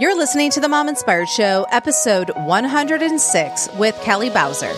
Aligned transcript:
You're 0.00 0.16
listening 0.16 0.52
to 0.52 0.60
the 0.60 0.68
Mom 0.68 0.88
Inspired 0.88 1.28
Show, 1.28 1.66
episode 1.72 2.30
106 2.36 3.68
with 3.74 4.00
Kelly 4.00 4.30
Bowser. 4.30 4.72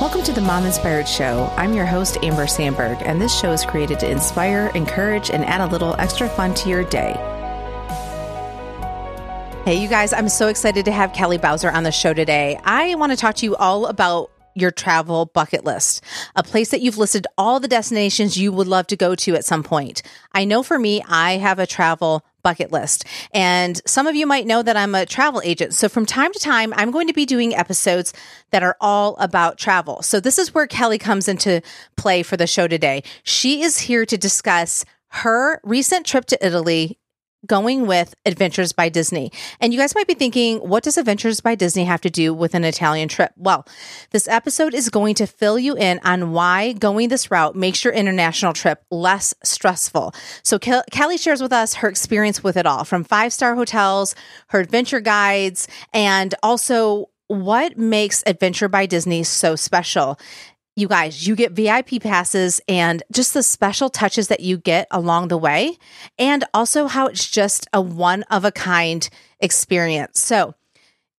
Welcome 0.00 0.22
to 0.22 0.32
the 0.32 0.40
Mom 0.40 0.64
Inspired 0.64 1.06
Show. 1.06 1.52
I'm 1.58 1.74
your 1.74 1.84
host, 1.84 2.16
Amber 2.22 2.46
Sandberg, 2.46 2.96
and 3.02 3.20
this 3.20 3.38
show 3.38 3.52
is 3.52 3.66
created 3.66 4.00
to 4.00 4.10
inspire, 4.10 4.68
encourage, 4.74 5.28
and 5.28 5.44
add 5.44 5.60
a 5.60 5.66
little 5.66 5.94
extra 5.98 6.26
fun 6.26 6.54
to 6.54 6.70
your 6.70 6.84
day. 6.84 7.12
Hey, 9.66 9.74
you 9.74 9.88
guys, 9.88 10.14
I'm 10.14 10.30
so 10.30 10.48
excited 10.48 10.86
to 10.86 10.90
have 10.90 11.12
Kelly 11.12 11.36
Bowser 11.36 11.70
on 11.70 11.82
the 11.82 11.92
show 11.92 12.14
today. 12.14 12.58
I 12.64 12.94
want 12.94 13.12
to 13.12 13.18
talk 13.18 13.34
to 13.34 13.44
you 13.44 13.56
all 13.56 13.84
about 13.84 14.30
your 14.54 14.70
travel 14.70 15.26
bucket 15.26 15.66
list, 15.66 16.02
a 16.34 16.42
place 16.42 16.70
that 16.70 16.80
you've 16.80 16.96
listed 16.96 17.26
all 17.36 17.60
the 17.60 17.68
destinations 17.68 18.38
you 18.38 18.52
would 18.52 18.68
love 18.68 18.86
to 18.86 18.96
go 18.96 19.14
to 19.14 19.34
at 19.34 19.44
some 19.44 19.62
point. 19.62 20.00
I 20.32 20.46
know 20.46 20.62
for 20.62 20.78
me, 20.78 21.02
I 21.06 21.32
have 21.36 21.58
a 21.58 21.66
travel 21.66 22.24
bucket 22.46 22.70
list. 22.70 23.04
And 23.32 23.82
some 23.88 24.06
of 24.06 24.14
you 24.14 24.24
might 24.24 24.46
know 24.46 24.62
that 24.62 24.76
I'm 24.76 24.94
a 24.94 25.04
travel 25.04 25.42
agent. 25.44 25.74
So 25.74 25.88
from 25.88 26.06
time 26.06 26.32
to 26.32 26.38
time, 26.38 26.72
I'm 26.76 26.92
going 26.92 27.08
to 27.08 27.12
be 27.12 27.26
doing 27.26 27.56
episodes 27.56 28.12
that 28.52 28.62
are 28.62 28.76
all 28.80 29.16
about 29.16 29.58
travel. 29.58 30.00
So 30.02 30.20
this 30.20 30.38
is 30.38 30.54
where 30.54 30.68
Kelly 30.68 30.96
comes 30.96 31.26
into 31.26 31.60
play 31.96 32.22
for 32.22 32.36
the 32.36 32.46
show 32.46 32.68
today. 32.68 33.02
She 33.24 33.62
is 33.64 33.80
here 33.80 34.06
to 34.06 34.16
discuss 34.16 34.84
her 35.08 35.60
recent 35.64 36.06
trip 36.06 36.26
to 36.26 36.46
Italy 36.46 37.00
going 37.46 37.86
with 37.86 38.14
Adventures 38.24 38.72
by 38.72 38.88
Disney. 38.88 39.32
And 39.60 39.72
you 39.72 39.78
guys 39.78 39.94
might 39.94 40.06
be 40.06 40.14
thinking, 40.14 40.58
what 40.58 40.82
does 40.82 40.98
Adventures 40.98 41.40
by 41.40 41.54
Disney 41.54 41.84
have 41.84 42.00
to 42.02 42.10
do 42.10 42.34
with 42.34 42.54
an 42.54 42.64
Italian 42.64 43.08
trip? 43.08 43.32
Well, 43.36 43.66
this 44.10 44.28
episode 44.28 44.74
is 44.74 44.88
going 44.88 45.14
to 45.16 45.26
fill 45.26 45.58
you 45.58 45.76
in 45.76 46.00
on 46.04 46.32
why 46.32 46.72
going 46.72 47.08
this 47.08 47.30
route 47.30 47.56
makes 47.56 47.84
your 47.84 47.92
international 47.92 48.52
trip 48.52 48.82
less 48.90 49.34
stressful. 49.42 50.14
So 50.42 50.58
Ke- 50.58 50.84
Kelly 50.90 51.18
shares 51.18 51.42
with 51.42 51.52
us 51.52 51.74
her 51.74 51.88
experience 51.88 52.42
with 52.42 52.56
it 52.56 52.66
all 52.66 52.84
from 52.84 53.04
five 53.04 53.32
star 53.32 53.54
hotels, 53.54 54.14
her 54.48 54.60
adventure 54.60 55.00
guides, 55.00 55.68
and 55.92 56.34
also 56.42 57.10
what 57.28 57.76
makes 57.76 58.22
Adventure 58.26 58.68
by 58.68 58.86
Disney 58.86 59.22
so 59.24 59.56
special 59.56 60.18
you 60.76 60.88
guys, 60.88 61.26
you 61.26 61.34
get 61.34 61.52
VIP 61.52 62.02
passes 62.02 62.60
and 62.68 63.02
just 63.10 63.32
the 63.32 63.42
special 63.42 63.88
touches 63.88 64.28
that 64.28 64.40
you 64.40 64.58
get 64.58 64.86
along 64.90 65.28
the 65.28 65.38
way, 65.38 65.78
and 66.18 66.44
also 66.52 66.86
how 66.86 67.06
it's 67.06 67.28
just 67.28 67.66
a 67.72 67.80
one 67.80 68.22
of 68.24 68.44
a 68.44 68.52
kind 68.52 69.08
experience. 69.40 70.20
So, 70.20 70.54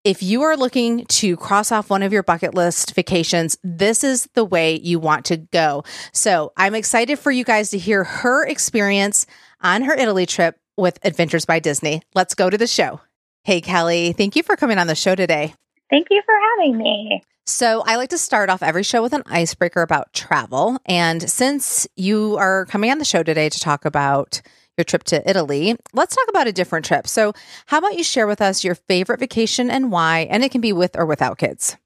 if 0.03 0.23
you 0.23 0.43
are 0.43 0.55
looking 0.55 1.05
to 1.05 1.35
cross 1.35 1.71
off 1.71 1.89
one 1.89 2.03
of 2.03 2.13
your 2.13 2.23
bucket 2.23 2.53
list 2.53 2.93
vacations, 2.95 3.57
this 3.63 4.03
is 4.03 4.29
the 4.35 4.45
way 4.45 4.79
you 4.79 4.99
want 4.99 5.25
to 5.25 5.37
go. 5.37 5.83
So, 6.13 6.53
I'm 6.55 6.75
excited 6.75 7.17
for 7.17 7.31
you 7.31 7.43
guys 7.43 7.71
to 7.71 7.79
hear 7.79 8.03
her 8.03 8.45
experience 8.45 9.25
on 9.61 9.81
her 9.81 9.95
Italy 9.95 10.27
trip 10.27 10.59
with 10.77 10.99
Adventures 11.03 11.45
by 11.45 11.59
Disney. 11.59 12.03
Let's 12.13 12.35
go 12.35 12.49
to 12.49 12.57
the 12.57 12.67
show. 12.67 13.01
Hey, 13.43 13.59
Kelly, 13.59 14.13
thank 14.13 14.35
you 14.35 14.43
for 14.43 14.55
coming 14.55 14.77
on 14.77 14.85
the 14.85 14.95
show 14.95 15.15
today. 15.15 15.55
Thank 15.89 16.07
you 16.11 16.21
for 16.25 16.35
having 16.51 16.77
me. 16.77 17.23
So, 17.49 17.81
I 17.85 17.95
like 17.95 18.09
to 18.09 18.17
start 18.17 18.49
off 18.49 18.61
every 18.61 18.83
show 18.83 19.01
with 19.01 19.13
an 19.13 19.23
icebreaker 19.25 19.81
about 19.81 20.11
travel. 20.11 20.77
And 20.85 21.29
since 21.29 21.87
you 21.95 22.35
are 22.35 22.65
coming 22.65 22.91
on 22.91 22.97
the 22.97 23.05
show 23.05 23.23
today 23.23 23.47
to 23.47 23.59
talk 23.59 23.85
about 23.85 24.41
your 24.77 24.83
trip 24.83 25.05
to 25.05 25.27
Italy, 25.27 25.77
let's 25.93 26.13
talk 26.13 26.25
about 26.27 26.47
a 26.47 26.51
different 26.51 26.85
trip. 26.85 27.07
So, 27.07 27.31
how 27.67 27.77
about 27.77 27.97
you 27.97 28.03
share 28.03 28.27
with 28.27 28.41
us 28.41 28.65
your 28.65 28.75
favorite 28.75 29.21
vacation 29.21 29.69
and 29.69 29.93
why? 29.93 30.27
And 30.29 30.43
it 30.43 30.51
can 30.51 30.59
be 30.59 30.73
with 30.73 30.97
or 30.97 31.05
without 31.05 31.37
kids. 31.37 31.77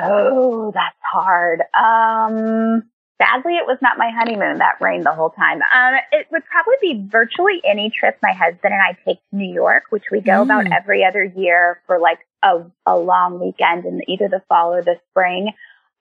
Oh, 0.00 0.70
that's 0.72 0.96
hard. 1.12 1.62
Um, 1.74 2.84
sadly, 3.20 3.56
it 3.56 3.66
was 3.66 3.78
not 3.82 3.98
my 3.98 4.10
honeymoon. 4.16 4.58
That 4.58 4.80
rained 4.80 5.04
the 5.04 5.14
whole 5.14 5.30
time. 5.30 5.62
Um, 5.74 5.94
it 6.12 6.28
would 6.30 6.44
probably 6.44 6.76
be 6.80 7.08
virtually 7.10 7.60
any 7.64 7.90
trip 7.90 8.18
my 8.22 8.32
husband 8.32 8.72
and 8.72 8.80
I 8.80 8.96
take 9.04 9.18
to 9.30 9.36
New 9.36 9.52
York, 9.52 9.84
which 9.90 10.04
we 10.12 10.20
go 10.20 10.34
mm. 10.34 10.42
about 10.44 10.70
every 10.70 11.04
other 11.04 11.24
year 11.24 11.80
for 11.88 11.98
like 11.98 12.20
a, 12.42 12.64
a 12.86 12.98
long 12.98 13.40
weekend 13.40 13.84
in 13.84 14.02
either 14.08 14.28
the 14.28 14.42
fall 14.48 14.74
or 14.74 14.82
the 14.82 14.96
spring. 15.10 15.52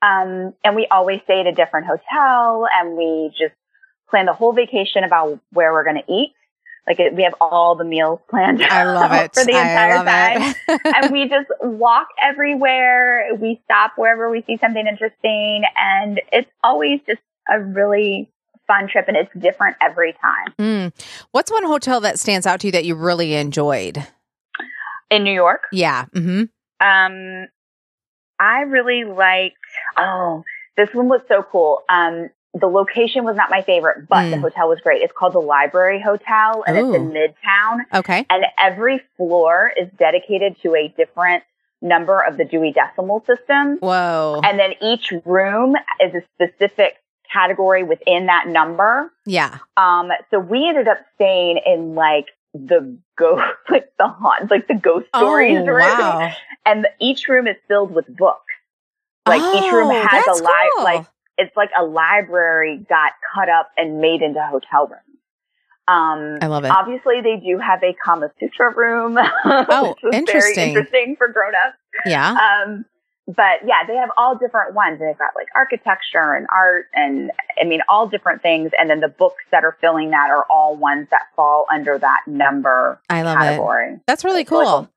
Um, 0.02 0.54
and 0.64 0.76
we 0.76 0.88
always 0.92 1.22
stay 1.24 1.40
at 1.40 1.48
a 1.48 1.52
different 1.52 1.88
hotel 1.88 2.68
and 2.74 2.96
we 2.96 3.32
just 3.38 3.56
plan 4.10 4.26
the 4.26 4.34
whole 4.34 4.54
vacation 4.54 5.04
about 5.04 5.40
where 5.52 5.74
we're 5.74 5.84
going 5.84 6.02
to 6.06 6.14
eat. 6.14 6.34
Like 6.88 7.02
it, 7.02 7.14
we 7.14 7.24
have 7.24 7.36
all 7.42 7.76
the 7.76 7.84
meals 7.84 8.20
planned. 8.30 8.64
I 8.64 8.84
love 8.94 9.12
it 9.12 9.34
for 9.34 9.44
the 9.44 9.52
entire 9.52 10.06
time, 10.06 10.56
and 10.86 11.12
we 11.12 11.28
just 11.28 11.50
walk 11.60 12.08
everywhere. 12.22 13.32
We 13.38 13.60
stop 13.66 13.94
wherever 13.98 14.32
we 14.32 14.42
see 14.48 14.58
something 14.58 14.88
interesting, 14.88 15.64
and 15.76 16.22
it's 16.32 16.50
always 16.64 17.02
just 17.06 17.20
a 17.50 17.60
really 17.60 18.30
fun 18.68 18.88
trip, 18.88 19.10
and 19.10 19.18
it's 19.18 19.30
different 19.38 19.76
every 19.82 20.14
time. 20.14 20.54
Mm. 20.58 20.94
What's 21.32 21.52
one 21.52 21.66
hotel 21.66 22.00
that 22.00 22.20
stands 22.20 22.48
out 22.48 22.62
to 22.62 22.68
you 22.68 22.72
that 22.72 22.86
you 22.86 22.96
really 22.96 23.34
enjoyed? 23.34 24.08
In 25.10 25.24
New 25.24 25.34
York. 25.34 25.64
Yeah. 25.72 26.06
Mm-hmm. 26.16 26.44
Um, 26.86 27.48
I 28.40 28.62
really 28.62 29.04
liked. 29.04 29.56
Oh, 29.98 30.44
this 30.76 30.90
one 30.94 31.10
was 31.10 31.22
so 31.28 31.44
cool. 31.44 31.82
Um, 31.90 32.30
the 32.54 32.68
location 32.68 33.24
was 33.24 33.36
not 33.36 33.50
my 33.50 33.62
favorite, 33.62 34.08
but 34.08 34.26
mm. 34.26 34.32
the 34.32 34.40
hotel 34.40 34.70
was 34.70 34.80
great. 34.82 35.02
It's 35.02 35.14
called 35.16 35.34
the 35.34 35.40
Library 35.40 36.02
Hotel, 36.02 36.64
and 36.66 36.78
Ooh. 36.78 36.90
it's 36.90 36.96
in 36.96 37.12
Midtown. 37.12 37.80
Okay. 37.94 38.26
And 38.30 38.46
every 38.60 39.02
floor 39.16 39.72
is 39.78 39.90
dedicated 39.98 40.60
to 40.62 40.76
a 40.76 40.94
different 40.98 41.44
number 41.82 42.22
of 42.22 42.38
the 42.38 42.46
Dewey 42.46 42.74
Decimal 42.74 43.24
System. 43.28 43.78
Whoa. 43.80 44.42
And 44.44 44.60
then 44.60 44.74
each 44.82 45.14
room 45.26 45.76
is 46.02 46.14
a 46.14 46.22
specific 46.36 46.96
category 47.32 47.84
within 47.84 48.28
that 48.28 48.48
number. 48.48 49.12
Yeah. 49.26 49.60
Um, 49.76 50.10
so 50.32 50.40
we 50.40 50.68
ended 50.68 50.88
up 50.88 50.98
staying 51.16 51.60
in 51.66 51.94
like 51.94 52.28
the 52.54 52.98
ghost, 53.18 53.44
like 53.70 53.92
the 53.98 54.08
haunt, 54.08 54.52
like 54.52 54.68
the 54.68 54.76
ghost 54.76 55.08
stories 55.16 55.60
oh, 55.60 55.66
room. 55.66 55.80
Wow. 55.80 56.32
And 56.66 56.84
the, 56.84 56.90
each 57.00 57.28
room 57.28 57.48
is 57.48 57.56
filled 57.68 57.94
with 57.94 58.06
books. 58.08 58.42
Like 59.28 59.42
oh, 59.44 59.58
each 59.58 59.74
room 59.74 59.90
oh, 59.92 60.08
has 60.08 60.26
a 60.28 60.44
li- 60.44 60.72
cool. 60.76 60.84
like 60.84 61.06
it's 61.38 61.56
like 61.56 61.70
a 61.78 61.84
library 61.84 62.86
got 62.90 63.12
cut 63.34 63.50
up 63.50 63.70
and 63.78 64.00
made 64.00 64.22
into 64.22 64.42
hotel 64.42 64.88
rooms. 64.88 65.02
Um, 65.88 66.40
I 66.42 66.48
love 66.48 66.66
it. 66.66 66.72
Obviously, 66.72 67.22
they 67.22 67.38
do 67.38 67.60
have 67.60 67.82
a 67.82 67.96
Kama 68.04 68.30
Sutra 68.40 68.74
room. 68.76 69.18
Oh, 69.46 69.96
interesting. 70.12 70.56
Very 70.56 70.70
interesting 70.70 71.16
for 71.18 71.30
grown-ups. 71.30 71.78
Yeah. 72.06 72.32
Um, 72.32 72.86
but 73.28 73.60
yeah, 73.66 73.86
they 73.86 73.96
have 73.96 74.10
all 74.18 74.38
different 74.38 74.74
ones. 74.74 75.00
They've 75.00 75.18
got 75.18 75.32
like 75.36 75.48
architecture 75.54 76.34
and 76.34 76.48
art 76.54 76.86
and 76.94 77.32
I 77.62 77.66
mean, 77.66 77.82
all 77.90 78.08
different 78.08 78.42
things. 78.42 78.72
And 78.80 78.90
then 78.90 79.02
the 79.02 79.10
books 79.10 79.44
that 79.52 79.66
are 79.66 79.78
filling 79.82 80.12
that 80.12 80.30
are 80.30 80.46
all 80.50 80.78
ones 80.78 81.08
that 81.12 81.24
fall 81.36 81.66
under 81.72 82.00
that 82.00 82.22
number 82.26 83.02
I 83.10 83.24
love 83.24 83.38
category. 83.38 83.96
It. 83.96 84.02
That's 84.08 84.24
really 84.24 84.46
cool. 84.46 84.60
Really 84.60 84.72
cool. 84.72 84.90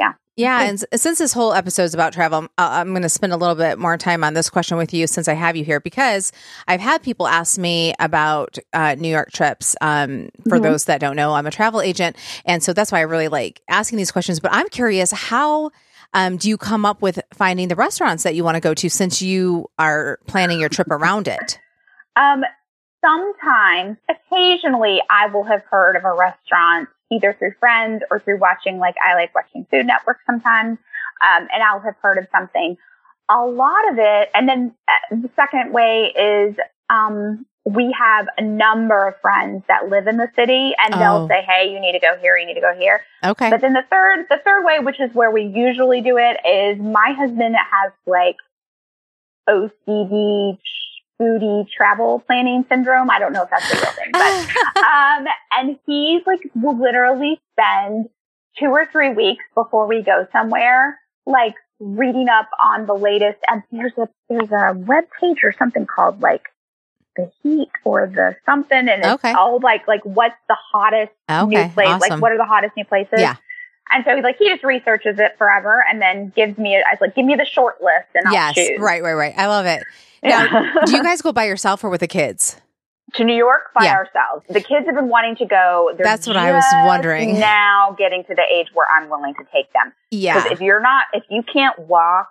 Yeah. 0.00 0.12
Yeah, 0.36 0.62
and 0.62 0.84
since 0.96 1.20
this 1.20 1.32
whole 1.32 1.52
episode 1.52 1.84
is 1.84 1.94
about 1.94 2.12
travel, 2.12 2.48
I'm 2.58 2.90
going 2.90 3.02
to 3.02 3.08
spend 3.08 3.32
a 3.32 3.36
little 3.36 3.54
bit 3.54 3.78
more 3.78 3.96
time 3.96 4.24
on 4.24 4.34
this 4.34 4.50
question 4.50 4.76
with 4.76 4.92
you 4.92 5.06
since 5.06 5.28
I 5.28 5.34
have 5.34 5.54
you 5.54 5.62
here 5.62 5.78
because 5.78 6.32
I've 6.66 6.80
had 6.80 7.04
people 7.04 7.28
ask 7.28 7.56
me 7.56 7.94
about 8.00 8.58
uh, 8.72 8.96
New 8.98 9.10
York 9.10 9.30
trips. 9.30 9.76
Um, 9.80 10.30
for 10.48 10.56
mm-hmm. 10.56 10.64
those 10.64 10.86
that 10.86 11.00
don't 11.00 11.14
know, 11.14 11.34
I'm 11.34 11.46
a 11.46 11.52
travel 11.52 11.80
agent, 11.80 12.16
and 12.44 12.64
so 12.64 12.72
that's 12.72 12.90
why 12.90 12.98
I 12.98 13.02
really 13.02 13.28
like 13.28 13.62
asking 13.68 13.96
these 13.96 14.10
questions. 14.10 14.40
But 14.40 14.52
I'm 14.52 14.68
curious 14.70 15.12
how 15.12 15.70
um, 16.14 16.36
do 16.36 16.48
you 16.48 16.56
come 16.56 16.86
up 16.86 17.02
with 17.02 17.20
finding 17.32 17.68
the 17.68 17.74
restaurants 17.74 18.22
that 18.22 18.34
you 18.34 18.44
want 18.44 18.54
to 18.54 18.60
go 18.60 18.72
to 18.72 18.88
since 18.88 19.20
you 19.20 19.66
are 19.78 20.18
planning 20.26 20.60
your 20.60 20.68
trip 20.68 20.88
around 20.88 21.28
it? 21.28 21.58
Um, 22.16 22.44
sometimes, 23.04 23.98
occasionally, 24.08 25.02
I 25.10 25.26
will 25.26 25.44
have 25.44 25.62
heard 25.68 25.96
of 25.96 26.04
a 26.04 26.14
restaurant 26.14 26.88
either 27.10 27.34
through 27.38 27.52
friends 27.60 28.02
or 28.10 28.20
through 28.20 28.38
watching, 28.38 28.78
like 28.78 28.94
I 29.04 29.14
like 29.14 29.34
watching 29.34 29.66
Food 29.70 29.86
Network 29.86 30.18
sometimes, 30.24 30.78
um, 31.22 31.48
and 31.52 31.62
I'll 31.62 31.80
have 31.80 31.96
heard 32.00 32.18
of 32.18 32.26
something. 32.32 32.76
A 33.28 33.44
lot 33.44 33.90
of 33.90 33.98
it, 33.98 34.30
and 34.34 34.48
then 34.48 34.74
uh, 34.88 35.16
the 35.16 35.30
second 35.34 35.72
way 35.72 36.12
is 36.16 36.56
um, 36.90 37.44
we 37.64 37.94
have 37.98 38.28
a 38.36 38.42
number 38.42 39.08
of 39.08 39.14
friends 39.22 39.64
that 39.68 39.88
live 39.88 40.06
in 40.06 40.18
the 40.18 40.28
city 40.36 40.72
and 40.78 40.94
oh. 40.94 40.98
they'll 40.98 41.28
say, 41.28 41.42
Hey, 41.42 41.72
you 41.72 41.80
need 41.80 41.92
to 41.92 41.98
go 41.98 42.16
here. 42.20 42.36
You 42.36 42.46
need 42.46 42.54
to 42.54 42.60
go 42.60 42.74
here. 42.78 43.00
Okay. 43.24 43.50
But 43.50 43.60
then 43.62 43.72
the 43.72 43.84
third, 43.90 44.26
the 44.28 44.38
third 44.44 44.64
way, 44.64 44.80
which 44.80 45.00
is 45.00 45.14
where 45.14 45.30
we 45.30 45.44
usually 45.44 46.02
do 46.02 46.18
it 46.18 46.38
is 46.46 46.78
my 46.78 47.14
husband 47.16 47.56
has 47.56 47.92
like 48.06 48.36
OCD 49.48 50.58
foodie 51.20 51.66
travel 51.70 52.22
planning 52.26 52.64
syndrome. 52.68 53.10
I 53.10 53.18
don't 53.18 53.32
know 53.32 53.44
if 53.44 53.50
that's 53.50 53.72
a 53.72 53.76
real 53.76 53.92
thing, 53.92 54.10
but, 54.12 54.22
um, 54.84 55.26
and 55.52 55.78
he's 55.86 56.22
like, 56.26 56.40
will 56.54 56.78
literally 56.78 57.40
spend 57.52 58.08
two 58.58 58.66
or 58.66 58.86
three 58.86 59.10
weeks 59.10 59.44
before 59.54 59.86
we 59.86 60.02
go 60.02 60.26
somewhere, 60.32 60.98
like 61.24 61.54
reading 61.80 62.28
up 62.28 62.50
on 62.62 62.86
the 62.86 62.94
latest. 62.94 63.38
And 63.48 63.62
there's 63.70 63.92
a, 63.96 64.08
there's 64.28 64.50
a 64.50 64.74
web 64.76 65.04
page 65.18 65.38
or 65.44 65.52
something 65.52 65.86
called 65.86 66.20
like 66.20 66.42
the 67.16 67.30
heat 67.42 67.68
or 67.84 68.06
the 68.06 68.36
something 68.46 68.76
and 68.76 68.88
it's 68.88 69.06
okay. 69.06 69.32
all 69.32 69.60
like 69.60 69.86
like 69.86 70.04
what's 70.04 70.34
the 70.48 70.56
hottest 70.72 71.12
okay. 71.30 71.46
new 71.46 71.68
place 71.70 71.88
awesome. 71.88 72.10
like 72.10 72.20
what 72.20 72.32
are 72.32 72.38
the 72.38 72.44
hottest 72.44 72.76
new 72.76 72.84
places 72.84 73.18
yeah 73.18 73.36
and 73.90 74.04
so 74.04 74.14
he's 74.14 74.24
like 74.24 74.36
he 74.38 74.48
just 74.48 74.64
researches 74.64 75.18
it 75.18 75.36
forever 75.38 75.84
and 75.88 76.00
then 76.02 76.32
gives 76.34 76.58
me 76.58 76.76
I 76.76 76.80
was 76.90 76.98
like 77.00 77.14
give 77.14 77.24
me 77.24 77.36
the 77.36 77.44
short 77.44 77.82
list 77.82 78.08
and 78.14 78.26
I'll 78.26 78.32
yes 78.32 78.54
choose. 78.54 78.80
right 78.80 79.02
right 79.02 79.14
right 79.14 79.34
I 79.36 79.46
love 79.46 79.66
it 79.66 79.82
now 80.22 80.72
do 80.86 80.96
you 80.96 81.02
guys 81.02 81.22
go 81.22 81.32
by 81.32 81.44
yourself 81.44 81.84
or 81.84 81.90
with 81.90 82.00
the 82.00 82.08
kids 82.08 82.60
To 83.14 83.24
New 83.24 83.36
York 83.36 83.64
by 83.74 83.84
yeah. 83.84 83.94
ourselves. 83.94 84.44
The 84.48 84.60
kids 84.60 84.86
have 84.86 84.96
been 84.96 85.08
wanting 85.08 85.36
to 85.36 85.44
go. 85.44 85.92
They're 85.94 86.02
That's 86.02 86.26
what 86.26 86.36
I 86.36 86.50
was 86.52 86.64
wondering. 86.86 87.38
Now 87.38 87.94
getting 87.96 88.24
to 88.24 88.34
the 88.34 88.42
age 88.50 88.68
where 88.72 88.86
I'm 88.96 89.08
willing 89.08 89.34
to 89.34 89.44
take 89.52 89.72
them. 89.72 89.92
Yeah. 90.10 90.34
Because 90.34 90.52
if 90.52 90.60
you're 90.60 90.80
not, 90.80 91.06
if 91.12 91.22
you 91.30 91.42
can't 91.42 91.78
walk, 91.78 92.30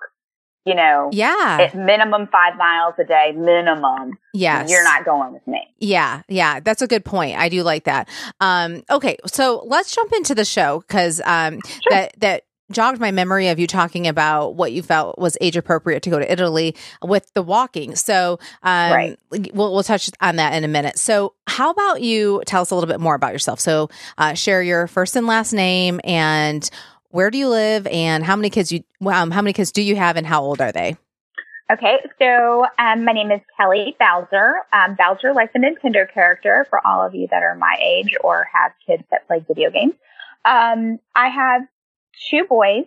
you 0.65 0.75
know, 0.75 1.09
yeah, 1.11 1.71
minimum 1.73 2.27
five 2.31 2.55
miles 2.57 2.95
a 2.99 3.03
day, 3.03 3.33
minimum. 3.35 4.17
Yes. 4.33 4.69
You're 4.71 4.83
not 4.83 5.05
going 5.05 5.33
with 5.33 5.45
me. 5.45 5.61
Yeah. 5.79 6.21
Yeah. 6.27 6.59
That's 6.59 6.81
a 6.81 6.87
good 6.87 7.05
point. 7.05 7.37
I 7.37 7.49
do 7.49 7.63
like 7.63 7.83
that. 7.83 8.09
Um, 8.39 8.83
okay. 8.89 9.17
So 9.27 9.63
let's 9.67 9.93
jump 9.93 10.11
into 10.13 10.33
the 10.33 10.45
show 10.45 10.83
because, 10.87 11.21
um, 11.25 11.59
sure. 11.65 11.91
that, 11.91 12.19
that, 12.19 12.43
jogged 12.71 12.99
my 12.99 13.11
memory 13.11 13.49
of 13.49 13.59
you 13.59 13.67
talking 13.67 14.07
about 14.07 14.55
what 14.55 14.71
you 14.71 14.81
felt 14.81 15.17
was 15.17 15.37
age 15.41 15.55
appropriate 15.55 16.01
to 16.03 16.09
go 16.09 16.19
to 16.19 16.31
Italy 16.31 16.75
with 17.01 17.31
the 17.33 17.41
walking. 17.41 17.95
So, 17.95 18.39
um, 18.63 18.91
right. 18.91 19.19
we'll, 19.53 19.73
we'll 19.73 19.83
touch 19.83 20.09
on 20.21 20.37
that 20.37 20.53
in 20.53 20.63
a 20.63 20.67
minute. 20.67 20.97
So, 20.97 21.35
how 21.45 21.71
about 21.71 22.01
you 22.01 22.41
tell 22.45 22.61
us 22.61 22.71
a 22.71 22.75
little 22.75 22.87
bit 22.87 22.99
more 22.99 23.15
about 23.15 23.33
yourself? 23.33 23.59
So, 23.59 23.89
uh, 24.17 24.33
share 24.33 24.63
your 24.63 24.87
first 24.87 25.15
and 25.15 25.27
last 25.27 25.53
name 25.53 26.01
and 26.03 26.67
where 27.13 27.29
do 27.29 27.37
you 27.37 27.47
live 27.47 27.85
and 27.87 28.23
how 28.23 28.35
many 28.35 28.49
kids 28.49 28.71
you 28.71 28.83
um, 29.05 29.29
how 29.29 29.41
many 29.41 29.53
kids 29.53 29.71
do 29.71 29.83
you 29.83 29.95
have 29.95 30.17
and 30.17 30.25
how 30.25 30.43
old 30.43 30.59
are 30.59 30.71
they? 30.71 30.97
Okay, 31.71 31.97
so 32.19 32.65
um, 32.77 33.05
my 33.05 33.13
name 33.13 33.31
is 33.31 33.39
Kelly 33.55 33.95
Bowser. 33.99 34.55
Um, 34.73 34.95
Bowser, 34.95 35.33
like 35.33 35.53
the 35.53 35.59
Nintendo 35.59 36.11
character, 36.11 36.65
for 36.69 36.85
all 36.85 37.05
of 37.05 37.15
you 37.15 37.27
that 37.31 37.41
are 37.43 37.55
my 37.55 37.77
age 37.81 38.15
or 38.21 38.47
have 38.51 38.73
kids 38.85 39.03
that 39.11 39.27
play 39.27 39.45
video 39.47 39.69
games. 39.69 39.93
Um, 40.43 40.99
I 41.15 41.29
have 41.29 41.61
two 42.29 42.45
boys. 42.45 42.85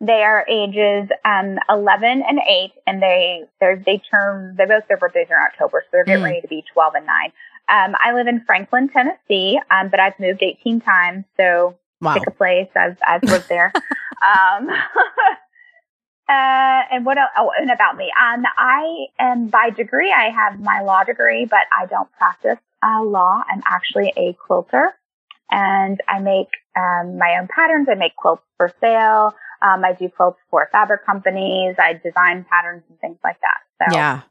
They 0.00 0.22
are 0.22 0.44
ages 0.48 1.08
um, 1.24 1.58
11 1.70 2.22
and 2.28 2.38
8, 2.38 2.72
and 2.86 3.00
they 3.00 3.44
they 3.60 3.74
they 3.86 4.02
turn 4.10 4.56
they 4.58 4.66
both 4.66 4.88
their 4.88 4.98
birthdays 4.98 5.28
are 5.30 5.36
in 5.36 5.42
October, 5.42 5.84
so 5.84 5.88
they're 5.92 6.04
getting 6.04 6.22
mm. 6.22 6.26
ready 6.26 6.40
to 6.40 6.48
be 6.48 6.64
12 6.72 6.94
and 6.96 7.06
9. 7.06 7.32
Um, 7.68 7.96
I 7.98 8.12
live 8.12 8.26
in 8.26 8.44
Franklin, 8.44 8.88
Tennessee, 8.88 9.58
um, 9.70 9.88
but 9.88 10.00
I've 10.00 10.18
moved 10.18 10.42
18 10.42 10.80
times, 10.80 11.24
so 11.36 11.76
wow. 12.00 12.14
pick 12.14 12.26
a 12.26 12.30
place. 12.30 12.68
I've 12.74 12.98
I've 13.06 13.22
lived 13.22 13.48
there. 13.48 13.72
um, 14.22 14.68
uh, 16.28 16.82
and 16.92 17.04
what 17.04 17.18
else? 17.18 17.30
Oh, 17.36 17.50
and 17.58 17.70
about 17.70 17.96
me. 17.96 18.12
Um, 18.20 18.44
I 18.56 19.06
am 19.18 19.48
by 19.48 19.70
degree. 19.70 20.12
I 20.12 20.30
have 20.30 20.60
my 20.60 20.80
law 20.80 21.04
degree, 21.04 21.44
but 21.44 21.66
I 21.76 21.86
don't 21.86 22.10
practice 22.12 22.58
uh, 22.82 23.02
law. 23.02 23.42
I'm 23.50 23.62
actually 23.66 24.12
a 24.16 24.34
quilter, 24.34 24.94
and 25.50 26.00
I 26.08 26.20
make 26.20 26.48
um, 26.76 27.18
my 27.18 27.38
own 27.40 27.48
patterns. 27.48 27.88
I 27.90 27.94
make 27.94 28.16
quilts 28.16 28.42
for 28.56 28.72
sale. 28.80 29.34
Um, 29.60 29.84
I 29.84 29.92
do 29.92 30.08
quilts 30.08 30.38
for 30.50 30.68
fabric 30.70 31.04
companies. 31.04 31.76
I 31.78 31.94
design 31.94 32.46
patterns 32.48 32.84
and 32.88 32.98
things 33.00 33.18
like 33.24 33.38
that. 33.40 33.88
So. 33.90 33.96
Yeah. 33.96 34.22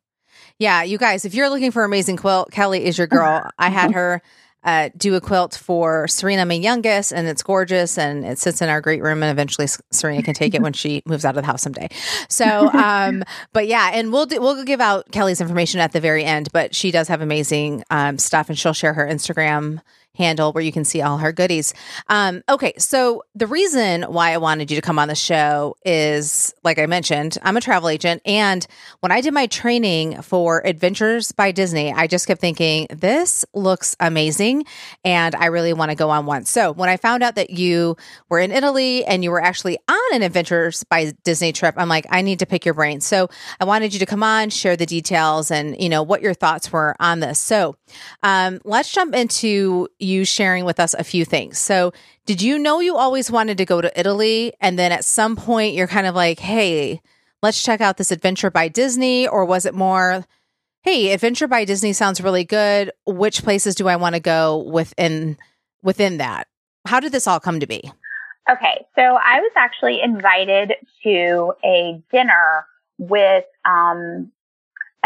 Yeah, 0.60 0.84
you 0.84 0.98
guys, 0.98 1.26
if 1.26 1.34
you're 1.34 1.50
looking 1.50 1.72
for 1.72 1.84
amazing 1.84 2.18
quilt, 2.18 2.52
Kelly 2.52 2.86
is 2.86 2.98
your 2.98 3.08
girl. 3.08 3.50
I 3.58 3.70
had 3.70 3.92
her 3.92 4.22
uh, 4.68 4.90
do 4.98 5.16
a 5.16 5.22
quilt 5.22 5.56
for 5.56 6.10
Serena, 6.10 6.46
my 6.46 6.56
youngest, 6.56 7.14
and 7.14 7.26
it's 7.26 7.42
gorgeous 7.42 7.98
and 7.98 8.26
it 8.26 8.38
sits 8.38 8.62
in 8.62 8.68
our 8.68 8.82
great 8.82 9.02
room. 9.02 9.24
And 9.24 9.32
eventually, 9.32 9.66
Serena 9.92 10.22
can 10.22 10.34
take 10.34 10.54
it 10.54 10.62
when 10.62 10.74
she 10.74 11.02
moves 11.06 11.24
out 11.24 11.38
of 11.38 11.42
the 11.42 11.48
house 11.48 11.62
someday. 11.62 11.88
So, 12.28 12.70
um, 12.74 13.24
but 13.54 13.68
yeah, 13.68 13.92
and 13.94 14.12
we'll 14.12 14.26
do, 14.26 14.42
we'll 14.42 14.66
give 14.66 14.82
out 14.82 15.10
Kelly's 15.14 15.40
information 15.40 15.80
at 15.80 15.94
the 15.94 16.02
very 16.02 16.26
end. 16.26 16.50
But 16.52 16.76
she 16.76 16.92
does 16.92 17.08
have 17.08 17.22
amazing 17.22 17.86
um, 17.90 18.18
stuff, 18.18 18.50
and 18.50 18.60
she'll 18.60 18.74
share 18.74 18.94
her 18.94 19.08
Instagram 19.08 19.80
handle 20.18 20.52
where 20.52 20.64
you 20.64 20.72
can 20.72 20.84
see 20.84 21.02
all 21.02 21.18
her 21.18 21.32
goodies. 21.32 21.74
Um, 22.08 22.44
okay, 22.50 22.74
so 22.78 23.24
the 23.36 23.48
reason 23.48 24.04
why 24.04 24.32
I 24.32 24.38
wanted 24.38 24.72
you 24.72 24.76
to 24.76 24.82
come 24.82 25.00
on 25.00 25.08
the 25.08 25.16
show 25.16 25.76
is, 25.86 26.54
like 26.64 26.80
I 26.80 26.86
mentioned, 26.86 27.38
I'm 27.44 27.58
a 27.58 27.62
travel 27.62 27.90
agent, 27.90 28.22
and 28.26 28.66
when 29.00 29.12
I 29.12 29.22
did 29.22 29.34
my 29.34 29.48
training 29.48 30.22
for 30.22 30.62
Adventures 30.66 31.32
by 31.32 31.52
Disney, 31.52 31.94
I 31.94 32.08
just 32.08 32.28
kept 32.28 32.42
thinking 32.42 32.88
this 32.90 33.46
looks 33.54 33.96
amazing, 34.00 34.66
and 35.04 35.36
I 35.36 35.46
really 35.48 35.74
want 35.74 35.92
to 35.92 35.96
go 35.96 36.10
on 36.10 36.26
one. 36.26 36.46
So 36.46 36.72
when 36.72 36.90
I 36.90 36.98
found 36.98 37.24
out 37.24 37.36
that 37.36 37.52
you 37.52 37.96
were 38.30 38.40
in 38.40 38.52
Italy 38.52 39.06
and 39.06 39.24
you 39.24 39.32
were 39.32 39.42
actually 39.42 39.78
on 39.88 40.16
an 40.16 40.22
Adventures 40.24 40.84
by 40.84 41.14
Disney 41.24 41.54
trip, 41.54 41.76
I'm 41.78 41.90
like, 41.90 42.06
I 42.10 42.22
need 42.22 42.40
to 42.40 42.46
pick 42.46 42.66
your 42.66 42.74
brain. 42.74 43.02
So 43.02 43.30
I 43.60 43.66
wanted 43.66 43.94
you 43.94 44.00
to 44.00 44.06
come 44.06 44.24
on, 44.24 44.50
share 44.50 44.76
the 44.76 44.86
details, 44.86 45.52
and 45.52 45.80
you 45.82 45.90
know 45.90 46.04
what 46.04 46.22
your 46.22 46.34
thoughts 46.34 46.72
were 46.72 46.96
on 47.00 47.20
this. 47.20 47.40
So 47.40 47.76
um, 48.24 48.60
let's 48.64 48.92
jump 48.92 49.16
into 49.16 49.88
you 50.08 50.26
sharing 50.26 50.66
with 50.66 50.80
us 50.80 50.94
a 50.94 51.04
few 51.04 51.26
things. 51.26 51.58
So, 51.58 51.94
did 52.26 52.42
you 52.42 52.58
know 52.58 52.80
you 52.80 52.98
always 52.98 53.32
wanted 53.32 53.58
to 53.60 53.66
go 53.66 53.82
to 53.82 54.00
Italy? 54.00 54.54
And 54.60 54.78
then 54.78 54.92
at 54.92 55.06
some 55.06 55.36
point, 55.36 55.76
you're 55.76 55.88
kind 55.88 56.08
of 56.08 56.16
like, 56.16 56.40
hey, 56.40 57.02
let's 57.42 57.64
check 57.64 57.82
out 57.82 57.98
this 57.98 58.12
adventure 58.12 58.50
by 58.50 58.68
Disney? 58.68 59.28
Or 59.28 59.46
was 59.46 59.66
it 59.66 59.74
more, 59.74 60.26
hey, 60.82 61.14
adventure 61.14 61.48
by 61.48 61.66
Disney 61.66 61.94
sounds 61.94 62.22
really 62.22 62.44
good. 62.44 62.92
Which 63.06 63.44
places 63.44 63.76
do 63.76 63.88
I 63.88 63.96
want 63.96 64.16
to 64.16 64.22
go 64.22 64.58
within 64.58 65.38
within 65.84 66.18
that? 66.18 66.48
How 66.86 67.00
did 67.00 67.12
this 67.12 67.28
all 67.28 67.40
come 67.40 67.60
to 67.60 67.68
be? 67.68 67.92
Okay, 68.50 68.86
so 68.96 69.02
I 69.02 69.42
was 69.42 69.52
actually 69.58 70.02
invited 70.02 70.74
to 71.04 71.54
a 71.66 72.02
dinner 72.12 72.66
with 72.98 73.44
um, 73.66 74.32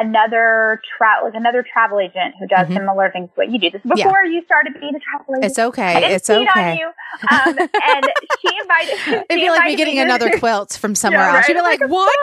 another 0.01 0.81
travel, 0.97 1.27
like 1.27 1.35
another 1.35 1.63
travel 1.63 1.99
agent 1.99 2.35
who 2.39 2.47
does 2.47 2.65
mm-hmm. 2.65 2.73
similar 2.73 3.11
things 3.11 3.29
to 3.29 3.35
what 3.35 3.51
you 3.51 3.59
do. 3.59 3.69
This 3.69 3.81
before 3.83 4.23
yeah. 4.25 4.31
you 4.31 4.43
started 4.45 4.73
being 4.79 4.95
a 4.95 4.99
travel 4.99 5.35
agent. 5.35 5.45
It's 5.45 5.59
okay. 5.59 6.13
it's 6.13 6.29
okay. 6.29 6.79
you. 6.79 6.87
Um, 7.29 7.57
and 7.57 8.05
she 8.41 8.49
invited. 8.61 9.25
It'd 9.29 9.41
be 9.41 9.49
like 9.49 9.65
me 9.65 9.75
getting 9.75 9.95
me 9.95 10.01
another 10.01 10.37
quilt 10.39 10.77
from 10.79 10.95
somewhere 10.95 11.21
yeah, 11.21 11.37
else. 11.37 11.45
She'd 11.45 11.53
be 11.53 11.61
like, 11.61 11.81
like 11.81 11.89
"What?" 11.89 12.19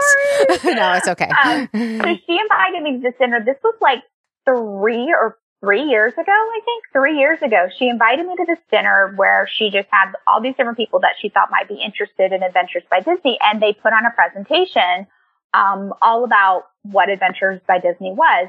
no, 0.64 0.92
it's 0.94 1.08
okay. 1.08 1.30
Um, 1.44 1.68
so 1.72 2.16
she 2.26 2.38
invited 2.38 2.82
me 2.82 2.96
to 2.96 3.00
this 3.02 3.14
dinner. 3.18 3.42
This 3.44 3.58
was 3.62 3.74
like 3.80 4.02
three 4.44 5.12
or 5.12 5.38
three 5.60 5.82
years 5.82 6.12
ago, 6.12 6.22
I 6.28 6.60
think, 6.64 6.84
three 6.92 7.18
years 7.18 7.42
ago, 7.42 7.66
she 7.76 7.88
invited 7.88 8.24
me 8.24 8.36
to 8.36 8.44
this 8.46 8.60
dinner 8.70 9.12
where 9.16 9.48
she 9.52 9.70
just 9.70 9.88
had 9.90 10.12
all 10.26 10.40
these 10.40 10.54
different 10.56 10.78
people 10.78 11.00
that 11.00 11.14
she 11.20 11.28
thought 11.30 11.50
might 11.50 11.68
be 11.68 11.82
interested 11.84 12.32
in 12.32 12.44
Adventures 12.44 12.84
by 12.88 13.00
Disney. 13.00 13.38
And 13.42 13.60
they 13.60 13.72
put 13.72 13.92
on 13.92 14.06
a 14.06 14.10
presentation 14.12 15.08
um, 15.54 15.92
all 16.02 16.24
about 16.24 16.64
what 16.82 17.08
Adventures 17.08 17.60
by 17.66 17.78
Disney 17.78 18.12
was. 18.12 18.48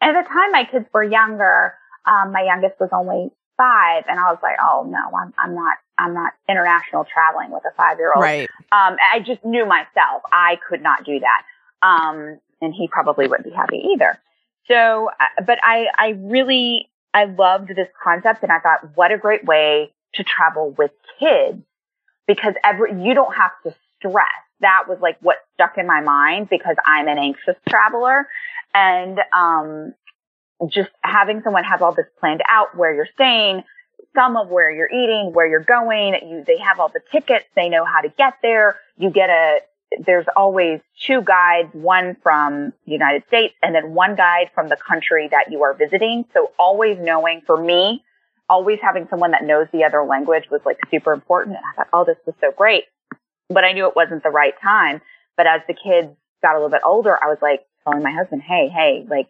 And 0.00 0.16
at 0.16 0.22
the 0.22 0.28
time, 0.28 0.52
my 0.52 0.64
kids 0.64 0.86
were 0.92 1.04
younger. 1.04 1.74
Um, 2.06 2.32
my 2.32 2.42
youngest 2.42 2.80
was 2.80 2.90
only 2.92 3.30
five, 3.56 4.04
and 4.08 4.18
I 4.18 4.30
was 4.30 4.38
like, 4.42 4.56
"Oh 4.62 4.86
no, 4.88 5.16
I'm 5.16 5.34
I'm 5.38 5.54
not 5.54 5.76
I'm 5.98 6.14
not 6.14 6.32
international 6.48 7.04
traveling 7.04 7.50
with 7.50 7.62
a 7.70 7.74
five 7.76 7.98
year 7.98 8.12
old." 8.14 8.24
Right. 8.24 8.48
Um, 8.72 8.96
I 9.12 9.20
just 9.20 9.44
knew 9.44 9.66
myself 9.66 10.22
I 10.32 10.58
could 10.66 10.82
not 10.82 11.04
do 11.04 11.20
that. 11.20 11.42
Um, 11.86 12.40
and 12.62 12.74
he 12.74 12.88
probably 12.88 13.26
wouldn't 13.26 13.48
be 13.48 13.54
happy 13.54 13.82
either. 13.92 14.18
So, 14.68 15.10
uh, 15.10 15.42
but 15.44 15.58
I 15.62 15.86
I 15.96 16.08
really 16.18 16.90
I 17.12 17.24
loved 17.24 17.68
this 17.68 17.88
concept, 18.02 18.42
and 18.42 18.52
I 18.52 18.60
thought, 18.60 18.96
what 18.96 19.12
a 19.12 19.18
great 19.18 19.44
way 19.44 19.92
to 20.14 20.24
travel 20.24 20.74
with 20.76 20.92
kids 21.18 21.62
because 22.26 22.54
every 22.64 23.02
you 23.02 23.14
don't 23.14 23.34
have 23.34 23.52
to 23.64 23.74
stress 23.98 24.26
that 24.60 24.84
was 24.88 24.98
like 25.00 25.16
what 25.20 25.36
stuck 25.54 25.78
in 25.78 25.86
my 25.86 26.00
mind 26.00 26.48
because 26.50 26.76
I'm 26.86 27.08
an 27.08 27.18
anxious 27.18 27.56
traveler 27.68 28.28
and, 28.74 29.18
um, 29.32 29.94
just 30.68 30.90
having 31.02 31.42
someone 31.42 31.64
have 31.64 31.82
all 31.82 31.94
this 31.94 32.06
planned 32.18 32.42
out 32.48 32.76
where 32.76 32.94
you're 32.94 33.08
staying, 33.14 33.62
some 34.14 34.36
of 34.36 34.48
where 34.48 34.70
you're 34.70 34.90
eating, 34.90 35.32
where 35.32 35.46
you're 35.46 35.60
going, 35.60 36.14
you, 36.28 36.44
they 36.46 36.58
have 36.58 36.80
all 36.80 36.88
the 36.88 37.00
tickets, 37.10 37.46
they 37.56 37.68
know 37.68 37.84
how 37.84 38.00
to 38.00 38.08
get 38.08 38.34
there. 38.42 38.76
You 38.98 39.10
get 39.10 39.30
a, 39.30 39.60
there's 40.04 40.26
always 40.36 40.80
two 41.06 41.22
guides, 41.22 41.70
one 41.72 42.16
from 42.22 42.72
the 42.84 42.92
United 42.92 43.24
States 43.28 43.54
and 43.62 43.74
then 43.74 43.94
one 43.94 44.16
guide 44.16 44.50
from 44.54 44.68
the 44.68 44.76
country 44.76 45.28
that 45.30 45.50
you 45.50 45.62
are 45.62 45.74
visiting. 45.74 46.26
So 46.34 46.52
always 46.58 46.98
knowing 46.98 47.42
for 47.46 47.60
me, 47.60 48.04
always 48.48 48.78
having 48.82 49.06
someone 49.08 49.30
that 49.30 49.44
knows 49.44 49.68
the 49.72 49.84
other 49.84 50.04
language 50.04 50.44
was 50.50 50.60
like 50.66 50.78
super 50.90 51.12
important. 51.12 51.56
And 51.56 51.64
I 51.64 51.76
thought, 51.76 51.88
oh, 51.92 52.04
this 52.04 52.18
was 52.26 52.34
so 52.40 52.52
great 52.52 52.84
but 53.50 53.64
I 53.64 53.72
knew 53.72 53.86
it 53.86 53.96
wasn't 53.96 54.22
the 54.22 54.30
right 54.30 54.54
time. 54.62 55.00
But 55.36 55.46
as 55.46 55.60
the 55.68 55.74
kids 55.74 56.14
got 56.42 56.52
a 56.52 56.58
little 56.58 56.70
bit 56.70 56.82
older, 56.84 57.18
I 57.22 57.28
was 57.28 57.38
like 57.42 57.66
telling 57.84 58.02
my 58.02 58.12
husband, 58.12 58.42
Hey, 58.42 58.68
hey, 58.68 59.04
like 59.08 59.28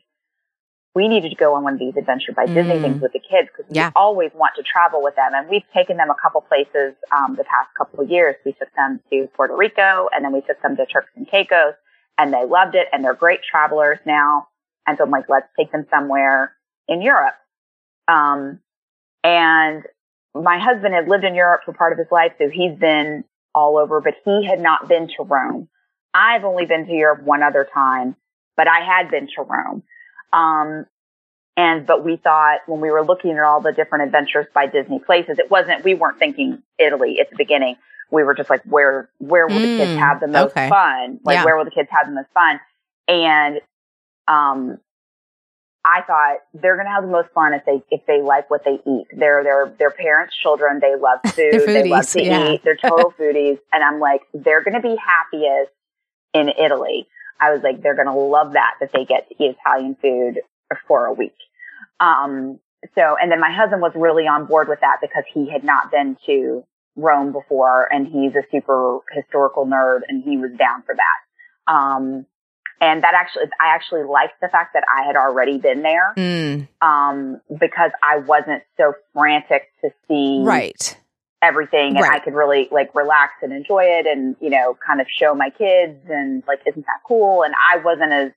we 0.94 1.06
needed 1.06 1.30
to 1.30 1.36
go 1.36 1.54
on 1.54 1.62
one 1.62 1.74
of 1.74 1.78
these 1.78 1.96
adventure 1.96 2.32
by 2.32 2.46
Disney 2.46 2.74
mm. 2.74 2.82
things 2.82 3.00
with 3.00 3.12
the 3.12 3.20
kids 3.20 3.48
because 3.56 3.70
yeah. 3.74 3.88
we 3.88 3.92
always 3.94 4.30
want 4.34 4.54
to 4.56 4.62
travel 4.62 5.02
with 5.02 5.14
them. 5.14 5.32
And 5.34 5.48
we've 5.48 5.62
taken 5.72 5.96
them 5.96 6.10
a 6.10 6.16
couple 6.20 6.40
places, 6.40 6.94
um, 7.16 7.36
the 7.36 7.44
past 7.44 7.70
couple 7.78 8.02
of 8.02 8.10
years. 8.10 8.34
We 8.44 8.52
took 8.52 8.74
them 8.74 9.00
to 9.10 9.28
Puerto 9.36 9.56
Rico 9.56 10.08
and 10.12 10.24
then 10.24 10.32
we 10.32 10.40
took 10.40 10.60
them 10.62 10.76
to 10.76 10.86
Turks 10.86 11.10
and 11.14 11.30
Caicos 11.30 11.74
and 12.18 12.32
they 12.32 12.44
loved 12.44 12.74
it 12.74 12.88
and 12.92 13.04
they're 13.04 13.14
great 13.14 13.40
travelers 13.48 13.98
now. 14.04 14.48
And 14.86 14.98
so 14.98 15.04
I'm 15.04 15.10
like, 15.10 15.28
let's 15.28 15.46
take 15.56 15.70
them 15.70 15.86
somewhere 15.90 16.56
in 16.88 17.02
Europe. 17.02 17.36
Um, 18.08 18.58
and 19.22 19.84
my 20.34 20.58
husband 20.58 20.94
had 20.94 21.08
lived 21.08 21.24
in 21.24 21.36
Europe 21.36 21.62
for 21.64 21.72
part 21.72 21.92
of 21.92 21.98
his 21.98 22.08
life. 22.10 22.32
So 22.38 22.48
he's 22.48 22.76
been 22.76 23.24
all 23.54 23.78
over, 23.78 24.00
but 24.00 24.14
he 24.24 24.46
had 24.46 24.60
not 24.60 24.88
been 24.88 25.08
to 25.16 25.22
Rome. 25.22 25.68
I've 26.12 26.44
only 26.44 26.66
been 26.66 26.86
to 26.86 26.92
Europe 26.92 27.22
one 27.22 27.42
other 27.42 27.68
time, 27.72 28.16
but 28.56 28.66
I 28.68 28.84
had 28.84 29.10
been 29.10 29.28
to 29.36 29.42
Rome. 29.42 29.82
Um, 30.32 30.86
and, 31.56 31.86
but 31.86 32.04
we 32.04 32.16
thought 32.16 32.60
when 32.66 32.80
we 32.80 32.90
were 32.90 33.04
looking 33.04 33.32
at 33.32 33.42
all 33.42 33.60
the 33.60 33.72
different 33.72 34.04
adventures 34.04 34.46
by 34.54 34.66
Disney 34.66 34.98
places, 34.98 35.38
it 35.38 35.50
wasn't, 35.50 35.84
we 35.84 35.94
weren't 35.94 36.18
thinking 36.18 36.62
Italy 36.78 37.18
at 37.20 37.30
the 37.30 37.36
beginning. 37.36 37.76
We 38.10 38.24
were 38.24 38.34
just 38.34 38.50
like, 38.50 38.62
where, 38.62 39.08
where 39.18 39.46
will 39.46 39.56
mm, 39.56 39.78
the 39.78 39.84
kids 39.84 39.90
mm, 39.92 39.98
have 39.98 40.20
the 40.20 40.28
most 40.28 40.52
okay. 40.52 40.68
fun? 40.68 41.20
Like, 41.24 41.36
yeah. 41.36 41.44
where 41.44 41.56
will 41.56 41.64
the 41.64 41.70
kids 41.70 41.88
have 41.90 42.06
the 42.06 42.12
most 42.12 42.30
fun? 42.32 42.60
And, 43.06 43.60
um, 44.26 44.78
I 45.84 46.02
thought 46.02 46.38
they're 46.52 46.76
going 46.76 46.86
to 46.86 46.92
have 46.92 47.04
the 47.04 47.10
most 47.10 47.30
fun 47.34 47.54
if 47.54 47.64
they 47.64 47.82
if 47.90 48.04
they 48.06 48.20
like 48.20 48.50
what 48.50 48.64
they 48.64 48.78
eat. 48.86 49.06
They're 49.16 49.42
they're 49.42 49.74
their 49.78 49.90
parents' 49.90 50.36
children. 50.36 50.78
They 50.80 50.94
love 50.94 51.20
food. 51.34 51.66
they 51.66 51.88
love 51.88 52.06
to 52.10 52.22
yeah. 52.22 52.52
eat. 52.52 52.62
They're 52.64 52.76
total 52.76 53.14
foodies. 53.18 53.58
And 53.72 53.82
I'm 53.82 53.98
like, 53.98 54.22
they're 54.34 54.62
going 54.62 54.74
to 54.74 54.86
be 54.86 54.96
happiest 54.96 55.72
in 56.34 56.48
Italy. 56.48 57.06
I 57.40 57.52
was 57.52 57.62
like, 57.62 57.82
they're 57.82 57.96
going 57.96 58.08
to 58.08 58.12
love 58.12 58.52
that 58.52 58.74
that 58.80 58.92
they 58.92 59.04
get 59.04 59.28
to 59.28 59.34
eat 59.42 59.56
Italian 59.58 59.96
food 60.00 60.40
for 60.86 61.06
a 61.06 61.12
week. 61.12 61.36
Um, 61.98 62.60
so, 62.94 63.16
and 63.20 63.30
then 63.30 63.40
my 63.40 63.50
husband 63.50 63.82
was 63.82 63.92
really 63.94 64.26
on 64.26 64.46
board 64.46 64.68
with 64.68 64.80
that 64.80 64.98
because 65.00 65.24
he 65.32 65.50
had 65.50 65.64
not 65.64 65.90
been 65.90 66.16
to 66.26 66.64
Rome 66.96 67.32
before 67.32 67.92
and 67.92 68.06
he's 68.06 68.34
a 68.34 68.42
super 68.50 68.98
historical 69.12 69.66
nerd 69.66 70.00
and 70.08 70.22
he 70.22 70.36
was 70.36 70.50
down 70.58 70.82
for 70.82 70.94
that. 70.94 71.72
Um, 71.72 72.26
and 72.80 73.02
that 73.02 73.14
actually, 73.14 73.44
I 73.60 73.74
actually 73.74 74.04
liked 74.04 74.40
the 74.40 74.48
fact 74.48 74.72
that 74.74 74.84
I 74.94 75.02
had 75.02 75.16
already 75.16 75.58
been 75.58 75.82
there, 75.82 76.14
mm. 76.16 76.66
um, 76.80 77.40
because 77.58 77.90
I 78.02 78.18
wasn't 78.18 78.62
so 78.76 78.94
frantic 79.12 79.68
to 79.82 79.90
see 80.08 80.42
right 80.42 80.96
everything, 81.42 81.96
and 81.96 82.00
right. 82.00 82.20
I 82.20 82.24
could 82.24 82.34
really 82.34 82.68
like 82.70 82.94
relax 82.94 83.34
and 83.42 83.52
enjoy 83.52 83.84
it, 83.84 84.06
and 84.06 84.36
you 84.40 84.50
know, 84.50 84.76
kind 84.86 85.00
of 85.00 85.06
show 85.08 85.34
my 85.34 85.50
kids, 85.50 85.98
and 86.08 86.42
like, 86.48 86.60
isn't 86.66 86.86
that 86.86 87.00
cool? 87.06 87.42
And 87.42 87.54
I 87.54 87.78
wasn't 87.78 88.12
as, 88.12 88.32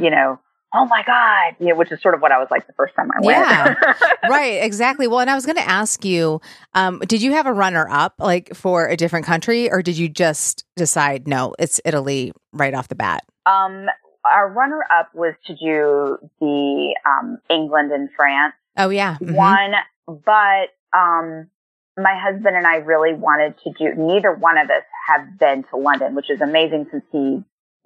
you 0.00 0.10
know, 0.10 0.40
oh 0.74 0.86
my 0.86 1.02
god, 1.06 1.56
you 1.58 1.68
know, 1.68 1.76
which 1.76 1.92
is 1.92 2.00
sort 2.02 2.14
of 2.14 2.20
what 2.20 2.32
I 2.32 2.38
was 2.38 2.48
like 2.50 2.66
the 2.66 2.72
first 2.74 2.94
time 2.94 3.10
I 3.10 3.24
went. 3.24 3.38
Yeah, 3.38 3.74
right, 4.28 4.62
exactly. 4.62 5.06
Well, 5.06 5.20
and 5.20 5.30
I 5.30 5.34
was 5.34 5.46
going 5.46 5.56
to 5.56 5.68
ask 5.68 6.04
you, 6.04 6.40
um, 6.74 7.00
did 7.00 7.22
you 7.22 7.32
have 7.32 7.46
a 7.46 7.52
runner 7.52 7.86
up 7.90 8.14
like 8.18 8.54
for 8.54 8.86
a 8.86 8.96
different 8.96 9.26
country, 9.26 9.70
or 9.70 9.82
did 9.82 9.96
you 9.96 10.08
just 10.08 10.64
decide 10.76 11.26
no, 11.26 11.54
it's 11.58 11.80
Italy 11.84 12.32
right 12.52 12.74
off 12.74 12.88
the 12.88 12.94
bat? 12.94 13.24
Um, 13.46 13.86
our 14.24 14.50
runner 14.50 14.84
up 14.92 15.14
was 15.14 15.34
to 15.46 15.54
do 15.54 16.18
the 16.40 16.96
um, 17.06 17.38
England 17.48 17.92
and 17.92 18.08
France. 18.16 18.54
Oh 18.76 18.90
yeah, 18.90 19.16
mm-hmm. 19.20 19.34
one, 19.34 19.72
but 20.06 20.70
um, 20.96 21.48
my 21.96 22.18
husband 22.18 22.56
and 22.56 22.66
I 22.66 22.76
really 22.76 23.14
wanted 23.14 23.54
to 23.64 23.72
do. 23.72 23.94
Neither 23.96 24.32
one 24.32 24.58
of 24.58 24.68
us 24.68 24.82
have 25.08 25.38
been 25.38 25.64
to 25.70 25.76
London, 25.76 26.14
which 26.14 26.30
is 26.30 26.40
amazing 26.40 26.86
since 26.90 27.04
he 27.10 27.42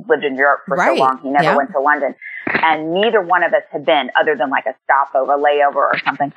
lived 0.08 0.24
in 0.24 0.36
Europe 0.36 0.60
for 0.66 0.76
right. 0.76 0.96
so 0.96 1.02
long. 1.02 1.20
He 1.22 1.30
never 1.30 1.44
yeah. 1.44 1.56
went 1.56 1.72
to 1.72 1.80
London, 1.80 2.14
and 2.46 2.92
neither 2.94 3.20
one 3.20 3.42
of 3.42 3.52
us 3.52 3.62
had 3.70 3.84
been, 3.84 4.10
other 4.18 4.36
than 4.36 4.50
like 4.50 4.66
a 4.66 4.74
stopover, 4.84 5.36
layover, 5.36 5.76
or 5.76 5.98
something. 6.04 6.32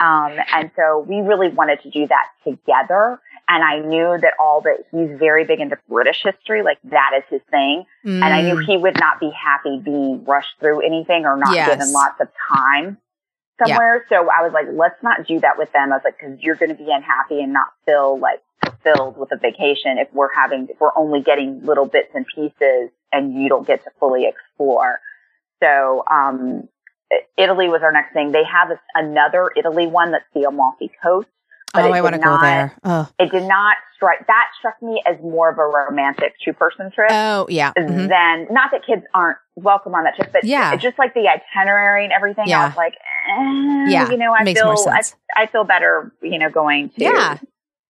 Um, 0.00 0.36
and 0.54 0.70
so 0.76 1.04
we 1.08 1.16
really 1.16 1.48
wanted 1.48 1.82
to 1.82 1.90
do 1.90 2.06
that 2.06 2.26
together. 2.44 3.20
And 3.48 3.64
I 3.64 3.80
knew 3.80 4.18
that 4.20 4.34
all 4.38 4.60
that 4.60 4.84
he's 4.92 5.18
very 5.18 5.44
big 5.44 5.58
into 5.58 5.78
British 5.88 6.22
history, 6.22 6.62
like 6.62 6.78
that 6.84 7.12
is 7.16 7.24
his 7.30 7.40
thing. 7.50 7.84
Mm. 8.04 8.22
And 8.22 8.24
I 8.24 8.42
knew 8.42 8.56
mm. 8.56 8.64
he 8.64 8.76
would 8.76 9.00
not 9.00 9.18
be 9.18 9.30
happy 9.30 9.80
being 9.82 10.24
rushed 10.24 10.54
through 10.60 10.86
anything 10.86 11.24
or 11.24 11.36
not 11.36 11.54
yes. 11.54 11.68
given 11.68 11.92
lots 11.92 12.20
of 12.20 12.28
time 12.54 12.98
somewhere. 13.58 14.04
Yeah. 14.10 14.18
So 14.18 14.28
I 14.30 14.42
was 14.42 14.52
like, 14.52 14.66
let's 14.72 15.02
not 15.02 15.26
do 15.26 15.40
that 15.40 15.58
with 15.58 15.72
them. 15.72 15.92
I 15.92 15.96
was 15.96 16.02
like, 16.04 16.18
cause 16.18 16.38
you're 16.40 16.56
going 16.56 16.70
to 16.70 16.74
be 16.74 16.90
unhappy 16.90 17.40
and 17.40 17.52
not 17.52 17.68
feel 17.84 18.18
like 18.18 18.40
filled 18.82 19.16
with 19.16 19.32
a 19.32 19.36
vacation 19.36 19.98
if 19.98 20.08
we're 20.12 20.32
having, 20.34 20.68
if 20.70 20.80
we're 20.80 20.96
only 20.96 21.22
getting 21.22 21.64
little 21.64 21.86
bits 21.86 22.10
and 22.14 22.26
pieces 22.34 22.90
and 23.12 23.34
you 23.34 23.48
don't 23.48 23.66
get 23.66 23.84
to 23.84 23.90
fully 23.98 24.26
explore. 24.26 25.00
So, 25.62 26.04
um, 26.10 26.68
Italy 27.36 27.68
was 27.68 27.82
our 27.82 27.92
next 27.92 28.12
thing. 28.12 28.32
They 28.32 28.44
have 28.44 28.68
another 28.94 29.50
Italy 29.56 29.86
one 29.86 30.12
that's 30.12 30.28
the 30.34 30.42
Amalfi 30.42 30.90
Coast. 31.02 31.28
But 31.74 31.84
oh, 31.84 31.92
I 31.92 32.00
want 32.00 32.14
to 32.14 32.20
go 32.20 32.38
there. 32.40 32.74
Oh. 32.84 33.08
It 33.18 33.30
did 33.30 33.44
not 33.44 33.76
strike, 33.94 34.26
that 34.26 34.46
struck 34.58 34.80
me 34.82 35.02
as 35.06 35.20
more 35.20 35.50
of 35.50 35.58
a 35.58 35.64
romantic 35.64 36.34
two 36.42 36.52
person 36.52 36.90
trip. 36.90 37.10
Oh, 37.10 37.46
yeah. 37.50 37.72
Mm-hmm. 37.76 38.06
Than, 38.06 38.46
not 38.50 38.70
that 38.72 38.86
kids 38.86 39.02
aren't 39.12 39.38
welcome 39.56 39.94
on 39.94 40.04
that 40.04 40.16
trip, 40.16 40.32
but 40.32 40.44
yeah. 40.44 40.74
just 40.76 40.98
like 40.98 41.14
the 41.14 41.28
itinerary 41.28 42.04
and 42.04 42.12
everything. 42.12 42.46
Yeah. 42.46 42.62
I 42.62 42.66
was 42.68 42.76
like, 42.76 42.94
eh, 42.94 43.90
yeah, 43.90 44.10
you 44.10 44.16
know, 44.16 44.32
I 44.32 44.44
feel, 44.44 44.74
I, 44.88 45.02
I, 45.36 45.46
feel 45.46 45.64
better, 45.64 46.12
you 46.22 46.38
know, 46.38 46.48
going 46.48 46.90
to, 46.90 47.02
yeah. 47.02 47.38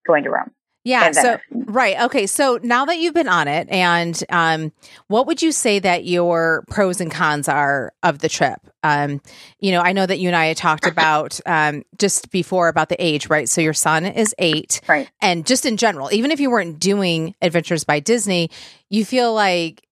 going 0.07 0.25
to 0.25 0.31
Rome. 0.31 0.51
Yeah. 0.89 1.13
So, 1.13 1.39
right. 1.51 2.01
Okay. 2.05 2.27
So 2.27 2.59
now 2.63 2.87
that 2.87 2.99
you've 2.99 3.13
been 3.13 3.29
on 3.29 3.47
it, 3.47 3.69
and 3.69 4.25
um, 4.31 4.73
what 5.09 5.27
would 5.27 5.43
you 5.43 5.53
say 5.53 5.79
that 5.81 6.05
your 6.05 6.65
pros 6.71 6.99
and 7.03 7.11
cons 7.11 7.47
are 7.47 7.93
of 8.03 8.21
the 8.21 8.29
trip? 8.31 8.59
Um, 8.83 9.21
you 9.61 9.71
know, 9.71 9.81
I 9.81 9.93
know 9.93 10.07
that 10.07 10.19
you 10.19 10.31
and 10.31 10.37
I 10.37 10.47
had 10.47 10.57
talked 10.57 10.87
about 10.91 11.39
um, 11.45 11.85
just 11.99 12.31
before 12.31 12.69
about 12.69 12.89
the 12.89 12.97
age, 13.05 13.29
right? 13.29 13.47
So 13.51 13.61
your 13.61 13.75
son 13.75 14.07
is 14.07 14.35
eight. 14.39 14.81
Right. 14.89 15.11
And 15.21 15.47
just 15.47 15.67
in 15.67 15.77
general, 15.77 16.09
even 16.11 16.31
if 16.31 16.41
you 16.41 16.51
weren't 16.51 16.81
doing 16.81 17.35
Adventures 17.43 17.85
by 17.85 18.01
Disney, 18.01 18.51
you 18.89 19.05
feel 19.05 19.35
like 19.35 19.87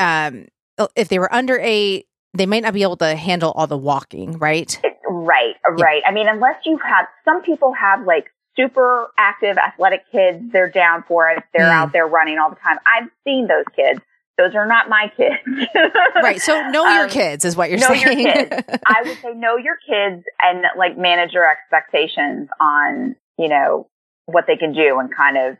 um, 0.00 0.48
if 0.94 1.08
they 1.08 1.18
were 1.18 1.32
under 1.34 1.58
eight, 1.58 2.08
they 2.34 2.44
might 2.44 2.62
not 2.62 2.74
be 2.74 2.82
able 2.82 2.96
to 2.98 3.14
handle 3.14 3.52
all 3.52 3.66
the 3.66 3.78
walking, 3.78 4.38
right? 4.38 4.78
Right, 5.08 5.54
right. 5.66 6.02
Yeah. 6.02 6.08
I 6.10 6.12
mean, 6.12 6.28
unless 6.28 6.56
you 6.66 6.78
have 6.78 7.06
some 7.24 7.42
people 7.42 7.72
have 7.72 8.06
like 8.06 8.26
super 8.56 9.08
active, 9.18 9.56
athletic 9.58 10.10
kids. 10.10 10.42
They're 10.52 10.70
down 10.70 11.04
for 11.06 11.28
it. 11.30 11.42
They're 11.54 11.66
mm. 11.66 11.72
out 11.72 11.92
there 11.92 12.06
running 12.06 12.38
all 12.38 12.50
the 12.50 12.56
time. 12.56 12.76
I've 12.86 13.08
seen 13.24 13.46
those 13.46 13.64
kids. 13.74 14.00
Those 14.38 14.54
are 14.54 14.66
not 14.66 14.88
my 14.88 15.12
kids. 15.16 15.68
right. 16.22 16.40
So 16.40 16.68
know 16.70 16.86
um, 16.86 16.96
your 16.96 17.08
kids 17.08 17.44
is 17.44 17.56
what 17.56 17.70
you're 17.70 17.78
know 17.78 17.88
saying. 17.88 18.20
Your 18.20 18.34
kids. 18.34 18.64
I 18.86 19.02
would 19.04 19.18
say 19.18 19.34
know 19.34 19.56
your 19.56 19.76
kids 19.76 20.24
and 20.40 20.64
like 20.76 20.96
manage 20.96 21.32
your 21.32 21.48
expectations 21.48 22.48
on, 22.60 23.14
you 23.38 23.48
know, 23.48 23.88
what 24.26 24.44
they 24.46 24.56
can 24.56 24.72
do 24.72 24.98
and 24.98 25.14
kind 25.14 25.36
of, 25.36 25.56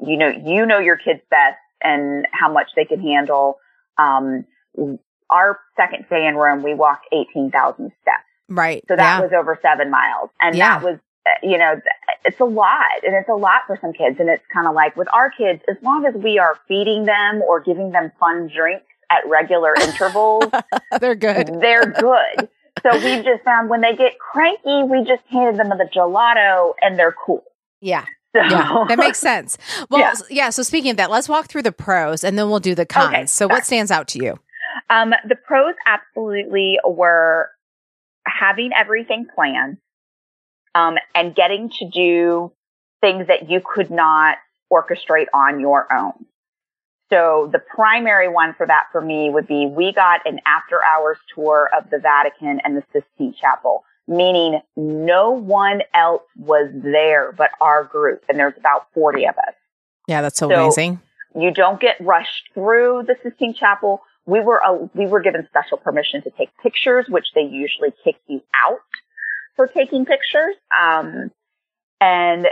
you 0.00 0.16
know, 0.16 0.28
you 0.28 0.66
know 0.66 0.78
your 0.78 0.96
kids 0.96 1.20
best 1.30 1.58
and 1.82 2.26
how 2.32 2.52
much 2.52 2.68
they 2.74 2.84
can 2.84 3.00
handle. 3.00 3.58
Um, 3.96 4.44
our 5.30 5.60
second 5.76 6.06
day 6.10 6.26
in 6.26 6.34
Rome, 6.34 6.62
we 6.62 6.74
walked 6.74 7.06
18,000 7.12 7.92
steps. 8.02 8.16
Right. 8.48 8.84
So 8.88 8.96
that 8.96 9.18
yeah. 9.18 9.20
was 9.20 9.30
over 9.36 9.58
seven 9.62 9.90
miles. 9.90 10.30
And 10.40 10.56
yeah. 10.56 10.78
that 10.78 10.84
was 10.84 10.98
you 11.42 11.58
know, 11.58 11.80
it's 12.26 12.40
a 12.40 12.44
lot 12.44 13.04
and 13.04 13.14
it's 13.14 13.28
a 13.28 13.34
lot 13.34 13.62
for 13.66 13.78
some 13.80 13.92
kids. 13.92 14.16
And 14.18 14.28
it's 14.28 14.44
kind 14.52 14.66
of 14.66 14.74
like 14.74 14.96
with 14.96 15.08
our 15.12 15.30
kids, 15.30 15.62
as 15.68 15.76
long 15.82 16.04
as 16.04 16.14
we 16.14 16.38
are 16.38 16.58
feeding 16.68 17.04
them 17.04 17.40
or 17.42 17.60
giving 17.60 17.92
them 17.92 18.12
fun 18.18 18.50
drinks 18.54 18.86
at 19.10 19.26
regular 19.28 19.74
intervals, 19.80 20.44
they're 21.00 21.14
good. 21.14 21.60
They're 21.60 21.86
good. 21.86 22.48
so 22.82 22.92
we've 22.92 23.24
just 23.24 23.44
found 23.44 23.70
when 23.70 23.80
they 23.80 23.94
get 23.94 24.18
cranky, 24.18 24.82
we 24.82 25.04
just 25.04 25.22
handed 25.30 25.58
them 25.58 25.68
the 25.70 25.88
gelato 25.94 26.74
and 26.82 26.98
they're 26.98 27.14
cool. 27.24 27.44
Yeah. 27.80 28.04
So. 28.34 28.42
Yeah, 28.42 28.84
that 28.88 28.98
makes 28.98 29.18
sense. 29.20 29.56
Well, 29.88 30.00
yeah. 30.00 30.14
yeah. 30.28 30.50
So 30.50 30.62
speaking 30.62 30.90
of 30.90 30.96
that, 30.98 31.10
let's 31.10 31.28
walk 31.28 31.48
through 31.48 31.62
the 31.62 31.72
pros 31.72 32.24
and 32.24 32.38
then 32.38 32.50
we'll 32.50 32.60
do 32.60 32.74
the 32.74 32.84
cons. 32.84 33.08
Okay, 33.08 33.26
so 33.26 33.46
what 33.46 33.64
stands 33.64 33.90
out 33.90 34.08
to 34.08 34.22
you? 34.22 34.38
Um, 34.90 35.14
the 35.26 35.36
pros 35.36 35.74
absolutely 35.86 36.78
were 36.84 37.50
having 38.26 38.72
everything 38.76 39.26
planned 39.34 39.78
um, 40.76 40.96
and 41.14 41.34
getting 41.34 41.70
to 41.70 41.88
do 41.88 42.52
things 43.00 43.28
that 43.28 43.50
you 43.50 43.62
could 43.64 43.90
not 43.90 44.36
orchestrate 44.70 45.26
on 45.32 45.58
your 45.58 45.92
own. 45.92 46.26
So 47.08 47.48
the 47.50 47.60
primary 47.60 48.28
one 48.28 48.54
for 48.54 48.66
that 48.66 48.84
for 48.92 49.00
me 49.00 49.30
would 49.30 49.46
be 49.46 49.66
we 49.66 49.92
got 49.92 50.20
an 50.26 50.40
after 50.44 50.82
hours 50.84 51.18
tour 51.34 51.70
of 51.76 51.88
the 51.88 51.98
Vatican 51.98 52.60
and 52.62 52.76
the 52.76 52.82
Sistine 52.92 53.34
Chapel, 53.40 53.84
meaning 54.06 54.60
no 54.76 55.30
one 55.30 55.82
else 55.94 56.24
was 56.36 56.68
there 56.74 57.32
but 57.32 57.50
our 57.60 57.84
group. 57.84 58.24
And 58.28 58.38
there's 58.38 58.56
about 58.58 58.88
40 58.92 59.28
of 59.28 59.38
us. 59.38 59.54
Yeah, 60.08 60.20
that's 60.20 60.38
so, 60.38 60.48
so 60.48 60.62
amazing. 60.62 61.00
You 61.34 61.52
don't 61.52 61.80
get 61.80 61.96
rushed 62.00 62.50
through 62.54 63.04
the 63.06 63.16
Sistine 63.22 63.54
Chapel. 63.54 64.02
We 64.26 64.40
were, 64.40 64.62
uh, 64.62 64.88
we 64.94 65.06
were 65.06 65.20
given 65.20 65.46
special 65.48 65.78
permission 65.78 66.22
to 66.22 66.30
take 66.30 66.50
pictures, 66.60 67.06
which 67.08 67.26
they 67.34 67.42
usually 67.42 67.94
kick 68.04 68.16
you 68.26 68.42
out 68.52 68.80
for 69.56 69.66
taking 69.66 70.04
pictures. 70.04 70.54
Um, 70.78 71.30
and 72.00 72.46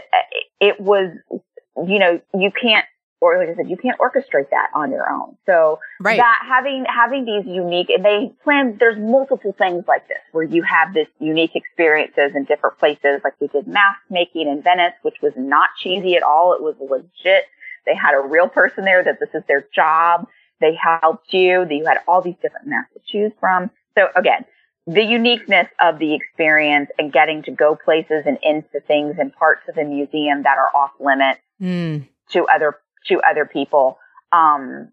it 0.61 0.80
was, 0.80 1.11
you 1.30 1.99
know, 1.99 2.20
you 2.34 2.50
can't, 2.50 2.87
or 3.20 3.38
like 3.38 3.49
I 3.49 3.54
said, 3.54 3.70
you 3.70 3.76
can't 3.76 3.99
orchestrate 3.99 4.50
that 4.50 4.68
on 4.75 4.90
your 4.90 5.08
own. 5.11 5.37
So 5.46 5.78
right. 6.00 6.18
that 6.18 6.40
having, 6.46 6.84
having 6.87 7.25
these 7.25 7.46
unique, 7.46 7.88
and 7.88 8.04
they 8.04 8.32
plan, 8.42 8.76
there's 8.78 8.99
multiple 8.99 9.54
things 9.56 9.84
like 9.87 10.08
this 10.08 10.18
where 10.32 10.44
you 10.44 10.62
have 10.62 10.92
this 10.92 11.08
unique 11.20 11.52
experiences 11.54 12.32
in 12.34 12.44
different 12.44 12.78
places. 12.78 13.20
Like 13.23 13.34
we 13.40 13.49
did 13.49 13.66
mask 13.66 14.00
making 14.11 14.49
in 14.49 14.62
Venice, 14.62 14.94
which 15.02 15.16
was 15.23 15.32
not 15.37 15.70
cheesy 15.78 16.16
at 16.16 16.23
all. 16.23 16.54
It 16.54 16.62
was 16.62 16.75
legit. 16.80 17.44
They 17.87 17.94
had 17.94 18.14
a 18.14 18.20
real 18.20 18.49
person 18.49 18.84
there 18.84 19.02
that 19.04 19.20
this 19.20 19.30
is 19.34 19.42
their 19.46 19.66
job. 19.75 20.26
They 20.61 20.75
helped 20.75 21.32
you. 21.32 21.64
That 21.64 21.75
you 21.75 21.84
had 21.84 21.99
all 22.08 22.23
these 22.23 22.37
different 22.40 22.66
masks 22.66 22.92
to 22.94 23.00
choose 23.06 23.32
from. 23.40 23.70
So 23.96 24.08
again, 24.16 24.44
the 24.87 25.03
uniqueness 25.03 25.69
of 25.81 25.99
the 25.99 26.14
experience 26.14 26.91
and 26.99 27.12
getting 27.12 27.43
to 27.45 27.50
go 27.50 27.75
places 27.75 28.25
and 28.26 28.38
into 28.43 28.81
things 28.87 29.17
and 29.19 29.33
parts 29.33 29.62
of 29.69 29.75
the 29.76 29.85
museum 29.85 30.43
that 30.43 30.59
are 30.59 30.71
off 30.76 30.91
limits 31.00 31.41
mm. 31.61 32.07
to 32.31 32.47
other 32.47 32.76
to 33.07 33.21
other 33.23 33.47
people. 33.47 33.99
Um, 34.33 34.88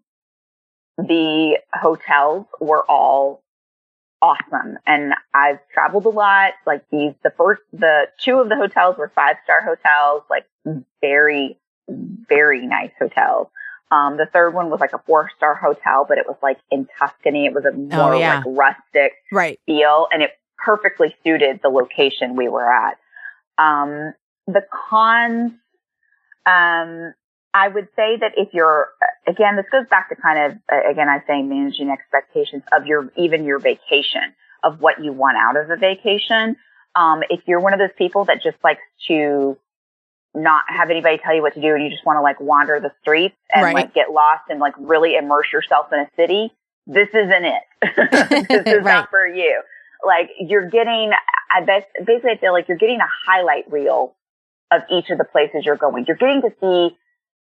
the 0.96 1.58
hotels 1.74 2.46
were 2.60 2.84
all 2.88 3.42
awesome, 4.22 4.78
and 4.86 5.14
I've 5.34 5.58
traveled 5.74 6.06
a 6.06 6.10
lot. 6.10 6.52
Like 6.66 6.84
these, 6.90 7.12
the 7.22 7.32
first, 7.36 7.62
the 7.72 8.08
two 8.18 8.38
of 8.38 8.48
the 8.48 8.56
hotels 8.56 8.96
were 8.96 9.10
five 9.14 9.36
star 9.44 9.62
hotels, 9.62 10.22
like 10.30 10.46
very, 11.00 11.58
very 11.88 12.66
nice 12.66 12.92
hotels. 12.98 13.48
Um, 13.92 14.16
the 14.16 14.26
third 14.32 14.54
one 14.54 14.70
was 14.70 14.80
like 14.80 14.94
a 14.94 14.98
four 15.06 15.30
star 15.36 15.54
hotel, 15.54 16.06
but 16.08 16.16
it 16.16 16.24
was 16.26 16.36
like 16.42 16.58
in 16.70 16.88
Tuscany. 16.98 17.44
It 17.44 17.52
was 17.52 17.66
a 17.66 17.72
more 17.72 18.14
Oh, 18.14 18.18
yeah. 18.18 18.36
like 18.36 18.44
rustic 18.46 19.12
Right. 19.30 19.60
feel 19.66 20.08
and 20.10 20.22
it 20.22 20.30
perfectly 20.64 21.14
suited 21.22 21.60
the 21.62 21.68
location 21.68 22.34
we 22.34 22.48
were 22.48 22.66
at. 22.72 22.96
Um, 23.58 24.14
the 24.46 24.62
cons, 24.88 25.52
um, 26.46 27.12
I 27.54 27.68
would 27.68 27.88
say 27.94 28.16
that 28.18 28.32
if 28.38 28.54
you're, 28.54 28.88
again, 29.26 29.56
this 29.56 29.66
goes 29.70 29.84
back 29.90 30.08
to 30.08 30.16
kind 30.16 30.38
of, 30.52 30.58
again, 30.90 31.08
I 31.10 31.18
say 31.26 31.42
managing 31.42 31.90
expectations 31.90 32.62
of 32.72 32.86
your, 32.86 33.12
even 33.16 33.44
your 33.44 33.58
vacation, 33.58 34.22
of 34.64 34.80
what 34.80 35.04
you 35.04 35.12
want 35.12 35.36
out 35.36 35.56
of 35.62 35.68
a 35.70 35.76
vacation. 35.76 36.56
Um, 36.94 37.20
if 37.28 37.40
you're 37.46 37.60
one 37.60 37.74
of 37.74 37.78
those 37.78 37.94
people 37.98 38.24
that 38.24 38.42
just 38.42 38.56
likes 38.64 38.80
to 39.08 39.58
not 40.34 40.62
have 40.68 40.90
anybody 40.90 41.18
tell 41.22 41.34
you 41.34 41.42
what 41.42 41.54
to 41.54 41.60
do 41.60 41.74
and 41.74 41.84
you 41.84 41.90
just 41.90 42.06
want 42.06 42.16
to 42.16 42.22
like 42.22 42.40
wander 42.40 42.80
the 42.80 42.92
streets 43.02 43.36
and 43.54 43.64
Right. 43.64 43.74
like 43.74 43.94
get 43.94 44.10
lost 44.10 44.44
and 44.48 44.60
like 44.60 44.74
really 44.78 45.14
immerse 45.16 45.46
yourself 45.52 45.92
in 45.92 46.00
a 46.00 46.08
city, 46.16 46.50
this 46.86 47.08
isn't 47.12 47.44
it. 47.44 47.62
this 48.48 48.66
is 48.66 48.66
Right. 48.82 48.84
not 48.84 49.10
for 49.10 49.26
you. 49.26 49.60
Like 50.04 50.30
you're 50.40 50.68
getting, 50.70 51.10
I 51.54 51.64
bet, 51.64 51.88
basically 52.04 52.30
I 52.32 52.36
feel 52.38 52.52
like 52.52 52.66
you're 52.68 52.78
getting 52.78 53.00
a 53.00 53.08
highlight 53.26 53.70
reel 53.70 54.14
of 54.72 54.82
each 54.90 55.10
of 55.10 55.18
the 55.18 55.24
places 55.24 55.64
you're 55.66 55.76
going. 55.76 56.06
You're 56.08 56.16
getting 56.16 56.40
to 56.42 56.50
see 56.60 56.96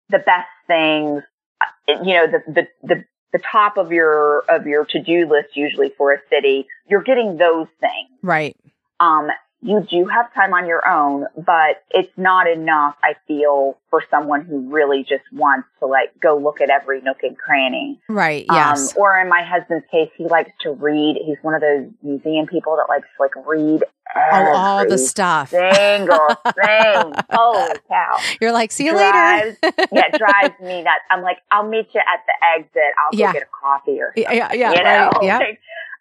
the 0.09 0.17
best 0.19 0.47
things, 0.67 1.21
uh, 1.61 2.03
you 2.03 2.13
know, 2.15 2.25
the, 2.27 2.41
the, 2.51 2.67
the, 2.81 3.03
the 3.33 3.39
top 3.51 3.77
of 3.77 3.91
your, 3.91 4.39
of 4.49 4.65
your 4.65 4.83
to-do 4.85 5.27
list 5.29 5.49
usually 5.55 5.91
for 5.95 6.11
a 6.13 6.17
city. 6.31 6.65
You're 6.89 7.03
getting 7.03 7.37
those 7.37 7.67
things. 7.79 8.09
Right. 8.23 8.57
Um, 8.99 9.27
you 9.61 9.85
do 9.89 10.05
have 10.05 10.33
time 10.33 10.53
on 10.53 10.67
your 10.67 10.87
own, 10.87 11.25
but 11.35 11.83
it's 11.91 12.11
not 12.17 12.47
enough, 12.49 12.95
I 13.03 13.15
feel, 13.27 13.77
for 13.89 14.01
someone 14.09 14.45
who 14.45 14.69
really 14.73 15.03
just 15.03 15.23
wants 15.33 15.67
to 15.79 15.85
like 15.85 16.17
go 16.21 16.37
look 16.37 16.61
at 16.61 16.69
every 16.69 17.01
nook 17.01 17.17
and 17.23 17.37
cranny. 17.37 17.99
Right. 18.07 18.45
Um, 18.49 18.55
Yes. 18.55 18.93
or 18.95 19.17
in 19.19 19.27
my 19.27 19.43
husband's 19.43 19.85
case, 19.91 20.09
he 20.15 20.25
likes 20.27 20.51
to 20.61 20.71
read. 20.71 21.17
He's 21.25 21.35
one 21.41 21.55
of 21.55 21.61
those 21.61 21.89
museum 22.01 22.47
people 22.47 22.77
that 22.77 22.85
likes 22.87 23.07
to 23.17 23.21
like 23.21 23.35
read 23.45 23.83
oh, 24.15 24.53
all 24.55 24.87
the 24.87 24.97
stuff. 24.97 25.49
single 25.49 26.17
thing. 26.55 27.13
Holy 27.29 27.73
cow. 27.89 28.17
You're 28.39 28.53
like, 28.53 28.71
see 28.71 28.85
you 28.85 28.91
Drives- 28.93 29.57
later. 29.61 29.75
Yeah, 29.91 30.03
it 30.13 30.17
drives 30.17 30.59
me 30.61 30.83
nuts. 30.83 31.01
I'm 31.11 31.21
like, 31.21 31.39
I'll 31.51 31.67
meet 31.67 31.87
you 31.93 31.99
at 31.99 32.23
the 32.25 32.47
exit. 32.57 32.93
I'll 33.03 33.11
go 33.11 33.33
get 33.33 33.43
a 33.43 33.47
coffee 33.61 33.99
or 33.99 34.13
yeah. 34.15 34.31
Yeah. 34.31 34.53
yeah 34.53 34.71
you 34.71 34.83
know? 34.83 35.09
right. 35.21 35.57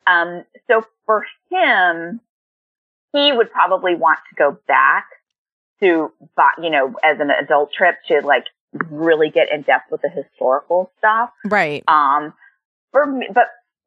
Yeah. 0.07 0.23
Um, 0.23 0.45
so 0.71 0.87
for 1.05 1.25
him, 1.51 2.21
he 3.13 3.33
would 3.33 3.51
probably 3.51 3.95
want 3.95 4.19
to 4.31 4.35
go 4.37 4.59
back 4.67 5.07
to, 5.81 6.13
you 6.61 6.71
know, 6.71 6.95
as 7.05 7.21
an 7.21 7.31
adult 7.31 7.73
trip 7.73 7.97
to 8.09 8.21
like 8.25 8.45
really 8.91 9.31
get 9.31 9.53
in 9.53 9.63
depth 9.63 9.91
with 9.91 10.03
the 10.03 10.11
historical 10.11 10.91
stuff. 10.99 11.31
Right. 11.45 11.83
Um, 11.89 12.35
for 12.93 13.07
me, 13.07 13.29
but, 13.33 13.47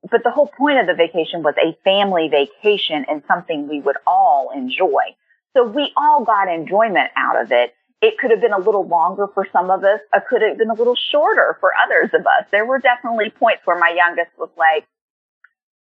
but 0.10 0.24
the 0.24 0.32
whole 0.32 0.48
point 0.48 0.80
of 0.80 0.88
the 0.88 0.96
vacation 0.96 1.44
was 1.44 1.54
a 1.58 1.78
family 1.84 2.30
vacation 2.30 3.06
and 3.08 3.22
something 3.28 3.68
we 3.68 3.82
would 3.82 3.98
all 4.08 4.52
enjoy. 4.56 5.16
So 5.56 5.68
we 5.68 5.92
all 5.98 6.24
got 6.24 6.48
enjoyment 6.48 7.12
out 7.16 7.40
of 7.40 7.52
it. 7.52 7.74
It 8.02 8.18
could 8.18 8.32
have 8.32 8.42
been 8.42 8.54
a 8.54 8.60
little 8.60 8.88
longer 8.88 9.28
for 9.28 9.48
some 9.52 9.70
of 9.70 9.84
us. 9.84 10.00
It 10.14 10.24
could 10.28 10.42
have 10.42 10.58
been 10.58 10.72
a 10.72 10.74
little 10.74 10.96
shorter 10.96 11.58
for 11.60 11.72
others 11.86 12.10
of 12.14 12.22
us. 12.22 12.48
There 12.50 12.66
were 12.66 12.80
definitely 12.80 13.30
points 13.30 13.62
where 13.66 13.78
my 13.78 13.94
youngest 13.96 14.32
was 14.40 14.50
like, 14.58 14.88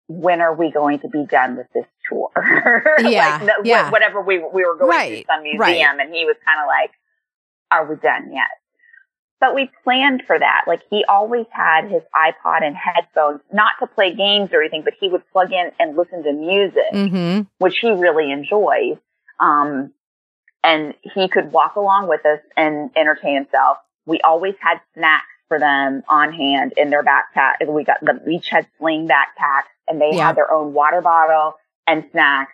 when 0.10 0.42
are 0.42 0.54
we 0.56 0.72
going 0.72 1.00
to 1.00 1.08
be 1.08 1.24
done 1.26 1.56
with 1.56 1.68
this 1.74 1.86
tour? 2.10 2.32
Yeah, 3.00 3.40
like, 3.42 3.42
the- 3.64 3.70
yeah. 3.70 3.90
Whatever 3.92 4.22
we, 4.22 4.40
we 4.40 4.66
were 4.66 4.76
going 4.76 4.90
Right, 4.90 5.26
to 5.26 5.34
some 5.34 5.44
museum 5.44 5.60
right. 5.62 6.00
and 6.02 6.14
he 6.14 6.26
was 6.26 6.36
kind 6.46 6.60
of 6.60 6.68
like, 6.68 6.92
are 7.72 7.86
we 7.88 7.96
done 7.96 8.34
yet? 8.34 8.48
But 9.40 9.56
we 9.56 9.70
planned 9.86 10.24
for 10.28 10.38
that. 10.38 10.64
Like 10.68 10.82
he 10.90 11.06
always 11.08 11.46
had 11.52 11.86
his 11.90 12.02
iPod 12.14 12.64
and 12.64 12.76
headphones, 12.76 13.40
not 13.54 13.74
to 13.80 13.88
play 13.88 14.14
games 14.14 14.50
or 14.52 14.60
anything, 14.62 14.82
but 14.84 14.96
he 15.00 15.08
would 15.08 15.22
plug 15.32 15.54
in 15.54 15.72
and 15.80 15.96
listen 15.96 16.24
to 16.24 16.34
music, 16.34 16.92
Mm-hmm. 16.92 17.42
which 17.60 17.78
he 17.80 17.92
really 17.92 18.32
enjoys. 18.32 18.98
Um, 19.40 19.94
and 20.64 20.94
he 21.04 21.30
could 21.30 21.54
walk 21.54 21.76
along 21.78 22.10
with 22.10 22.26
us 22.26 22.40
and 22.58 22.90
entertain 22.98 23.36
himself. 23.36 23.78
We 24.06 24.20
always 24.22 24.56
had 24.60 24.82
snacks 24.94 25.24
for 25.48 25.58
them 25.58 26.04
on 26.10 26.34
hand 26.34 26.74
in 26.76 26.90
their 26.90 27.04
backpack. 27.04 27.66
We 27.66 27.86
got 27.86 28.02
them 28.04 28.20
each 28.30 28.50
had 28.50 28.68
sling 28.78 29.08
backpacks 29.08 29.70
and 29.90 30.00
they 30.00 30.12
Yeah. 30.14 30.28
had 30.28 30.36
their 30.38 30.52
own 30.52 30.74
water 30.74 31.02
bottle 31.02 31.56
and 31.88 32.06
snacks 32.12 32.54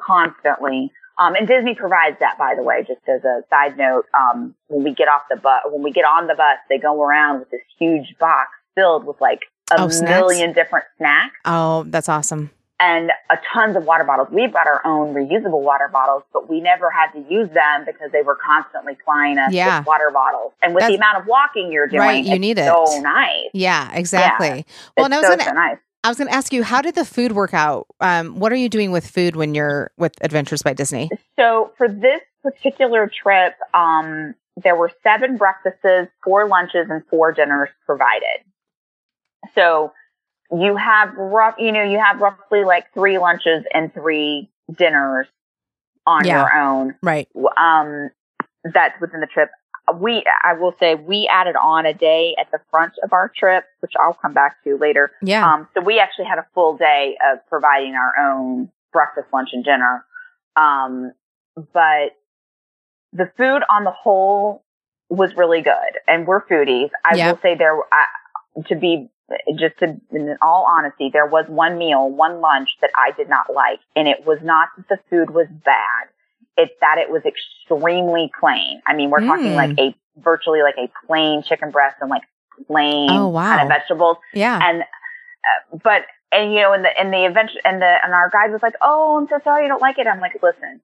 constantly. 0.00 0.90
Um, 1.18 1.34
and 1.34 1.46
Disney 1.46 1.74
provides 1.74 2.16
that, 2.20 2.38
by 2.38 2.54
the 2.54 2.62
way, 2.62 2.82
just 2.86 3.06
as 3.06 3.22
a 3.24 3.42
side 3.50 3.76
note. 3.76 4.06
Um, 4.14 4.54
when 4.68 4.84
we 4.84 4.94
get 4.94 5.08
off 5.08 5.22
the 5.28 5.36
bus, 5.36 5.60
when 5.66 5.82
we 5.82 5.92
get 5.92 6.04
on 6.04 6.26
the 6.26 6.34
bus, 6.34 6.56
they 6.70 6.78
go 6.78 7.02
around 7.02 7.40
with 7.40 7.50
this 7.50 7.60
huge 7.78 8.16
box 8.18 8.48
filled 8.74 9.04
with 9.04 9.20
like 9.20 9.40
a 9.72 9.76
Oh, 9.82 9.88
million 10.02 10.52
different 10.52 10.86
snacks 10.96 11.34
Oh, 11.44 11.84
that's 11.88 12.08
awesome. 12.08 12.50
and 12.80 13.12
a 13.30 13.36
tons 13.52 13.76
of 13.76 13.84
water 13.84 14.04
bottles. 14.04 14.28
We've 14.32 14.52
got 14.52 14.66
our 14.66 14.80
own 14.86 15.12
reusable 15.14 15.60
water 15.60 15.88
bottles, 15.92 16.22
but 16.32 16.48
we 16.48 16.60
never 16.62 16.90
had 16.90 17.10
to 17.12 17.18
use 17.30 17.50
them 17.50 17.84
because 17.84 18.10
they 18.12 18.22
were 18.22 18.36
constantly 18.36 18.96
flying 19.04 19.38
us 19.38 19.52
Yeah. 19.52 19.80
with 19.80 19.86
water 19.86 20.10
bottles. 20.10 20.54
And 20.62 20.74
with 20.74 20.86
the 20.86 20.94
amount 20.94 21.18
of 21.18 21.26
walking 21.26 21.70
you're 21.70 21.86
doing, 21.86 22.00
Right, 22.00 22.24
you 22.24 22.32
it's 22.32 22.40
need 22.40 22.58
it. 22.58 22.64
so 22.64 22.86
nice. 23.00 23.48
Yeah, 23.52 23.90
exactly. 23.92 24.64
Well, 24.96 25.04
and 25.06 25.14
I 25.14 25.18
it's 25.18 25.28
was 25.28 25.32
so, 25.32 25.36
gonna 25.36 25.50
so 25.50 25.52
nice. 25.54 25.78
I 26.02 26.08
was 26.08 26.18
gonna 26.18 26.30
ask 26.30 26.52
you, 26.52 26.62
how 26.62 26.80
did 26.80 26.94
the 26.94 27.04
food 27.04 27.32
work 27.32 27.52
out? 27.52 27.86
Um, 28.00 28.38
what 28.38 28.52
are 28.52 28.56
you 28.56 28.68
doing 28.68 28.90
with 28.90 29.06
food 29.06 29.36
when 29.36 29.54
you're 29.54 29.90
with 29.98 30.12
Adventures 30.22 30.62
by 30.62 30.72
Disney? 30.72 31.10
So 31.38 31.72
for 31.76 31.88
this 31.88 32.20
particular 32.42 33.10
trip, 33.22 33.54
um, 33.74 34.34
there 34.56 34.76
were 34.76 34.90
seven 35.02 35.36
breakfasts, 35.36 36.10
four 36.24 36.46
lunches, 36.48 36.86
and 36.88 37.02
four 37.08 37.32
dinners 37.32 37.68
provided. 37.84 38.44
So 39.54 39.92
you 40.50 40.76
have 40.76 41.14
rough, 41.16 41.56
you 41.58 41.70
know, 41.72 41.82
you 41.82 41.98
have 41.98 42.20
roughly 42.20 42.64
like 42.64 42.92
three 42.94 43.18
lunches 43.18 43.64
and 43.74 43.92
three 43.92 44.50
dinners 44.74 45.26
on 46.06 46.24
Yeah. 46.24 46.40
your 46.40 46.52
own. 46.62 46.94
Right. 47.02 47.28
um, 47.56 48.10
that's 48.64 49.00
within 49.00 49.20
the 49.20 49.26
trip. 49.26 49.50
We, 49.98 50.24
I 50.44 50.54
will 50.54 50.74
say, 50.78 50.94
we 50.94 51.28
added 51.30 51.56
on 51.56 51.86
a 51.86 51.94
day 51.94 52.34
at 52.40 52.50
the 52.50 52.60
front 52.70 52.92
of 53.02 53.12
our 53.12 53.28
trip, 53.34 53.64
which 53.80 53.92
I'll 54.00 54.14
come 54.14 54.32
back 54.34 54.62
to 54.64 54.76
later. 54.76 55.12
Yeah. 55.22 55.46
Um, 55.50 55.68
so 55.74 55.80
we 55.80 55.98
actually 55.98 56.26
had 56.26 56.38
a 56.38 56.46
full 56.54 56.76
day 56.76 57.16
of 57.32 57.38
providing 57.48 57.94
our 57.94 58.12
own 58.18 58.70
breakfast, 58.92 59.28
lunch, 59.32 59.50
and 59.52 59.64
dinner. 59.64 60.04
Um, 60.56 61.12
but 61.72 62.16
the 63.12 63.30
food 63.36 63.62
on 63.68 63.84
the 63.84 63.90
whole 63.90 64.64
was 65.08 65.34
really 65.36 65.62
good, 65.62 65.98
and 66.06 66.26
we're 66.26 66.44
foodies. 66.46 66.90
I 67.04 67.16
Yeah. 67.16 67.32
will 67.32 67.38
say 67.42 67.54
there, 67.56 67.76
I, 67.92 68.06
to 68.68 68.76
be 68.76 69.10
just 69.56 69.78
to, 69.78 70.00
in 70.12 70.36
all 70.42 70.66
honesty, 70.68 71.10
there 71.12 71.26
was 71.26 71.44
one 71.48 71.78
meal, 71.78 72.08
one 72.08 72.40
lunch 72.40 72.68
that 72.80 72.90
I 72.96 73.12
did 73.12 73.28
not 73.28 73.52
like, 73.52 73.80
and 73.96 74.08
it 74.08 74.26
was 74.26 74.38
not 74.42 74.68
that 74.76 74.88
the 74.88 74.98
food 75.08 75.30
was 75.30 75.46
bad. 75.64 76.08
It's 76.62 76.74
that 76.80 76.96
it 76.98 77.10
was 77.10 77.22
extremely 77.24 78.30
plain. 78.38 78.80
I 78.86 78.94
mean, 78.94 79.10
we're 79.10 79.24
talking 79.26 79.52
Mm. 79.52 79.56
like 79.56 79.78
a 79.78 79.94
virtually 80.18 80.62
like 80.62 80.76
a 80.78 80.88
plain 81.06 81.42
chicken 81.42 81.70
breast 81.70 81.96
and 82.00 82.10
like 82.10 82.22
plain 82.66 83.08
Oh, 83.10 83.28
wow. 83.28 83.56
kind 83.56 83.62
of 83.62 83.68
vegetables. 83.68 84.16
yeah. 84.34 84.58
And 84.62 84.82
uh, 84.82 85.78
but 85.82 86.02
and 86.32 86.52
you 86.52 86.60
know, 86.60 86.72
in 86.74 86.82
the 86.82 86.92
in 87.00 87.10
the 87.10 87.24
event 87.24 87.50
and 87.64 87.80
the 87.80 87.92
and 88.04 88.12
our 88.12 88.28
guide 88.30 88.52
was 88.52 88.62
like, 88.62 88.74
"Oh, 88.82 89.16
I'm 89.18 89.26
so 89.28 89.38
sorry 89.42 89.62
you 89.64 89.68
don't 89.68 89.80
like 89.82 89.98
it." 89.98 90.06
I'm 90.06 90.20
like, 90.20 90.36
"Listen, 90.42 90.80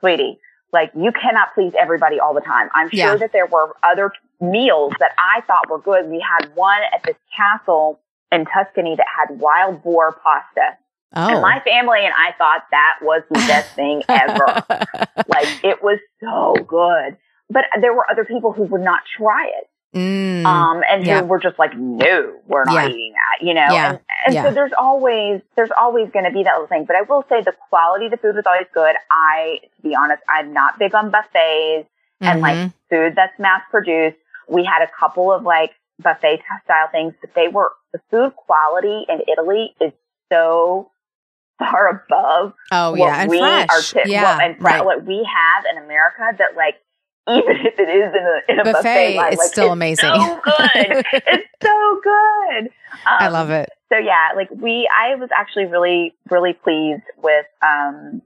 sweetie, 0.00 0.38
like 0.72 0.90
you 0.96 1.12
cannot 1.12 1.54
please 1.54 1.72
everybody 1.78 2.18
all 2.20 2.34
the 2.34 2.40
time. 2.40 2.68
I'm 2.74 2.90
sure 2.90 2.98
Yeah. 3.12 3.16
that 3.16 3.32
there 3.32 3.46
were 3.46 3.74
other 3.82 4.12
meals 4.40 4.92
that 4.98 5.12
I 5.18 5.42
thought 5.46 5.70
were 5.70 5.78
good. 5.78 6.06
We 6.10 6.18
had 6.20 6.54
one 6.56 6.80
at 6.94 7.02
this 7.04 7.16
castle 7.36 8.00
in 8.32 8.44
Tuscany 8.46 8.96
that 8.96 9.06
had 9.18 9.38
wild 9.38 9.82
boar 9.82 10.12
pasta, 10.24 10.76
and 11.12 11.36
oh. 11.36 11.40
my 11.40 11.60
family 11.60 12.00
and 12.04 12.14
I 12.14 12.32
thought 12.38 12.62
that 12.70 12.98
was 13.02 13.22
the 13.30 13.36
best 13.36 13.74
thing 13.74 14.02
ever. 14.08 14.64
Like 15.28 15.48
it 15.64 15.82
was 15.82 15.98
so 16.20 16.64
good. 16.68 17.16
But 17.48 17.64
there 17.80 17.92
were 17.92 18.08
other 18.10 18.24
people 18.24 18.52
who 18.52 18.64
would 18.64 18.82
not 18.82 19.00
try 19.16 19.46
it 19.46 19.70
Mm, 19.94 20.46
um, 20.46 20.82
and 20.88 21.04
Yeah. 21.04 21.20
who 21.20 21.26
were 21.26 21.40
just 21.40 21.58
like, 21.58 21.76
no, 21.76 22.40
we're 22.46 22.64
not 22.64 22.74
Yeah. 22.74 22.86
eating 22.86 23.12
that, 23.14 23.44
you 23.44 23.54
know? 23.54 23.66
Yeah. 23.72 23.86
And, 23.88 24.00
and 24.26 24.34
Yeah. 24.34 24.42
so 24.44 24.50
there's 24.52 24.72
always, 24.72 25.42
there's 25.56 25.72
always 25.72 26.10
going 26.10 26.24
to 26.26 26.30
be 26.30 26.44
that 26.44 26.52
little 26.52 26.68
thing. 26.68 26.84
But 26.84 26.96
I 26.96 27.02
will 27.02 27.24
say 27.28 27.42
the 27.42 27.54
quality 27.68 28.04
of 28.06 28.12
the 28.12 28.16
food 28.16 28.36
was 28.36 28.46
always 28.46 28.68
good. 28.72 28.94
I, 29.10 29.58
to 29.76 29.82
be 29.82 29.96
honest, 29.96 30.22
I'm 30.28 30.52
not 30.52 30.78
big 30.78 30.94
on 30.94 31.10
buffets 31.10 31.88
and 32.20 32.40
like 32.40 32.56
mhm. 32.56 32.72
food 32.88 33.14
that's 33.16 33.36
mass 33.38 33.62
produced. 33.70 34.16
We 34.48 34.64
had 34.64 34.82
a 34.82 34.88
couple 34.98 35.32
of 35.32 35.42
like 35.42 35.72
buffet 35.98 36.40
style 36.64 36.88
things, 36.92 37.14
but 37.20 37.34
they 37.34 37.48
were, 37.48 37.72
the 37.92 38.00
food 38.10 38.36
quality 38.36 39.06
in 39.08 39.22
Italy 39.26 39.74
is 39.80 39.92
so 40.32 40.92
far 41.60 42.02
above 42.08 42.54
oh 42.72 42.90
what 42.92 42.98
yeah, 42.98 43.20
and 43.22 43.30
we 43.30 43.38
fresh. 43.38 43.94
are, 43.94 44.00
yeah, 44.08 44.22
what, 44.36 44.44
and 44.44 44.62
right. 44.62 44.84
what 44.84 45.04
we 45.06 45.16
have 45.24 45.64
in 45.70 45.82
America 45.84 46.22
that 46.38 46.56
like, 46.56 46.74
even 47.28 47.56
if 47.66 47.78
it 47.78 47.88
is 47.88 48.12
in 48.14 48.24
a, 48.26 48.52
in 48.52 48.58
a 48.60 48.64
buffet, 48.64 48.72
Buffet, 48.82 49.16
line, 49.16 49.32
it's 49.34 49.38
like, 49.38 49.48
still 49.52 49.70
amazing. 49.72 50.10
So 50.10 50.40
good. 50.42 51.04
it's 51.12 51.48
so 51.62 52.00
good. 52.02 52.70
I 53.06 53.26
Um, 53.26 53.32
love 53.32 53.50
it. 53.50 53.68
So 53.92 53.98
yeah, 53.98 54.30
like 54.34 54.48
we, 54.50 54.88
I 54.96 55.14
was 55.16 55.28
actually 55.36 55.66
really, 55.66 56.14
really 56.30 56.54
pleased 56.54 57.02
with, 57.22 57.46
um, 57.62 58.22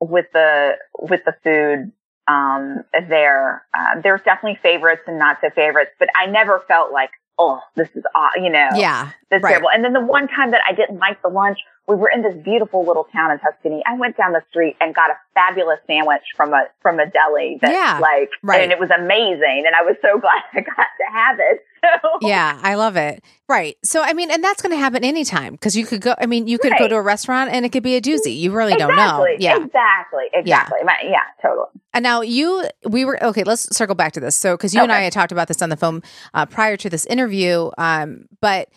with 0.00 0.26
the, 0.32 0.72
with 0.98 1.24
the 1.24 1.34
food, 1.44 1.92
um, 2.26 2.84
there. 3.08 3.64
There's 4.02 4.20
definitely 4.22 4.58
favorites 4.62 5.02
and 5.06 5.18
not 5.18 5.38
so 5.40 5.48
favorites, 5.50 5.92
but 5.98 6.08
I 6.14 6.26
never 6.26 6.62
felt 6.68 6.92
like, 6.92 7.10
oh, 7.38 7.60
this 7.76 7.88
is, 7.94 8.04
aw- 8.14 8.30
you 8.36 8.50
know, 8.50 8.68
Yeah. 8.74 9.12
this 9.30 9.38
is 9.38 9.42
right. 9.44 9.50
terrible. 9.50 9.70
And 9.70 9.84
then 9.84 9.92
the 9.92 10.00
one 10.00 10.28
time 10.28 10.50
that 10.50 10.60
I 10.68 10.72
didn't 10.72 10.98
like 10.98 11.22
the 11.22 11.28
lunch, 11.28 11.58
we 11.88 11.94
were 11.96 12.10
in 12.10 12.22
this 12.22 12.34
beautiful 12.44 12.84
little 12.86 13.04
town 13.12 13.30
in 13.30 13.38
Tuscany. 13.38 13.82
I 13.86 13.94
went 13.96 14.16
down 14.16 14.32
the 14.32 14.42
street 14.50 14.76
and 14.80 14.94
got 14.94 15.10
a 15.10 15.14
fabulous 15.34 15.78
sandwich 15.86 16.22
from 16.36 16.52
a 16.52 16.64
from 16.82 17.00
a 17.00 17.06
deli 17.10 17.58
that 17.62 17.72
Yeah, 17.72 17.98
like 18.00 18.30
right. 18.42 18.60
and 18.62 18.70
it 18.72 18.78
was 18.78 18.90
amazing 18.90 19.64
and 19.66 19.74
I 19.74 19.82
was 19.82 19.96
so 20.02 20.18
glad 20.20 20.42
I 20.52 20.60
got 20.60 20.76
to 20.76 21.12
have 21.12 21.38
it. 21.40 21.64
So 21.80 22.10
Yeah, 22.28 22.58
I 22.62 22.74
love 22.74 22.96
it. 22.96 23.22
Right. 23.48 23.76
So, 23.84 24.02
I 24.02 24.12
mean, 24.12 24.30
and 24.32 24.42
that's 24.44 24.60
going 24.60 24.72
to 24.72 24.76
happen 24.78 25.04
anytime 25.04 25.52
because 25.52 25.74
you 25.76 25.86
could 25.86 26.00
go, 26.02 26.14
I 26.18 26.26
mean, 26.26 26.46
you 26.48 26.58
could 26.58 26.72
go 26.78 26.88
to 26.88 26.96
a 26.96 27.00
restaurant 27.02 27.50
and 27.50 27.64
it 27.64 27.70
could 27.70 27.84
be 27.84 27.94
a 27.96 28.00
doozy. 28.00 28.36
You 28.36 28.50
really 28.52 28.74
don't 28.74 28.94
know. 28.96 29.22
exactly, 29.24 29.36
Yeah. 29.44 29.64
Exactly. 29.64 30.24
Exactly. 30.34 30.78
My- 30.84 30.98
Yeah, 31.04 31.22
totally. 31.40 31.68
And 31.94 32.02
now 32.02 32.20
you, 32.20 32.64
we 32.84 33.04
were, 33.04 33.22
okay, 33.24 33.44
let's 33.44 33.74
circle 33.74 33.94
back 33.94 34.12
to 34.14 34.20
this. 34.20 34.34
So, 34.36 34.54
because 34.56 34.74
you 34.74 34.82
and 34.82 34.90
I 34.92 35.00
had 35.00 35.12
talked 35.12 35.32
about 35.32 35.46
this 35.48 35.62
on 35.62 35.70
the 35.70 35.76
phone 35.76 36.02
uh, 36.34 36.44
prior 36.46 36.76
to 36.76 36.90
this 36.90 37.06
interview, 37.06 37.70
um, 37.78 38.26
but 38.40 38.68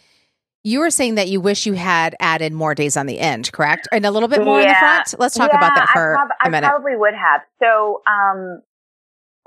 you 0.64 0.80
were 0.80 0.92
saying 0.92 1.16
that 1.16 1.28
you 1.28 1.42
wish 1.42 1.66
you 1.66 1.74
had 1.74 2.16
added 2.20 2.54
more 2.54 2.76
days 2.76 2.96
on 2.98 3.06
the 3.08 3.20
end, 3.20 3.52
correct? 3.52 3.88
And 3.92 4.06
a 4.06 4.12
little 4.12 4.30
bit 4.30 4.44
more 4.44 4.62
in 4.62 4.68
the 4.68 4.76
front? 4.76 5.16
Let's 5.18 5.36
talk 5.36 5.50
about 5.52 5.72
Yeah, 5.76 5.86
that 5.86 5.90
for 5.90 6.16
prob- 6.16 6.30
a 6.46 6.50
minute. 6.50 6.68
I 6.68 6.70
probably 6.70 6.96
would 6.96 7.16
have. 7.16 7.42
So, 7.62 8.02
um, 8.08 8.62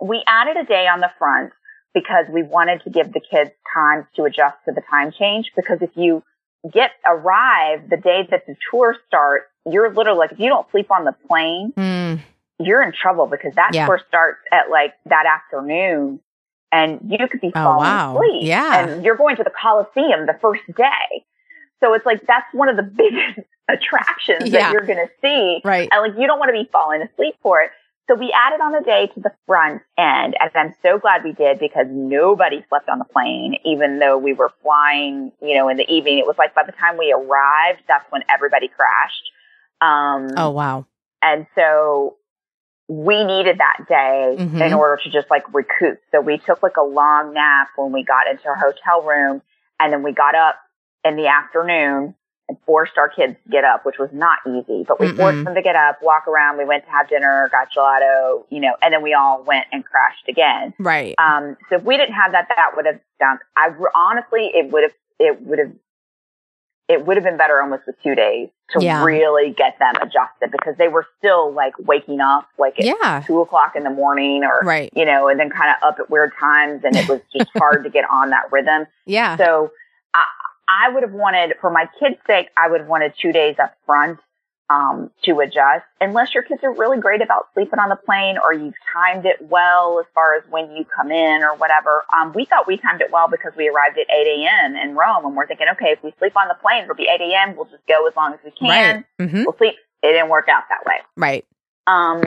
we 0.02 0.22
added 0.26 0.56
a 0.56 0.64
day 0.64 0.88
on 0.88 1.00
the 1.00 1.10
front 1.18 1.52
because 1.94 2.26
we 2.28 2.42
wanted 2.42 2.82
to 2.82 2.90
give 2.90 3.12
the 3.12 3.20
kids 3.20 3.50
time 3.72 4.06
to 4.16 4.24
adjust 4.24 4.56
to 4.66 4.72
the 4.72 4.82
time 4.90 5.12
change. 5.12 5.52
Because 5.54 5.78
if 5.82 5.90
you 5.94 6.22
get 6.72 6.90
arrive 7.06 7.88
the 7.88 7.96
day 7.96 8.26
that 8.30 8.46
the 8.46 8.56
tour 8.70 8.96
starts, 9.06 9.44
you're 9.66 9.92
literally 9.94 10.18
like, 10.18 10.32
if 10.32 10.40
you 10.40 10.48
don't 10.48 10.68
sleep 10.72 10.90
on 10.90 11.04
the 11.04 11.14
plane, 11.28 11.72
Mm, 11.76 12.18
you're 12.58 12.82
in 12.82 12.92
trouble 12.92 13.26
because 13.26 13.54
that 13.54 13.70
Yeah. 13.72 13.86
tour 13.86 14.00
starts 14.08 14.40
at 14.52 14.68
like 14.70 14.94
that 15.06 15.26
afternoon 15.26 16.18
and 16.74 16.98
you 17.08 17.18
could 17.30 17.40
be 17.40 17.52
Oh, 17.54 17.64
falling 17.64 17.86
wow. 17.88 18.16
asleep. 18.16 18.42
Yeah. 18.42 18.78
And 18.94 19.04
you're 19.04 19.16
going 19.16 19.36
to 19.36 19.44
the 19.44 19.52
Coliseum 19.62 20.26
the 20.26 20.36
first 20.42 20.62
day. 20.76 21.24
So 21.80 21.94
it's 21.94 22.04
like, 22.04 22.20
that's 22.26 22.46
one 22.52 22.68
of 22.68 22.76
the 22.76 22.82
biggest 23.02 23.38
attractions 23.70 24.50
Yeah. 24.50 24.58
that 24.60 24.72
you're 24.72 24.86
going 24.86 24.98
to 25.06 25.10
see. 25.22 25.60
right. 25.64 25.88
And 25.92 26.02
like, 26.02 26.20
you 26.20 26.26
don't 26.26 26.38
want 26.38 26.48
to 26.48 26.60
be 26.62 26.68
falling 26.72 27.02
asleep 27.02 27.34
for 27.42 27.60
it. 27.60 27.70
So 28.08 28.14
we 28.14 28.30
added 28.36 28.60
on 28.60 28.74
a 28.74 28.82
day 28.82 29.06
to 29.14 29.20
the 29.20 29.30
front 29.46 29.80
end, 29.96 30.34
and 30.38 30.50
I'm 30.54 30.74
so 30.82 30.98
glad 30.98 31.24
we 31.24 31.32
did 31.32 31.58
because 31.58 31.86
nobody 31.88 32.62
slept 32.68 32.90
on 32.90 32.98
the 32.98 33.06
plane, 33.06 33.56
even 33.64 33.98
though 33.98 34.18
we 34.18 34.34
were 34.34 34.50
flying, 34.62 35.32
you 35.40 35.56
know, 35.56 35.68
in 35.70 35.78
the 35.78 35.90
evening. 35.90 36.18
It 36.18 36.26
was 36.26 36.36
like 36.36 36.54
by 36.54 36.64
the 36.66 36.72
time 36.72 36.98
we 36.98 37.12
arrived, 37.14 37.80
that's 37.88 38.04
when 38.10 38.22
everybody 38.28 38.68
crashed. 38.68 39.30
Um, 39.80 40.28
Oh, 40.36 40.50
wow. 40.50 40.84
and 41.22 41.46
so 41.54 42.16
we 42.88 43.24
needed 43.24 43.58
that 43.58 43.86
day 43.88 44.36
Mhm. 44.38 44.60
in 44.66 44.74
order 44.74 45.00
to 45.02 45.10
just 45.10 45.30
like 45.30 45.42
recoup. 45.54 45.98
So 46.12 46.20
we 46.20 46.38
took 46.38 46.62
like 46.62 46.76
a 46.76 46.82
long 46.82 47.32
nap 47.32 47.68
when 47.76 47.92
we 47.92 48.04
got 48.04 48.26
into 48.26 48.46
our 48.48 48.56
hotel 48.56 49.02
room 49.02 49.42
and 49.80 49.92
then 49.92 50.02
we 50.02 50.12
got 50.12 50.34
up 50.34 50.56
in 51.04 51.16
the 51.16 51.28
afternoon 51.28 52.14
and 52.46 52.58
forced 52.66 52.98
our 52.98 53.08
kids 53.08 53.36
to 53.44 53.48
get 53.50 53.64
up, 53.64 53.86
which 53.86 53.98
was 53.98 54.10
not 54.12 54.38
easy, 54.46 54.84
but 54.86 55.00
we 55.00 55.06
Mm-mm. 55.06 55.16
forced 55.16 55.44
them 55.44 55.54
to 55.54 55.62
get 55.62 55.76
up, 55.76 56.02
walk 56.02 56.28
around. 56.28 56.58
We 56.58 56.66
went 56.66 56.84
to 56.84 56.90
have 56.90 57.08
dinner, 57.08 57.48
got 57.50 57.68
gelato, 57.72 58.44
you 58.50 58.60
know, 58.60 58.76
and 58.82 58.92
then 58.92 59.02
we 59.02 59.14
all 59.14 59.42
went 59.42 59.64
and 59.72 59.82
crashed 59.82 60.28
again. 60.28 60.74
Right. 60.78 61.14
Um, 61.16 61.56
so 61.70 61.76
if 61.76 61.84
we 61.84 61.96
didn't 61.96 62.14
have 62.14 62.32
that, 62.32 62.48
that 62.54 62.72
would 62.76 62.84
have 62.84 63.00
stunk. 63.16 63.40
I 63.56 63.70
honestly, 63.94 64.50
it 64.52 64.70
would 64.70 64.82
have, 64.82 64.92
it 65.18 65.40
would 65.40 65.58
have, 65.58 65.72
it 66.88 67.06
would 67.06 67.16
have 67.16 67.24
been 67.24 67.38
better 67.38 67.62
almost 67.62 67.82
with 67.86 67.96
two 68.02 68.14
days 68.14 68.48
to 68.70 68.82
Yeah. 68.84 69.02
really 69.04 69.50
get 69.50 69.78
them 69.78 69.94
adjusted 70.02 70.50
because 70.52 70.76
they 70.76 70.88
were 70.88 71.06
still 71.18 71.50
like 71.52 71.72
waking 71.78 72.20
up 72.20 72.46
like 72.58 72.78
at 72.78 72.84
Yeah. 72.84 73.22
two 73.26 73.40
o'clock 73.40 73.74
in 73.74 73.84
the 73.84 73.90
morning 73.90 74.44
or, 74.44 74.60
Right. 74.62 74.90
you 74.94 75.04
know, 75.06 75.28
and 75.28 75.40
then 75.40 75.48
kind 75.50 75.70
of 75.74 75.88
up 75.88 75.98
at 75.98 76.10
weird 76.10 76.32
times. 76.38 76.82
And 76.84 76.94
it 76.94 77.08
was 77.08 77.20
just 77.34 77.50
hard 77.56 77.84
to 77.84 77.90
get 77.90 78.04
on 78.10 78.30
that 78.30 78.52
rhythm. 78.52 78.86
Yeah. 79.06 79.36
So 79.38 79.70
I, 80.12 80.24
I 80.68 80.88
would 80.90 81.02
have 81.02 81.12
wanted, 81.12 81.54
for 81.60 81.70
my 81.70 81.88
kids' 81.98 82.16
sake, 82.26 82.48
I 82.56 82.68
would 82.68 82.80
have 82.80 82.88
wanted 82.88 83.14
two 83.20 83.32
days 83.32 83.56
up 83.58 83.74
front 83.86 84.18
um, 84.70 85.10
to 85.24 85.40
adjust. 85.40 85.84
Unless 86.00 86.34
your 86.34 86.42
kids 86.42 86.60
are 86.62 86.72
really 86.72 86.98
great 86.98 87.22
about 87.22 87.48
sleeping 87.54 87.78
on 87.78 87.88
the 87.88 87.96
plane 87.96 88.36
or 88.42 88.52
you've 88.52 88.74
timed 88.92 89.26
it 89.26 89.36
well 89.40 90.00
as 90.00 90.06
far 90.14 90.34
as 90.34 90.42
when 90.50 90.74
you 90.76 90.84
come 90.84 91.10
in 91.10 91.42
or 91.42 91.54
whatever. 91.56 92.04
Um, 92.16 92.32
we 92.34 92.44
thought 92.44 92.66
we 92.66 92.76
timed 92.76 93.00
it 93.00 93.10
well 93.12 93.28
because 93.28 93.52
we 93.56 93.68
arrived 93.68 93.98
at 93.98 94.06
8 94.10 94.26
a.m. 94.26 94.76
in 94.76 94.94
Rome 94.96 95.26
and 95.26 95.36
we're 95.36 95.46
thinking, 95.46 95.66
okay, 95.72 95.92
if 95.92 96.02
we 96.02 96.12
sleep 96.18 96.36
on 96.36 96.48
the 96.48 96.54
plane, 96.54 96.84
it'll 96.84 96.94
be 96.94 97.08
8 97.12 97.20
a.m. 97.20 97.56
We'll 97.56 97.66
just 97.66 97.86
go 97.86 98.06
as 98.06 98.16
long 98.16 98.32
as 98.34 98.40
we 98.44 98.50
can. 98.50 99.04
Right. 99.18 99.28
hmm 99.30 99.44
We'll 99.44 99.56
sleep. 99.56 99.74
It 100.02 100.12
didn't 100.12 100.28
work 100.28 100.48
out 100.48 100.64
that 100.68 100.84
way. 100.86 100.96
Right. 101.16 101.44
Um, 101.86 102.22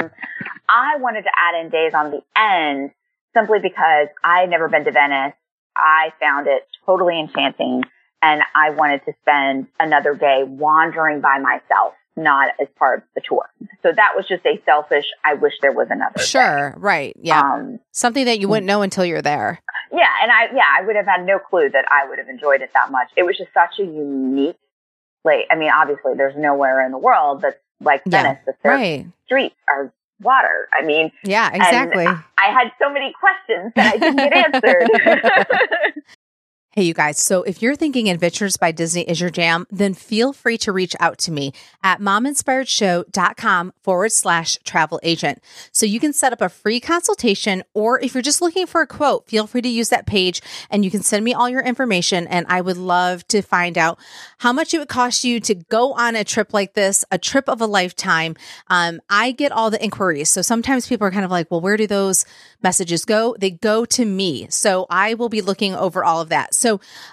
I 0.69 0.97
wanted 0.97 1.23
to 1.23 1.31
add 1.35 1.61
in 1.63 1.69
days 1.69 1.93
on 1.93 2.11
the 2.11 2.21
end 2.35 2.91
simply 3.33 3.59
because 3.59 4.07
I 4.23 4.41
had 4.41 4.49
never 4.49 4.67
been 4.67 4.85
to 4.85 4.91
Venice. 4.91 5.33
I 5.75 6.11
found 6.19 6.47
it 6.47 6.67
totally 6.85 7.19
enchanting 7.19 7.83
and 8.21 8.41
I 8.55 8.71
wanted 8.71 9.05
to 9.05 9.13
spend 9.21 9.67
another 9.79 10.15
day 10.15 10.43
wandering 10.43 11.21
by 11.21 11.39
myself, 11.39 11.93
not 12.17 12.49
as 12.59 12.67
part 12.77 12.99
of 12.99 13.03
the 13.15 13.21
tour. 13.27 13.49
So 13.83 13.91
that 13.95 14.13
was 14.15 14.27
just 14.27 14.45
a 14.45 14.59
selfish, 14.65 15.05
I 15.23 15.35
wish 15.35 15.53
there 15.61 15.71
was 15.71 15.87
another. 15.89 16.15
day. 16.17 16.23
Sure. 16.23 16.73
Right. 16.77 17.15
Yeah. 17.21 17.39
Um, 17.41 17.79
Something 17.91 18.25
that 18.25 18.39
you 18.39 18.47
wouldn't 18.49 18.65
know 18.65 18.81
until 18.81 19.05
you're 19.05 19.21
there. 19.21 19.59
yeah. 19.93 20.09
And 20.21 20.31
I, 20.31 20.45
yeah, 20.53 20.65
I 20.77 20.85
would 20.85 20.95
have 20.95 21.05
had 21.05 21.25
no 21.25 21.39
clue 21.39 21.69
that 21.69 21.85
I 21.89 22.09
would 22.09 22.17
have 22.17 22.27
enjoyed 22.27 22.61
it 22.61 22.71
that 22.73 22.91
much. 22.91 23.07
It 23.15 23.23
was 23.23 23.37
just 23.37 23.53
such 23.53 23.79
a 23.79 23.83
unique, 23.83 24.57
place. 25.23 25.45
I 25.51 25.55
mean, 25.55 25.71
obviously 25.71 26.13
there's 26.17 26.35
nowhere 26.37 26.85
in 26.85 26.91
the 26.91 26.97
world 26.97 27.41
that's 27.43 27.57
like 27.79 28.03
Venice, 28.05 28.39
that 28.45 28.55
their 28.63 28.71
Right. 28.73 29.05
streets 29.25 29.55
are 29.69 29.93
water. 30.19 30.67
I 30.73 30.83
mean, 30.83 31.11
Yeah, 31.23 31.49
exactly. 31.53 32.05
I 32.07 32.51
had 32.51 32.71
so 32.81 32.91
many 32.91 33.13
questions 33.19 33.71
that 33.75 33.93
I 33.93 33.97
didn't 33.97 34.15
get 34.17 34.33
answered. 34.33 34.89
Hey, 36.77 36.83
you 36.83 36.93
guys. 36.93 37.17
So 37.17 37.41
if 37.41 37.63
you're 37.63 37.75
thinking 37.75 38.07
Adventures 38.07 38.55
by 38.55 38.71
Disney 38.71 39.01
is 39.01 39.19
your 39.19 39.31
jam, 39.31 39.65
then 39.71 39.95
feel 39.95 40.31
free 40.31 40.59
to 40.59 40.71
reach 40.71 40.95
out 40.99 41.17
to 41.17 41.31
me 41.31 41.51
at 41.81 41.99
mominspiredshow.com 41.99 43.73
forward 43.81 44.11
slash 44.11 44.59
travel 44.63 44.99
agent. 45.01 45.41
So 45.71 45.87
you 45.87 45.99
can 45.99 46.13
set 46.13 46.33
up 46.33 46.41
a 46.41 46.49
free 46.49 46.79
consultation, 46.79 47.63
or 47.73 47.99
if 47.99 48.13
you're 48.13 48.21
just 48.21 48.43
looking 48.43 48.67
for 48.67 48.81
a 48.81 48.85
quote, 48.85 49.27
feel 49.27 49.47
free 49.47 49.63
to 49.63 49.67
use 49.67 49.89
that 49.89 50.05
page 50.05 50.39
and 50.69 50.85
you 50.85 50.91
can 50.91 51.01
send 51.01 51.25
me 51.25 51.33
all 51.33 51.49
your 51.49 51.63
information. 51.63 52.27
And 52.27 52.45
I 52.47 52.61
would 52.61 52.77
love 52.77 53.27
to 53.29 53.41
find 53.41 53.75
out 53.75 53.97
how 54.37 54.53
much 54.53 54.71
it 54.71 54.77
would 54.77 54.87
cost 54.87 55.23
you 55.23 55.39
to 55.39 55.55
go 55.55 55.93
on 55.93 56.15
a 56.15 56.23
trip 56.23 56.53
like 56.53 56.75
this, 56.75 57.03
a 57.09 57.17
trip 57.17 57.49
of 57.49 57.59
a 57.59 57.65
lifetime. 57.65 58.35
Um, 58.67 59.01
I 59.09 59.31
get 59.31 59.51
all 59.51 59.71
the 59.71 59.83
inquiries. 59.83 60.29
So 60.29 60.43
sometimes 60.43 60.85
people 60.85 61.07
are 61.07 61.11
kind 61.11 61.25
of 61.25 61.31
like, 61.31 61.49
well, 61.49 61.59
where 61.59 61.75
do 61.75 61.87
those 61.87 62.23
messages 62.61 63.03
go? 63.03 63.35
They 63.39 63.49
go 63.49 63.83
to 63.85 64.05
me. 64.05 64.45
So 64.51 64.85
I 64.91 65.15
will 65.15 65.29
be 65.29 65.41
looking 65.41 65.73
over 65.73 66.03
all 66.03 66.21
of 66.21 66.29
that. 66.29 66.53
So 66.53 66.66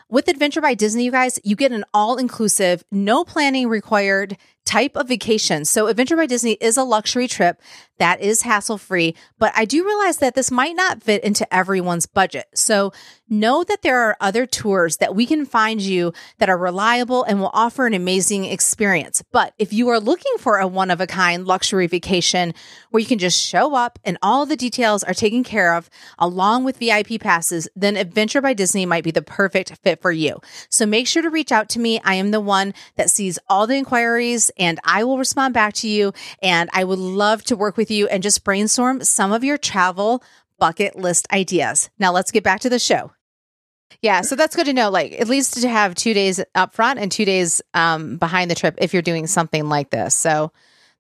with 0.09 0.29
Adventure 0.29 0.61
by 0.61 0.75
Disney, 0.75 1.05
you 1.05 1.11
guys, 1.11 1.39
you 1.45 1.57
get 1.57 1.73
an 1.73 1.85
all 1.95 2.17
inclusive, 2.17 2.83
no 2.91 3.25
planning 3.25 3.69
required 3.69 4.37
type 4.65 4.97
of 4.97 5.09
vacation. 5.09 5.65
So 5.65 5.87
Adventure 5.89 6.17
by 6.17 6.27
Disney 6.27 6.53
is 6.61 6.77
a 6.77 6.85
luxury 6.85 7.29
trip 7.29 7.61
that 7.99 8.21
is 8.21 8.43
hassle 8.43 8.79
free, 8.79 9.15
but 9.39 9.53
I 9.55 9.65
do 9.67 9.87
realize 9.87 10.19
that 10.19 10.35
this 10.35 10.51
might 10.51 10.75
not 10.75 11.03
fit 11.03 11.23
into 11.23 11.53
everyone's 11.55 12.07
budget. 12.07 12.47
So 12.55 12.93
know 13.29 13.65
that 13.65 13.83
there 13.83 14.01
are 14.01 14.17
other 14.21 14.47
tours 14.47 14.99
that 14.99 15.15
we 15.15 15.27
can 15.27 15.47
find 15.47 15.81
you 15.81 16.13
that 16.39 16.49
are 16.49 16.59
reliable 16.59 17.23
and 17.25 17.41
will 17.41 17.51
offer 17.53 17.87
an 17.87 17.95
amazing 17.95 18.45
experience. 18.45 19.23
But 19.33 19.55
if 19.59 19.73
you 19.73 19.89
are 19.89 20.01
looking 20.01 20.33
for 20.39 20.59
a 20.59 20.67
one 20.67 20.91
of 20.91 21.01
a 21.01 21.07
kind 21.07 21.47
luxury 21.47 21.87
vacation 21.87 22.55
where 22.91 23.01
you 23.01 23.07
can 23.07 23.19
just 23.19 23.41
show 23.41 23.75
up 23.75 23.99
and 24.05 24.19
all 24.23 24.45
the 24.45 24.57
details 24.57 25.05
are 25.05 25.15
taken 25.15 25.45
care 25.45 25.75
of 25.75 25.89
along 26.19 26.65
with 26.65 26.79
VIP 26.79 27.21
passes, 27.21 27.69
then 27.77 27.97
Adventure 27.97 28.41
by 28.41 28.55
Disney 28.55 28.87
might 28.87 29.05
be 29.05 29.11
the 29.11 29.23
perfect 29.23 29.77
fit 29.83 30.03
for 30.03 30.13
you. 30.13 30.41
So 30.69 30.85
make 30.87 31.07
sure 31.07 31.23
to 31.23 31.31
reach 31.31 31.53
out 31.53 31.69
to 31.71 31.79
me. 31.79 32.01
I 32.05 32.15
am 32.15 32.31
the 32.31 32.41
one 32.41 32.75
that 32.97 33.11
sees 33.11 33.39
all 33.49 33.67
the 33.67 33.77
inquiries 33.77 34.51
and 34.57 34.79
I 34.85 35.05
will 35.05 35.19
respond 35.19 35.55
back 35.55 35.75
to 35.75 35.89
you. 35.89 36.13
And 36.43 36.71
I 36.73 36.85
would 36.85 36.99
love 36.99 37.43
to 37.45 37.57
work 37.57 37.77
with 37.77 37.91
you 37.91 38.07
and 38.09 38.23
just 38.23 38.45
brainstorm 38.45 39.03
some 39.05 39.33
of 39.33 39.45
your 39.45 39.59
travel 39.59 40.23
bucket 40.59 40.97
list 40.97 41.27
ideas. 41.33 41.91
Now 41.99 42.13
let's 42.13 42.31
get 42.31 42.45
back 42.45 42.61
to 42.61 42.69
the 42.71 42.79
show. 42.79 43.13
Yeah, 44.03 44.21
so 44.23 44.37
that's 44.37 44.57
good 44.57 44.67
to 44.67 44.73
know. 44.73 44.91
Like 44.91 45.13
at 45.13 45.29
least 45.29 45.61
to 45.63 45.69
have 45.69 45.95
two 45.95 46.15
days 46.15 46.43
up 46.55 46.75
front 46.75 46.99
and 46.99 47.11
two 47.11 47.25
days 47.25 47.63
um, 47.75 48.17
behind 48.17 48.51
the 48.51 48.55
trip 48.55 48.75
if 48.79 48.93
you're 48.93 49.03
doing 49.03 49.27
something 49.27 49.69
like 49.69 49.91
this. 49.91 50.15
So 50.15 50.53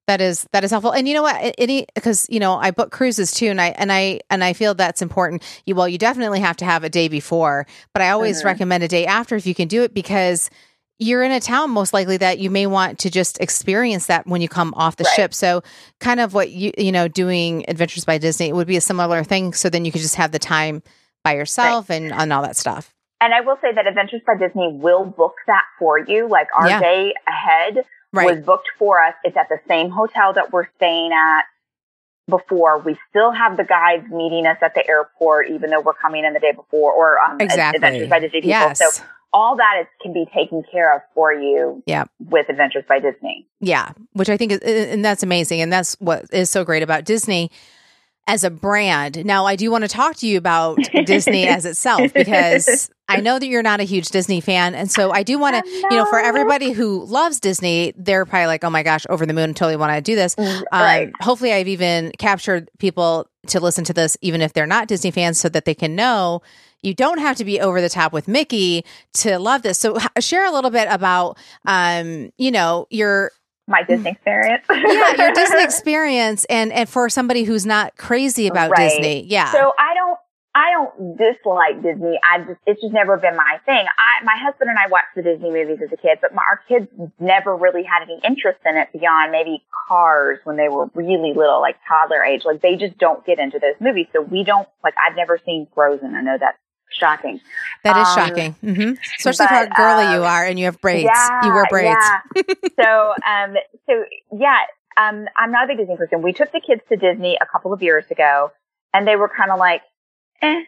that 0.06 0.20
is 0.20 0.46
that 0.52 0.64
is 0.64 0.70
helpful. 0.70 0.92
And 0.92 1.08
you 1.08 1.14
know 1.14 1.22
what? 1.22 1.54
Any 1.58 1.86
because 1.94 2.26
you 2.28 2.38
know 2.40 2.54
I 2.56 2.70
book 2.70 2.90
cruises 2.92 3.32
too, 3.32 3.46
and 3.46 3.60
I 3.60 3.68
and 3.68 3.90
I 3.90 4.20
and 4.30 4.44
I 4.44 4.52
feel 4.52 4.74
that's 4.74 5.02
important. 5.02 5.42
You 5.66 5.74
well, 5.74 5.88
you 5.88 5.98
definitely 5.98 6.40
have 6.40 6.56
to 6.58 6.64
have 6.64 6.84
a 6.84 6.90
day 6.90 7.08
before, 7.08 7.66
but 7.92 8.02
I 8.02 8.10
always 8.10 8.42
Mhm. 8.42 8.44
recommend 8.46 8.84
a 8.84 8.88
day 8.88 9.06
after 9.06 9.34
if 9.34 9.46
you 9.46 9.54
can 9.54 9.66
do 9.68 9.82
it 9.82 9.92
because 9.94 10.50
you're 10.98 11.22
in 11.24 11.32
a 11.32 11.40
town 11.40 11.70
most 11.70 11.92
likely 11.92 12.16
that 12.18 12.38
you 12.38 12.50
may 12.50 12.66
want 12.66 12.98
to 13.00 13.10
just 13.10 13.40
experience 13.40 14.06
that 14.06 14.26
when 14.26 14.40
you 14.40 14.48
come 14.48 14.72
off 14.76 14.96
the 14.96 15.04
Right. 15.04 15.12
ship. 15.14 15.34
So 15.34 15.62
kind 16.00 16.20
of 16.20 16.34
what 16.34 16.50
you 16.50 16.72
you 16.78 16.92
know 16.92 17.08
doing 17.08 17.64
Adventures 17.68 18.04
by 18.04 18.18
Disney 18.18 18.48
it 18.48 18.54
would 18.54 18.66
be 18.68 18.76
a 18.76 18.80
similar 18.80 19.24
thing. 19.24 19.52
So 19.54 19.68
then 19.68 19.84
you 19.84 19.92
could 19.92 20.02
just 20.02 20.14
have 20.16 20.30
the 20.32 20.38
time 20.38 20.82
by 21.24 21.34
yourself 21.34 21.90
and 21.90 22.12
and 22.12 22.32
all 22.32 22.42
that 22.42 22.56
stuff. 22.56 22.94
and 23.20 23.32
I 23.32 23.40
will 23.40 23.56
say 23.62 23.72
that 23.72 23.86
Adventures 23.86 24.20
by 24.26 24.34
Disney 24.36 24.70
will 24.72 25.04
book 25.04 25.34
that 25.46 25.64
for 25.78 25.98
you. 25.98 26.28
Like 26.28 26.48
our 26.54 26.68
Yeah. 26.68 26.80
day 26.80 27.14
ahead 27.26 27.84
Right. 28.12 28.26
was 28.36 28.44
booked 28.44 28.68
for 28.78 29.02
us. 29.02 29.14
It's 29.24 29.36
at 29.36 29.48
the 29.48 29.58
same 29.66 29.90
hotel 29.90 30.32
that 30.34 30.52
we're 30.52 30.68
staying 30.76 31.12
at. 31.12 31.44
before. 32.26 32.78
We 32.78 32.96
still 33.10 33.32
have 33.32 33.58
the 33.58 33.64
guides 33.64 34.08
meeting 34.10 34.46
us 34.46 34.56
at 34.62 34.74
the 34.74 34.88
airport, 34.88 35.50
even 35.50 35.68
though 35.68 35.80
we're 35.82 35.92
coming 35.92 36.24
in 36.24 36.32
the 36.32 36.40
day 36.40 36.52
before, 36.52 36.90
or 36.90 37.18
um, 37.20 37.38
exactly. 37.38 37.76
Adventures 37.76 38.08
by 38.08 38.18
Disney 38.18 38.40
people. 38.40 38.48
Yes. 38.48 38.78
So 38.78 39.04
all 39.34 39.56
that 39.56 39.80
is 39.80 39.86
can 40.00 40.12
be 40.12 40.24
taken 40.32 40.62
care 40.70 40.94
of 40.94 41.02
for 41.12 41.32
you 41.32 41.82
yeah. 41.86 42.04
with 42.30 42.48
Adventures 42.48 42.84
by 42.88 43.00
Disney. 43.00 43.46
Yeah, 43.60 43.90
which 44.12 44.30
I 44.30 44.36
think 44.36 44.52
is, 44.52 44.60
and 44.62 45.04
that's 45.04 45.24
amazing. 45.24 45.60
And 45.60 45.72
that's 45.72 45.94
what 46.00 46.24
is 46.32 46.48
so 46.48 46.64
great 46.64 46.84
about 46.84 47.04
Disney 47.04 47.50
as 48.26 48.44
a 48.44 48.50
brand. 48.50 49.24
Now, 49.26 49.44
I 49.44 49.56
do 49.56 49.70
want 49.70 49.82
to 49.82 49.88
talk 49.88 50.16
to 50.16 50.26
you 50.26 50.38
about 50.38 50.78
Disney 51.04 51.46
as 51.48 51.66
itself 51.66 52.14
because 52.14 52.90
I 53.08 53.20
know 53.20 53.38
that 53.38 53.46
you're 53.46 53.62
not 53.62 53.80
a 53.80 53.84
huge 53.84 54.08
Disney 54.08 54.40
fan. 54.40 54.74
And 54.74 54.90
so 54.90 55.10
I 55.10 55.24
do 55.24 55.38
want 55.38 55.62
to, 55.62 55.70
you 55.70 55.90
know, 55.90 56.06
for 56.06 56.18
everybody 56.18 56.72
who 56.72 57.04
loves 57.04 57.40
Disney, 57.40 57.92
they're 57.96 58.24
probably 58.24 58.46
like, 58.46 58.64
oh 58.64 58.70
my 58.70 58.82
gosh, 58.82 59.04
over 59.10 59.26
the 59.26 59.34
moon, 59.34 59.52
totally 59.52 59.76
want 59.76 59.92
to 59.94 60.00
do 60.00 60.14
this. 60.14 60.36
Um, 60.38 60.64
Right. 60.72 61.12
hopefully, 61.20 61.52
I've 61.52 61.68
even 61.68 62.12
captured 62.18 62.70
people 62.78 63.28
to 63.48 63.60
listen 63.60 63.84
to 63.84 63.92
this, 63.92 64.16
even 64.22 64.40
if 64.40 64.52
they're 64.52 64.66
not 64.66 64.88
Disney 64.88 65.10
fans, 65.10 65.38
so 65.38 65.48
that 65.50 65.64
they 65.64 65.74
can 65.74 65.94
know 65.94 66.40
you 66.84 66.94
don't 66.94 67.18
have 67.18 67.36
to 67.36 67.44
be 67.44 67.60
over 67.60 67.80
the 67.80 67.88
top 67.88 68.12
with 68.12 68.28
Mickey 68.28 68.84
to 69.14 69.38
love 69.38 69.62
this. 69.62 69.78
So, 69.78 69.96
h- 69.98 70.24
share 70.24 70.44
a 70.46 70.52
little 70.52 70.70
bit 70.70 70.86
about, 70.90 71.38
um, 71.66 72.30
you 72.38 72.50
know, 72.50 72.86
your 72.90 73.30
My 73.66 73.82
Disney 73.82 74.10
experience. 74.10 74.64
yeah, 74.70 75.14
your 75.16 75.32
Disney 75.32 75.64
experience, 75.70 76.44
and 76.50 76.72
and 76.72 76.88
for 76.88 77.08
somebody 77.08 77.44
who's 77.44 77.64
not 77.66 77.96
crazy 77.96 78.46
about 78.46 78.70
Right. 78.70 78.90
Disney, 78.90 79.24
yeah, 79.24 79.50
So 79.52 79.72
I 79.78 79.94
don't, 79.94 80.18
I 80.56 80.70
don't 80.72 81.16
dislike 81.16 81.82
Disney. 81.82 82.16
I 82.22 82.38
just, 82.38 82.60
it's 82.66 82.80
just 82.80 82.92
never 82.94 83.16
been 83.16 83.34
my 83.36 83.58
thing. 83.66 83.84
I, 83.98 84.22
my 84.24 84.36
husband 84.38 84.70
and 84.70 84.78
I 84.78 84.86
watched 84.88 85.14
the 85.16 85.22
Disney 85.22 85.50
movies 85.50 85.78
as 85.82 85.90
a 85.92 85.96
kid, 85.96 86.18
but 86.22 86.32
my, 86.32 86.42
our 86.48 86.60
kids 86.68 86.86
never 87.18 87.56
really 87.56 87.82
had 87.82 88.02
any 88.04 88.20
interest 88.24 88.60
in 88.64 88.76
it 88.76 88.88
beyond 88.92 89.32
maybe 89.32 89.64
Cars 89.88 90.38
when 90.44 90.56
they 90.56 90.68
were 90.68 90.86
really 90.94 91.32
little, 91.34 91.60
like 91.60 91.76
toddler 91.88 92.22
age. 92.22 92.42
Like 92.44 92.62
they 92.62 92.76
just 92.76 92.96
don't 92.98 93.26
get 93.26 93.40
into 93.40 93.58
those 93.58 93.74
movies. 93.80 94.06
So 94.12 94.20
we 94.22 94.44
don't, 94.44 94.68
like 94.84 94.94
I've 94.96 95.16
never 95.16 95.40
seen 95.44 95.66
Frozen. 95.74 96.14
I 96.14 96.20
know 96.22 96.36
that's 96.38 96.56
shocking. 96.98 97.40
that 97.82 97.96
is 97.96 98.08
um, 98.08 98.14
shocking, 98.14 98.52
hmm 98.60 98.92
especially 99.18 99.46
for 99.46 99.54
how 99.54 99.66
girly 99.66 100.04
um, 100.06 100.14
you 100.14 100.22
are 100.24 100.44
and 100.44 100.58
you 100.58 100.66
have 100.66 100.80
braids. 100.80 101.10
Yeah, 101.12 101.44
you 101.46 101.52
wear 101.52 101.64
braids. 101.68 101.96
Yeah. 102.00 102.42
so, 102.80 103.14
um, 103.26 103.54
so 103.86 104.04
yeah, 104.32 104.60
um, 104.96 105.26
I'm 105.36 105.50
not 105.50 105.64
a 105.64 105.66
big 105.68 105.78
Disney 105.78 105.96
person. 105.96 106.22
We 106.22 106.32
took 106.32 106.52
the 106.52 106.60
kids 106.60 106.82
to 106.88 106.96
Disney 106.96 107.36
a 107.40 107.46
couple 107.46 107.72
of 107.72 107.82
years 107.82 108.04
ago, 108.10 108.52
and 108.92 109.06
they 109.06 109.16
were 109.16 109.28
kind 109.28 109.50
of 109.50 109.58
like, 109.58 109.82
eh, 110.42 110.62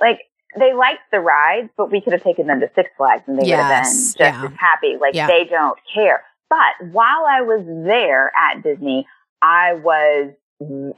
like 0.00 0.20
they 0.58 0.72
liked 0.72 1.02
the 1.10 1.20
rides, 1.20 1.68
but 1.76 1.90
we 1.90 2.00
could 2.00 2.12
have 2.12 2.22
taken 2.22 2.46
them 2.46 2.60
to 2.60 2.70
Six 2.74 2.90
Flags, 2.96 3.24
and 3.26 3.38
they 3.38 3.42
would 3.42 3.58
have 3.58 3.84
been 3.84 3.92
just 3.92 4.20
yeah. 4.20 4.44
as 4.44 4.52
happy. 4.58 4.96
Like 5.00 5.14
Yeah. 5.14 5.26
they 5.26 5.44
don't 5.44 5.78
care. 5.92 6.24
But 6.48 6.92
while 6.92 7.24
I 7.28 7.42
was 7.42 7.64
there 7.66 8.30
at 8.36 8.62
Disney, 8.62 9.06
I 9.42 9.74
was 9.74 10.32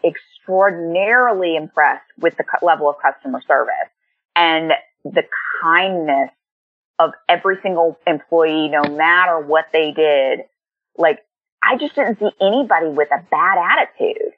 extraordinarily 0.04 1.56
impressed 1.56 2.04
with 2.18 2.36
the 2.36 2.44
level 2.62 2.88
of 2.88 2.96
customer 3.02 3.40
service 3.46 3.90
and 4.38 4.72
the 5.04 5.24
kindness 5.60 6.30
of 6.98 7.10
every 7.28 7.56
single 7.62 7.98
employee, 8.06 8.68
no 8.68 8.82
matter 8.84 9.40
what 9.40 9.66
they 9.72 9.92
did. 9.92 10.40
Like, 10.96 11.20
I 11.62 11.76
just 11.76 11.94
didn't 11.94 12.18
see 12.18 12.30
anybody 12.40 12.88
with 12.88 13.08
a 13.12 13.22
bad 13.30 13.58
attitude. 13.58 14.32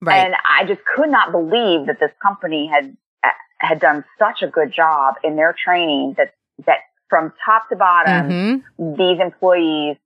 Right. 0.00 0.24
And 0.24 0.34
I 0.34 0.64
just 0.64 0.80
could 0.94 1.10
not 1.10 1.32
believe 1.32 1.86
that 1.86 1.98
this 1.98 2.12
company 2.22 2.68
had, 2.68 2.96
uh, 3.24 3.30
had 3.58 3.80
done 3.80 4.04
such 4.18 4.42
a 4.42 4.46
good 4.46 4.72
job 4.72 5.14
in 5.24 5.36
their 5.36 5.54
training 5.64 6.14
that, 6.18 6.34
that 6.66 6.78
from 7.08 7.32
top 7.44 7.68
to 7.70 7.76
bottom, 7.76 8.30
hmm 8.30 8.54
these 8.96 9.18
employees 9.20 9.96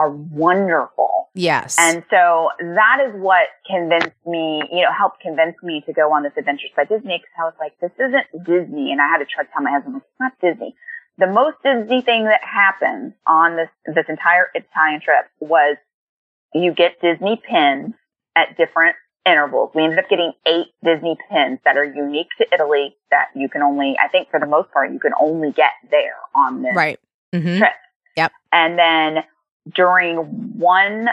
are 0.00 0.10
wonderful. 0.10 1.28
Yes. 1.34 1.76
And 1.78 2.02
so 2.10 2.48
that 2.58 3.04
is 3.06 3.12
what 3.20 3.48
convinced 3.70 4.16
me, 4.26 4.62
you 4.72 4.80
know, 4.82 4.92
helped 4.96 5.20
convince 5.20 5.56
me 5.62 5.82
to 5.84 5.92
go 5.92 6.12
on 6.12 6.22
this 6.22 6.32
Adventures 6.38 6.70
by 6.74 6.84
Disney 6.84 7.18
because 7.18 7.36
I 7.38 7.44
was 7.44 7.54
like, 7.60 7.78
this 7.80 7.92
isn't 7.98 8.44
Disney. 8.46 8.92
And 8.92 9.00
I 9.00 9.08
had 9.08 9.18
to 9.18 9.26
try 9.26 9.44
to 9.44 9.50
tell 9.52 9.62
my 9.62 9.70
husband, 9.70 9.94
like, 9.94 10.02
it's 10.02 10.20
not 10.20 10.32
Disney. 10.40 10.74
The 11.18 11.26
most 11.26 11.56
Disney 11.62 12.00
thing 12.00 12.24
that 12.24 12.40
happened 12.42 13.12
on 13.26 13.56
this, 13.56 13.68
this 13.84 14.06
entire 14.08 14.48
Italian 14.54 15.02
trip 15.02 15.26
was 15.38 15.76
you 16.54 16.72
get 16.72 17.00
Disney 17.02 17.40
pins 17.46 17.92
at 18.34 18.56
different 18.56 18.96
intervals. 19.26 19.70
We 19.74 19.84
ended 19.84 19.98
up 19.98 20.08
getting 20.08 20.32
eight 20.46 20.68
Disney 20.82 21.18
pins 21.30 21.58
that 21.66 21.76
are 21.76 21.84
unique 21.84 22.28
to 22.38 22.46
Italy 22.54 22.96
that 23.10 23.26
you 23.36 23.50
can 23.50 23.60
only, 23.60 23.96
I 24.02 24.08
think 24.08 24.30
for 24.30 24.40
the 24.40 24.46
most 24.46 24.72
part, 24.72 24.92
you 24.92 24.98
can 24.98 25.12
only 25.20 25.52
get 25.52 25.72
there 25.90 26.16
on 26.34 26.62
this 26.62 26.74
right. 26.74 26.98
Mm-hmm. 27.34 27.58
trip. 27.58 27.72
Yep. 28.16 28.32
And 28.50 28.78
then 28.78 29.24
during 29.74 30.16
one 30.58 31.08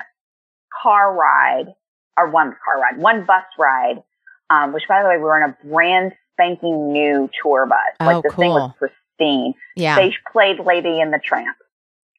car 0.81 1.13
ride, 1.13 1.73
or 2.17 2.29
one 2.29 2.55
car 2.63 2.81
ride, 2.81 2.97
one 2.97 3.25
bus 3.25 3.43
ride, 3.57 4.03
um, 4.49 4.73
which 4.73 4.83
by 4.88 5.01
the 5.03 5.10
way, 5.10 5.17
we 5.17 5.23
were 5.23 5.41
in 5.43 5.49
a 5.49 5.57
brand 5.67 6.13
spanking 6.33 6.91
new 6.93 7.29
tour 7.41 7.65
bus. 7.65 7.77
Oh, 7.99 8.05
like 8.05 8.23
this 8.23 8.36
thing 8.36 8.49
was 8.51 8.71
pristine. 8.77 9.53
Yeah. 9.75 9.95
They 9.95 10.13
played 10.31 10.60
Lady 10.60 10.99
in 10.99 11.12
the 11.12 11.19
Tramp 11.19 11.57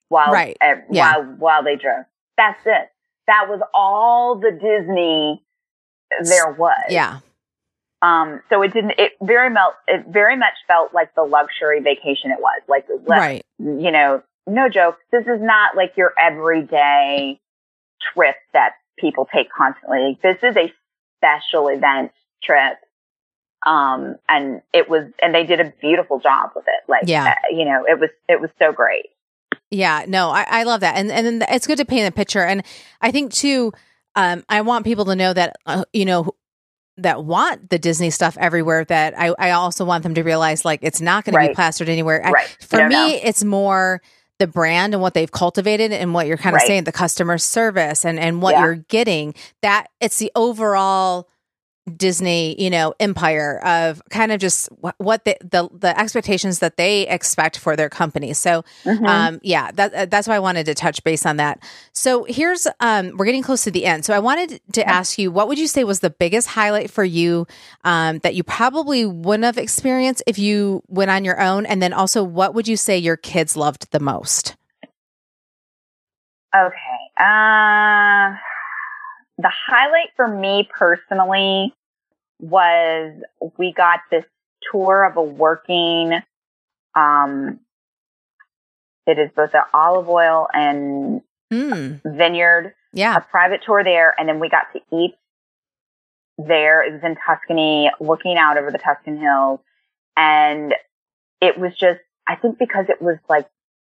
while 0.08 0.32
Right. 0.32 0.56
uh, 0.60 0.76
Yeah. 0.90 1.16
while 1.18 1.24
while 1.38 1.62
they 1.62 1.76
drove. 1.76 2.04
That's 2.36 2.60
it. 2.66 2.90
That 3.26 3.46
was 3.48 3.60
all 3.74 4.36
the 4.36 4.50
Disney 4.52 5.42
there 6.24 6.52
was. 6.52 6.74
yeah. 6.90 7.18
Um, 8.00 8.40
so 8.48 8.62
it 8.62 8.72
didn't, 8.72 8.92
it 8.96 9.12
very 9.20 9.50
much, 9.50 9.72
it 9.88 10.06
very 10.08 10.36
much 10.36 10.54
felt 10.68 10.94
like 10.94 11.14
the 11.16 11.24
luxury 11.24 11.80
vacation 11.80 12.30
it 12.30 12.38
was. 12.40 12.62
Like, 12.68 12.86
le- 12.88 12.98
Right. 13.16 13.44
you 13.58 13.90
know, 13.90 14.22
no 14.48 14.68
joke. 14.68 14.98
This 15.12 15.22
is 15.26 15.40
not 15.40 15.76
like 15.76 15.92
your 15.96 16.12
everyday 16.20 17.40
trip 18.14 18.36
that 18.52 18.72
people 18.98 19.28
take 19.32 19.48
constantly. 19.50 20.18
This 20.22 20.38
is 20.42 20.56
a 20.56 20.72
special 21.18 21.68
event 21.68 22.12
trip. 22.42 22.78
Um, 23.66 24.16
and 24.28 24.62
it 24.72 24.88
was, 24.88 25.04
and 25.20 25.34
they 25.34 25.44
did 25.44 25.60
a 25.60 25.72
beautiful 25.80 26.20
job 26.20 26.50
with 26.54 26.64
it. 26.68 26.88
Like, 26.88 27.02
Yeah. 27.06 27.24
uh, 27.26 27.56
you 27.56 27.64
know, 27.64 27.84
it 27.88 27.98
was, 27.98 28.10
it 28.28 28.40
was 28.40 28.50
so 28.58 28.72
great. 28.72 29.06
Yeah, 29.70 30.04
no, 30.08 30.30
I, 30.30 30.46
I 30.48 30.62
love 30.62 30.80
that, 30.80 30.96
and 30.96 31.10
and 31.12 31.26
then 31.26 31.44
it's 31.50 31.66
good 31.66 31.76
to 31.76 31.84
paint 31.84 32.08
a 32.08 32.10
picture, 32.12 32.42
and 32.42 32.64
I 33.02 33.10
think 33.10 33.34
too, 33.34 33.72
um, 34.14 34.42
I 34.48 34.62
want 34.62 34.86
people 34.86 35.04
to 35.06 35.14
know 35.14 35.34
that 35.34 35.56
uh, 35.66 35.84
you 35.92 36.06
know 36.06 36.30
that 36.96 37.22
want 37.26 37.68
the 37.68 37.78
Disney 37.78 38.08
stuff 38.08 38.38
everywhere. 38.40 38.86
That 38.86 39.12
I, 39.18 39.34
I 39.38 39.50
also 39.50 39.84
want 39.84 40.04
them 40.04 40.14
to 40.14 40.22
realize 40.22 40.64
like 40.64 40.80
it's 40.82 41.02
not 41.02 41.26
going 41.26 41.34
to 41.38 41.48
be 41.50 41.54
plastered 41.54 41.90
anywhere. 41.90 42.22
I- 42.24 42.46
for 42.64 42.78
No, 42.78 42.88
me, 42.88 42.94
no. 43.12 43.20
it's 43.22 43.44
more 43.44 44.00
the 44.38 44.46
brand 44.46 44.94
and 44.94 45.02
what 45.02 45.14
they've 45.14 45.30
cultivated 45.32 45.92
and 45.92 46.14
what 46.14 46.26
you're 46.26 46.36
kind 46.36 46.54
of 46.54 46.60
Right. 46.60 46.66
saying, 46.66 46.84
the 46.84 46.92
customer 46.92 47.38
service 47.38 48.04
and 48.04 48.18
and 48.18 48.40
what 48.42 48.52
Yeah. 48.54 48.64
you're 48.64 48.74
getting. 48.76 49.34
That 49.62 49.88
it's 50.00 50.18
the 50.18 50.30
overall 50.34 51.28
Disney, 51.88 52.60
you 52.62 52.70
know, 52.70 52.94
empire 53.00 53.60
of 53.64 54.02
kind 54.10 54.32
of 54.32 54.40
just 54.40 54.68
wh- 54.82 54.98
what 54.98 55.24
the 55.24 55.36
the, 55.40 55.68
the 55.72 55.98
expectations 55.98 56.58
that 56.60 56.76
they 56.76 57.06
expect 57.08 57.58
for 57.58 57.76
their 57.76 57.88
company. 57.88 58.32
So, 58.34 58.64
Mhm. 58.86 59.06
um, 59.08 59.40
yeah, 59.42 59.70
that 59.72 59.94
uh, 59.94 60.06
that's 60.06 60.28
why 60.28 60.36
I 60.36 60.38
wanted 60.40 60.66
to 60.66 60.74
touch 60.74 61.02
base 61.04 61.24
on 61.26 61.36
that. 61.36 61.60
So 61.92 62.24
here's 62.24 62.66
um, 62.80 63.16
we're 63.16 63.24
getting 63.26 63.42
close 63.42 63.64
to 63.64 63.70
the 63.70 63.84
end. 63.84 64.04
So 64.04 64.14
I 64.14 64.18
wanted 64.18 64.60
to 64.72 64.88
ask 64.88 65.18
you, 65.18 65.30
what 65.30 65.48
would 65.48 65.58
you 65.58 65.66
say 65.66 65.84
was 65.84 66.00
the 66.00 66.10
biggest 66.10 66.48
highlight 66.48 66.90
for 66.90 67.04
you 67.04 67.46
um, 67.84 68.18
that 68.20 68.34
you 68.34 68.42
probably 68.42 69.06
wouldn't 69.06 69.44
have 69.44 69.58
experienced 69.58 70.22
if 70.26 70.38
you 70.38 70.82
went 70.88 71.10
on 71.10 71.24
your 71.24 71.40
own, 71.40 71.66
and 71.66 71.82
then 71.82 71.92
also, 71.92 72.22
what 72.22 72.54
would 72.54 72.68
you 72.68 72.76
say 72.76 72.98
your 72.98 73.16
kids 73.16 73.56
loved 73.56 73.90
the 73.90 74.00
most? 74.00 74.56
Okay. 76.54 77.00
Uh, 77.18 78.34
the 79.38 79.50
highlight 79.66 80.08
for 80.16 80.26
me 80.28 80.68
personally 80.70 81.72
was 82.40 83.14
we 83.56 83.72
got 83.72 84.00
this 84.10 84.24
tour 84.70 85.04
of 85.04 85.16
a 85.16 85.22
working, 85.22 86.12
um, 86.94 87.60
it 89.06 89.18
is 89.18 89.30
both 89.34 89.54
an 89.54 89.62
olive 89.72 90.08
oil 90.08 90.48
and 90.52 91.22
Hmm. 91.50 91.94
vineyard, 92.04 92.74
Yeah. 92.92 93.16
a 93.16 93.20
private 93.22 93.62
tour 93.62 93.82
there. 93.82 94.14
And 94.18 94.28
then 94.28 94.38
we 94.38 94.48
got 94.50 94.72
to 94.74 94.80
eat 94.92 95.16
there. 96.36 96.82
It 96.82 96.92
was 96.92 97.02
in 97.02 97.16
Tuscany, 97.16 97.90
looking 98.00 98.36
out 98.36 98.58
over 98.58 98.70
the 98.70 98.78
Tuscan 98.78 99.16
hills. 99.18 99.60
And 100.16 100.74
it 101.40 101.56
was 101.58 101.74
just, 101.76 102.00
I 102.26 102.36
think 102.36 102.58
because 102.58 102.86
it 102.88 103.00
was 103.00 103.16
like 103.28 103.48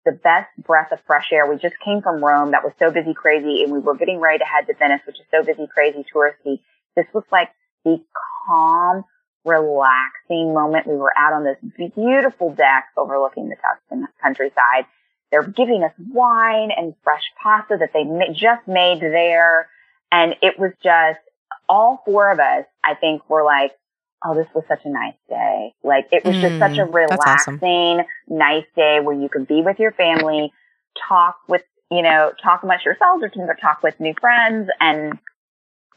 the 0.05 0.11
best 0.11 0.49
breath 0.57 0.91
of 0.91 0.99
fresh 1.05 1.27
air. 1.31 1.49
We 1.49 1.57
just 1.57 1.75
came 1.83 2.01
from 2.01 2.23
Rome 2.23 2.51
that 2.51 2.63
was 2.63 2.73
so 2.79 2.91
busy, 2.91 3.13
crazy, 3.13 3.63
and 3.63 3.71
we 3.71 3.79
were 3.79 3.95
getting 3.95 4.19
ready 4.19 4.39
to 4.39 4.45
head 4.45 4.67
to 4.67 4.73
Venice, 4.73 5.01
which 5.05 5.19
is 5.19 5.25
so 5.31 5.43
busy, 5.43 5.67
crazy, 5.67 6.05
touristy. 6.13 6.59
This 6.95 7.05
was 7.13 7.23
like 7.31 7.49
the 7.83 8.01
calm, 8.47 9.03
relaxing 9.45 10.53
moment. 10.53 10.87
We 10.87 10.95
were 10.95 11.13
out 11.17 11.33
on 11.33 11.43
this 11.43 11.57
beautiful 11.95 12.53
deck 12.53 12.85
overlooking 12.97 13.49
the 13.49 13.55
Tuscan 13.55 14.07
countryside. 14.21 14.85
They're 15.31 15.47
giving 15.47 15.83
us 15.83 15.93
wine 16.11 16.71
and 16.75 16.95
fresh 17.03 17.23
pasta 17.41 17.77
that 17.79 17.91
they 17.93 18.03
just 18.33 18.67
made 18.67 19.01
there. 19.01 19.69
And 20.11 20.35
it 20.41 20.57
was 20.57 20.71
just 20.83 21.19
all 21.67 22.01
four 22.03 22.31
of 22.31 22.39
us, 22.39 22.65
I 22.83 22.95
think, 22.95 23.29
were 23.29 23.43
like, 23.43 23.73
oh, 24.23 24.35
this 24.35 24.47
was 24.53 24.63
such 24.67 24.81
a 24.85 24.89
nice 24.89 25.15
day. 25.29 25.73
Like 25.83 26.07
it 26.11 26.25
was 26.25 26.35
just 26.41 26.57
such 26.59 26.77
a 26.77 26.81
Mm, 26.81 27.07
that's 27.09 27.25
awesome. 27.25 27.59
relaxing, 27.59 28.05
nice 28.27 28.65
day 28.75 28.99
where 29.01 29.15
you 29.15 29.29
could 29.29 29.47
be 29.47 29.61
with 29.61 29.79
your 29.79 29.91
family, 29.91 30.51
talk 31.07 31.37
with, 31.47 31.63
you 31.89 32.01
know, 32.01 32.33
talk 32.43 32.63
amongst 32.63 32.85
yourselves 32.85 33.23
or 33.23 33.55
talk 33.55 33.81
with 33.83 33.99
new 33.99 34.13
friends 34.19 34.69
and, 34.79 35.17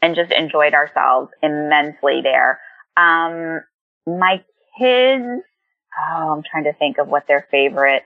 and 0.01 0.15
just 0.15 0.31
enjoyed 0.31 0.73
ourselves 0.73 1.31
immensely 1.41 2.21
there. 2.21 2.59
Um, 2.95 3.61
my 4.05 4.43
kids, 4.79 5.43
oh, 5.99 6.33
I'm 6.35 6.43
trying 6.49 6.65
to 6.65 6.73
think 6.73 6.97
of 6.97 7.07
what 7.07 7.27
their 7.27 7.47
favorite 7.51 8.03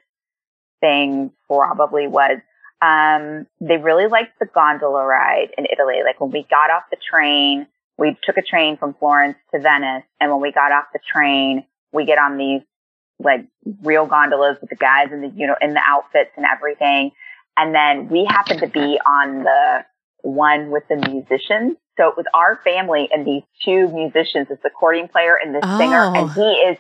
thing 0.81 1.31
probably 1.47 2.07
was. 2.07 2.39
Um, 2.81 3.47
they 3.59 3.77
really 3.77 4.07
liked 4.07 4.37
the 4.39 4.45
gondola 4.45 5.03
ride 5.05 5.49
in 5.57 5.65
Italy. 5.71 6.01
Like 6.05 6.21
when 6.21 6.31
we 6.31 6.45
got 6.49 6.69
off 6.69 6.83
the 6.91 6.97
train, 6.97 7.67
we 7.97 8.15
took 8.23 8.37
a 8.37 8.41
train 8.41 8.77
from 8.77 8.93
Florence 8.93 9.37
to 9.53 9.59
Venice. 9.59 10.03
And 10.19 10.31
when 10.31 10.41
we 10.41 10.51
got 10.51 10.71
off 10.71 10.85
the 10.93 10.99
train, 11.11 11.65
we 11.91 12.05
get 12.05 12.17
on 12.17 12.37
these 12.37 12.61
like 13.19 13.45
real 13.81 14.05
gondolas 14.05 14.57
with 14.61 14.69
the 14.69 14.75
guys 14.75 15.07
in 15.11 15.21
the, 15.21 15.29
you 15.35 15.47
know, 15.47 15.55
in 15.61 15.73
the 15.73 15.81
outfits 15.83 16.31
and 16.37 16.45
everything. 16.45 17.11
And 17.55 17.73
then 17.73 18.09
we 18.09 18.25
happened 18.25 18.59
to 18.59 18.67
be 18.67 18.99
on 19.03 19.43
the 19.43 19.85
one 20.21 20.69
with 20.69 20.83
the 20.87 20.95
musicians. 20.95 21.77
So 21.97 22.09
it 22.09 22.15
was 22.15 22.25
our 22.33 22.59
family 22.63 23.09
and 23.11 23.25
these 23.25 23.41
two 23.65 23.87
musicians, 23.87 24.49
this 24.49 24.59
accordion 24.63 25.07
player 25.07 25.35
and 25.35 25.55
this 25.55 25.63
oh. 25.65 25.77
singer, 25.79 26.13
and 26.15 26.31
he 26.31 26.41
is 26.41 26.77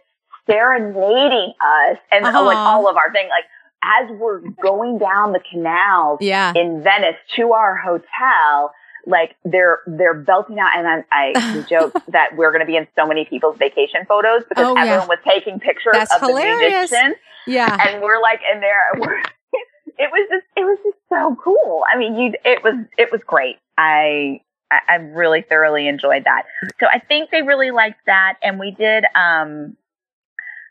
serenading 0.47 1.53
us 1.59 1.97
and 2.11 2.23
uh-huh. 2.23 2.45
like 2.45 2.57
all 2.57 2.87
of 2.87 2.95
our 2.95 3.11
thing. 3.11 3.27
Like 3.29 3.45
as 3.83 4.09
we're 4.19 4.41
going 4.61 4.99
down 4.99 5.33
the 5.33 5.41
canals 5.51 6.19
yeah. 6.21 6.53
in 6.55 6.83
Venice 6.83 7.15
to 7.35 7.53
our 7.53 7.75
hotel, 7.75 8.73
like 9.05 9.35
they're 9.45 9.79
they're 9.87 10.13
belting 10.13 10.59
out 10.59 10.69
and 10.75 11.03
I, 11.11 11.33
I 11.35 11.65
joke 11.69 11.93
that 12.09 12.35
we're 12.35 12.51
going 12.51 12.61
to 12.61 12.65
be 12.65 12.75
in 12.75 12.87
so 12.95 13.05
many 13.05 13.25
people's 13.25 13.57
vacation 13.57 14.05
photos 14.07 14.43
because 14.47 14.65
oh, 14.65 14.75
everyone 14.77 14.99
yeah. 14.99 15.05
was 15.05 15.19
taking 15.25 15.59
pictures 15.59 15.93
That's 15.93 16.13
of 16.15 16.21
hilarious. 16.21 16.89
the 16.89 16.97
musician. 16.97 17.15
Yeah, 17.45 17.87
and 17.87 18.01
we're 18.01 18.21
like 18.21 18.41
in 18.53 18.61
there. 18.61 18.81
It 19.99 20.11
was 20.11 20.27
just 20.29 20.45
it 20.55 20.61
was 20.61 20.77
just 20.83 20.97
so 21.09 21.35
cool. 21.43 21.83
I 21.91 21.97
mean, 21.97 22.15
you 22.15 22.33
it 22.45 22.63
was 22.63 22.75
it 22.99 23.11
was 23.11 23.19
great. 23.25 23.57
I 23.79 24.41
I 24.69 24.97
really 24.97 25.41
thoroughly 25.41 25.87
enjoyed 25.87 26.25
that. 26.25 26.43
So 26.79 26.85
I 26.85 26.99
think 26.99 27.31
they 27.31 27.41
really 27.41 27.71
liked 27.71 28.05
that, 28.05 28.35
and 28.43 28.59
we 28.59 28.69
did 28.69 29.05
um 29.15 29.75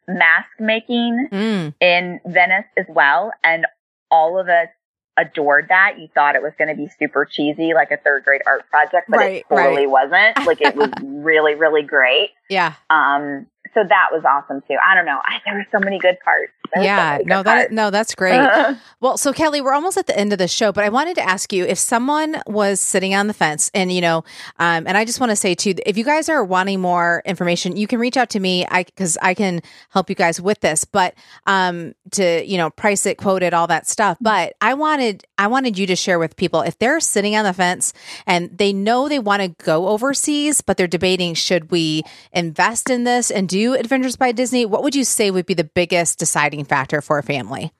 mask 0.06 0.50
making 0.60 1.28
mm. 1.32 1.74
in 1.80 2.20
Venice 2.24 2.66
as 2.76 2.86
well, 2.88 3.32
and 3.42 3.66
all 4.10 4.38
of 4.38 4.48
us 4.48 4.68
adored 5.16 5.66
that. 5.68 5.98
You 5.98 6.08
thought 6.14 6.34
it 6.34 6.42
was 6.42 6.52
going 6.58 6.68
to 6.68 6.74
be 6.74 6.88
super 6.98 7.24
cheesy, 7.24 7.74
like 7.74 7.90
a 7.90 7.96
third 7.96 8.24
grade 8.24 8.42
art 8.46 8.68
project, 8.70 9.08
but 9.08 9.18
right, 9.18 9.36
it 9.36 9.44
totally 9.48 9.86
right. 9.86 9.90
wasn't. 9.90 10.36
Like 10.46 10.60
it 10.60 10.76
was 10.76 10.90
really, 11.02 11.54
really 11.56 11.82
great. 11.82 12.30
Yeah. 12.48 12.74
Um, 12.88 13.46
so 13.74 13.82
that 13.82 14.08
was 14.12 14.24
awesome 14.24 14.62
too. 14.68 14.76
I 14.84 14.94
don't 14.94 15.06
know. 15.06 15.18
I, 15.24 15.40
there 15.44 15.54
were 15.54 15.66
so 15.72 15.80
many 15.80 15.98
good 15.98 16.18
parts. 16.24 16.52
Yeah, 16.74 17.18
no, 17.24 17.42
that 17.42 17.72
no, 17.72 17.90
that's 17.90 18.14
great. 18.16 18.40
well, 19.00 19.16
so 19.16 19.32
Kelly, 19.32 19.60
we're 19.60 19.74
almost 19.74 19.96
at 19.96 20.06
the 20.06 20.18
end 20.18 20.32
of 20.32 20.38
the 20.38 20.48
show, 20.48 20.72
but 20.72 20.84
I 20.84 20.88
wanted 20.88 21.16
to 21.16 21.22
ask 21.22 21.52
you 21.52 21.64
if 21.64 21.78
someone 21.78 22.40
was 22.46 22.80
sitting 22.80 23.14
on 23.14 23.26
the 23.26 23.34
fence, 23.34 23.70
and 23.74 23.92
you 23.92 24.00
know, 24.00 24.18
um, 24.58 24.86
and 24.86 24.96
I 24.96 25.04
just 25.04 25.20
want 25.20 25.30
to 25.30 25.36
say 25.36 25.54
too, 25.54 25.74
if 25.84 25.98
you 25.98 26.04
guys 26.04 26.28
are 26.28 26.44
wanting 26.44 26.80
more 26.80 27.22
information, 27.24 27.76
you 27.76 27.86
can 27.86 27.98
reach 27.98 28.16
out 28.16 28.30
to 28.30 28.40
me, 28.40 28.66
I 28.70 28.84
because 28.84 29.18
I 29.20 29.34
can 29.34 29.60
help 29.90 30.08
you 30.08 30.16
guys 30.16 30.40
with 30.40 30.60
this, 30.60 30.84
but 30.84 31.14
um, 31.46 31.94
to 32.12 32.44
you 32.46 32.56
know, 32.56 32.70
price 32.70 33.06
it, 33.06 33.18
quote 33.18 33.42
it, 33.42 33.52
all 33.54 33.66
that 33.66 33.86
stuff. 33.86 34.18
But 34.20 34.54
I 34.60 34.74
wanted, 34.74 35.24
I 35.38 35.46
wanted 35.48 35.78
you 35.78 35.86
to 35.88 35.96
share 35.96 36.18
with 36.18 36.36
people 36.36 36.62
if 36.62 36.78
they're 36.78 37.00
sitting 37.00 37.36
on 37.36 37.44
the 37.44 37.52
fence 37.52 37.92
and 38.26 38.56
they 38.56 38.72
know 38.72 39.08
they 39.08 39.18
want 39.18 39.42
to 39.42 39.48
go 39.64 39.88
overseas, 39.88 40.60
but 40.60 40.76
they're 40.76 40.86
debating 40.86 41.34
should 41.34 41.70
we 41.70 42.02
invest 42.32 42.90
in 42.90 43.04
this 43.04 43.30
and 43.30 43.48
do 43.48 43.74
Adventures 43.74 44.16
by 44.16 44.32
Disney? 44.32 44.66
What 44.66 44.82
would 44.82 44.94
you 44.94 45.04
say 45.04 45.30
would 45.30 45.46
be 45.46 45.54
the 45.54 45.64
biggest 45.64 46.18
deciding 46.18 46.55
factor 46.64 47.00
for 47.00 47.18
a 47.18 47.22
family? 47.22 47.72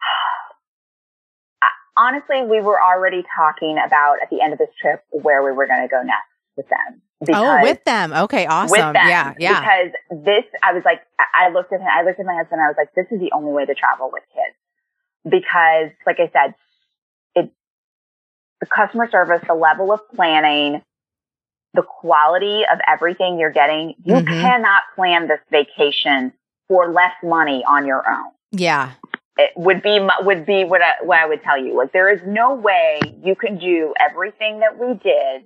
Honestly, 1.96 2.42
we 2.42 2.60
were 2.60 2.80
already 2.80 3.22
talking 3.36 3.78
about 3.84 4.16
at 4.22 4.30
the 4.30 4.40
end 4.40 4.52
of 4.52 4.58
this 4.58 4.70
trip 4.80 5.04
where 5.10 5.42
we 5.42 5.52
were 5.52 5.66
going 5.66 5.82
to 5.82 5.88
go 5.88 6.02
next 6.02 6.28
with 6.56 6.66
them. 6.68 7.02
oh, 7.34 7.62
with 7.62 7.82
them. 7.84 8.12
Okay, 8.12 8.46
awesome. 8.46 8.70
With 8.70 8.80
them, 8.80 9.08
yeah, 9.08 9.34
yeah. 9.38 9.60
Because 9.60 10.24
this, 10.24 10.44
I 10.62 10.72
was 10.72 10.82
like, 10.84 11.00
I 11.18 11.50
looked 11.50 11.72
at 11.72 11.80
him, 11.80 11.86
I 11.90 12.02
looked 12.04 12.20
at 12.20 12.26
my 12.26 12.34
husband, 12.34 12.60
I 12.60 12.68
was 12.68 12.76
like, 12.76 12.94
this 12.94 13.06
is 13.10 13.20
the 13.20 13.32
only 13.32 13.52
way 13.52 13.64
to 13.64 13.74
travel 13.74 14.10
with 14.12 14.22
kids. 14.34 14.56
Because, 15.24 15.90
like 16.06 16.18
I 16.18 16.30
said, 16.32 16.54
it, 17.34 17.50
the 18.60 18.66
customer 18.66 19.08
service, 19.10 19.40
the 19.46 19.54
level 19.54 19.92
of 19.92 20.00
planning, 20.14 20.82
the 21.74 21.82
quality 21.82 22.62
of 22.70 22.78
everything 22.86 23.38
you're 23.38 23.52
getting, 23.52 23.94
you 24.04 24.14
mm-hmm. 24.14 24.26
cannot 24.26 24.82
plan 24.94 25.28
this 25.28 25.40
vacation 25.50 26.32
for 26.72 26.90
less 26.90 27.12
money 27.22 27.62
on 27.68 27.86
your 27.86 28.02
own. 28.10 28.30
Yeah. 28.50 28.92
It 29.36 29.50
would 29.56 29.82
be 29.82 30.00
would 30.20 30.46
be 30.46 30.64
what 30.64 30.80
I, 30.80 31.04
what 31.04 31.18
I 31.18 31.26
would 31.26 31.42
tell 31.42 31.62
you. 31.62 31.76
Like 31.76 31.92
there 31.92 32.10
is 32.10 32.20
no 32.26 32.54
way 32.54 32.98
you 33.22 33.34
can 33.34 33.58
do 33.58 33.92
everything 34.00 34.60
that 34.60 34.78
we 34.78 34.94
did 34.94 35.42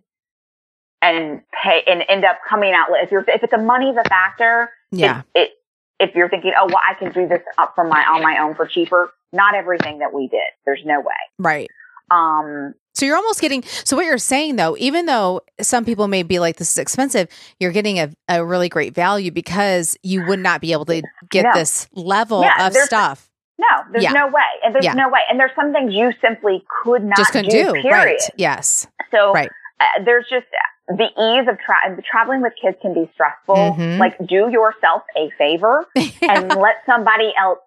and 1.02 1.42
pay 1.64 1.82
and 1.88 2.04
end 2.08 2.24
up 2.24 2.38
coming 2.48 2.72
out 2.74 2.86
if 3.02 3.10
you're 3.10 3.24
if 3.26 3.42
it's 3.42 3.52
a 3.52 3.58
money's 3.58 3.96
a 3.96 4.08
factor. 4.08 4.70
Yeah. 4.92 5.22
It, 5.34 5.40
it 5.40 5.50
if 5.98 6.14
you're 6.14 6.28
thinking, 6.28 6.52
oh 6.56 6.66
well, 6.66 6.80
I 6.88 6.94
can 6.94 7.10
do 7.10 7.26
this 7.26 7.42
up 7.58 7.74
from 7.74 7.88
my 7.88 8.04
on 8.04 8.22
my 8.22 8.38
own 8.40 8.54
for 8.54 8.66
cheaper. 8.66 9.12
Not 9.32 9.56
everything 9.56 9.98
that 9.98 10.12
we 10.12 10.28
did. 10.28 10.50
There's 10.64 10.82
no 10.84 11.00
way. 11.00 11.14
Right. 11.40 11.68
Um, 12.08 12.74
so 12.96 13.04
you're 13.04 13.16
almost 13.16 13.42
getting 13.42 13.62
so 13.62 13.94
what 13.94 14.06
you're 14.06 14.16
saying 14.16 14.56
though, 14.56 14.74
even 14.78 15.04
though 15.04 15.42
some 15.60 15.84
people 15.84 16.08
may 16.08 16.22
be 16.22 16.38
like 16.38 16.56
this 16.56 16.72
is 16.72 16.78
expensive, 16.78 17.28
you're 17.60 17.72
getting 17.72 17.98
a, 17.98 18.10
a 18.26 18.44
really 18.44 18.70
great 18.70 18.94
value 18.94 19.30
because 19.30 19.98
you 20.02 20.24
would 20.26 20.38
not 20.38 20.62
be 20.62 20.72
able 20.72 20.86
to 20.86 21.02
get 21.28 21.42
no. 21.42 21.52
this 21.52 21.88
level 21.92 22.40
yeah, 22.40 22.66
of 22.66 22.72
stuff. 22.72 23.28
No, 23.58 23.66
there's 23.92 24.04
yeah. 24.04 24.12
no 24.12 24.26
way. 24.28 24.42
And 24.64 24.74
there's 24.74 24.84
yeah. 24.84 24.94
no 24.94 25.10
way. 25.10 25.20
And 25.30 25.38
there's 25.38 25.50
some 25.54 25.74
things 25.74 25.92
you 25.92 26.12
simply 26.22 26.64
could 26.82 27.04
not 27.04 27.18
just 27.18 27.32
couldn't 27.32 27.50
do, 27.50 27.64
do. 27.64 27.72
Period. 27.82 27.90
Right. 27.90 28.20
Yes. 28.36 28.86
So 29.10 29.32
right. 29.32 29.50
Uh, 29.78 30.04
there's 30.04 30.24
just 30.30 30.46
the 30.88 31.04
ease 31.04 31.48
of 31.48 31.58
tra- 31.58 32.02
traveling 32.10 32.40
with 32.40 32.54
kids 32.60 32.78
can 32.80 32.94
be 32.94 33.10
stressful. 33.12 33.56
Mm-hmm. 33.56 34.00
Like 34.00 34.16
do 34.26 34.48
yourself 34.50 35.02
a 35.16 35.30
favor 35.36 35.86
and 36.22 36.48
let 36.48 36.76
somebody 36.86 37.32
else 37.38 37.58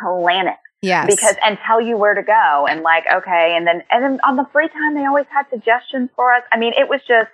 plan 0.00 0.48
it. 0.48 0.56
Yes. 0.80 1.06
Because 1.08 1.36
and 1.44 1.58
tell 1.66 1.80
you 1.80 1.96
where 1.96 2.14
to 2.14 2.22
go 2.22 2.66
and 2.68 2.82
like 2.82 3.04
okay 3.12 3.54
and 3.56 3.66
then 3.66 3.82
and 3.90 4.04
then 4.04 4.20
on 4.24 4.36
the 4.36 4.46
free 4.52 4.68
time 4.68 4.94
they 4.94 5.04
always 5.04 5.26
had 5.30 5.46
suggestions 5.50 6.10
for 6.14 6.32
us. 6.32 6.42
I 6.52 6.58
mean 6.58 6.72
it 6.76 6.88
was 6.88 7.00
just 7.06 7.30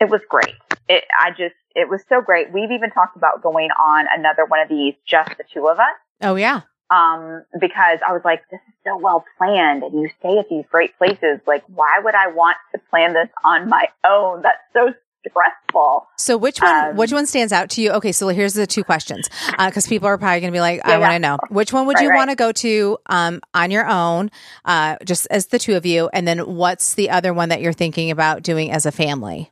it 0.00 0.10
was 0.10 0.20
great. 0.28 0.54
It 0.88 1.04
I 1.20 1.30
just 1.30 1.54
it 1.76 1.88
was 1.88 2.02
so 2.08 2.20
great. 2.20 2.52
We've 2.52 2.72
even 2.72 2.90
talked 2.90 3.16
about 3.16 3.42
going 3.42 3.70
on 3.70 4.06
another 4.12 4.44
one 4.46 4.60
of 4.60 4.68
these 4.68 4.94
just 5.06 5.30
the 5.38 5.44
two 5.52 5.68
of 5.68 5.78
us. 5.78 5.94
Oh 6.22 6.34
yeah. 6.34 6.62
Um 6.90 7.44
because 7.60 8.00
I 8.06 8.12
was 8.12 8.22
like 8.24 8.42
this 8.50 8.60
is 8.68 8.74
so 8.84 8.98
well 8.98 9.24
planned 9.38 9.84
and 9.84 9.94
you 9.94 10.10
stay 10.18 10.38
at 10.38 10.48
these 10.50 10.64
great 10.68 10.98
places 10.98 11.38
like 11.46 11.62
why 11.68 12.00
would 12.02 12.16
I 12.16 12.32
want 12.32 12.56
to 12.74 12.80
plan 12.90 13.12
this 13.12 13.28
on 13.44 13.68
my 13.68 13.86
own? 14.04 14.42
That's 14.42 14.58
so 14.72 14.92
stressful. 15.28 16.06
So 16.16 16.36
which 16.36 16.60
one 16.60 16.90
um, 16.90 16.96
which 16.96 17.12
one 17.12 17.26
stands 17.26 17.52
out 17.52 17.70
to 17.70 17.82
you? 17.82 17.90
Okay, 17.92 18.12
so 18.12 18.28
here's 18.28 18.54
the 18.54 18.66
two 18.66 18.84
questions 18.84 19.28
because 19.58 19.86
uh, 19.86 19.88
people 19.88 20.08
are 20.08 20.18
probably 20.18 20.40
going 20.40 20.52
to 20.52 20.56
be 20.56 20.60
like, 20.60 20.80
yeah, 20.84 20.94
I 20.94 20.98
want 20.98 21.12
to 21.12 21.18
know 21.18 21.38
which 21.48 21.72
one 21.72 21.86
would 21.86 21.96
right, 21.96 22.04
you 22.04 22.10
right. 22.10 22.16
want 22.16 22.30
to 22.30 22.36
go 22.36 22.52
to 22.52 22.98
um, 23.06 23.40
on 23.54 23.70
your 23.70 23.86
own, 23.86 24.30
uh, 24.64 24.96
just 25.04 25.26
as 25.30 25.46
the 25.46 25.58
two 25.58 25.76
of 25.76 25.86
you, 25.86 26.08
and 26.12 26.26
then 26.26 26.40
what's 26.40 26.94
the 26.94 27.10
other 27.10 27.32
one 27.32 27.48
that 27.48 27.60
you're 27.60 27.72
thinking 27.72 28.10
about 28.10 28.42
doing 28.42 28.70
as 28.70 28.86
a 28.86 28.92
family? 28.92 29.50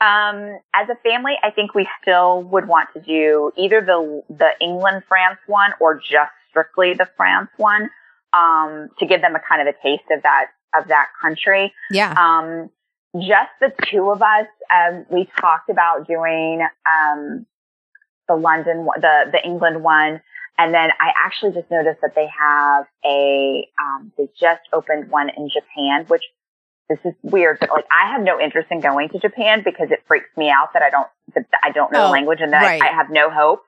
Um, 0.00 0.58
as 0.74 0.88
a 0.88 0.96
family, 1.02 1.34
I 1.42 1.50
think 1.50 1.74
we 1.74 1.88
still 2.00 2.42
would 2.44 2.68
want 2.68 2.88
to 2.94 3.00
do 3.00 3.52
either 3.56 3.80
the 3.80 4.22
the 4.30 4.50
England 4.60 5.02
France 5.08 5.38
one 5.46 5.72
or 5.80 5.96
just 5.96 6.30
strictly 6.50 6.94
the 6.94 7.08
France 7.16 7.50
one 7.56 7.90
um, 8.32 8.88
to 8.98 9.06
give 9.06 9.20
them 9.20 9.34
a 9.34 9.40
kind 9.40 9.66
of 9.66 9.74
a 9.74 9.82
taste 9.82 10.04
of 10.10 10.22
that 10.22 10.46
of 10.78 10.88
that 10.88 11.08
country. 11.20 11.72
Yeah. 11.90 12.12
Um, 12.12 12.70
just 13.16 13.50
the 13.60 13.72
two 13.90 14.10
of 14.10 14.22
us, 14.22 14.46
um, 14.74 15.06
we 15.10 15.28
talked 15.40 15.70
about 15.70 16.06
doing 16.06 16.66
um, 16.86 17.46
the 18.28 18.34
London, 18.34 18.86
the 18.96 19.30
the 19.32 19.42
England 19.44 19.82
one, 19.82 20.20
and 20.58 20.74
then 20.74 20.90
I 21.00 21.12
actually 21.24 21.52
just 21.52 21.70
noticed 21.70 22.00
that 22.02 22.14
they 22.14 22.28
have 22.38 22.86
a 23.04 23.66
um, 23.80 24.12
they 24.18 24.28
just 24.38 24.62
opened 24.72 25.10
one 25.10 25.30
in 25.30 25.48
Japan, 25.48 26.04
which 26.08 26.22
this 26.88 26.98
is 27.04 27.14
weird, 27.22 27.58
but 27.60 27.70
like 27.70 27.86
I 27.90 28.12
have 28.12 28.22
no 28.22 28.40
interest 28.40 28.68
in 28.70 28.80
going 28.80 29.08
to 29.10 29.18
Japan 29.18 29.62
because 29.64 29.90
it 29.90 30.04
freaks 30.06 30.30
me 30.36 30.50
out 30.50 30.74
that 30.74 30.82
I 30.82 30.90
don't 30.90 31.08
that 31.34 31.46
I 31.62 31.70
don't 31.70 31.92
know 31.92 32.04
oh, 32.04 32.06
the 32.06 32.12
language 32.12 32.40
and 32.40 32.52
that 32.52 32.62
right. 32.62 32.82
I, 32.82 32.88
I 32.88 32.92
have 32.92 33.10
no 33.10 33.30
hope 33.30 33.62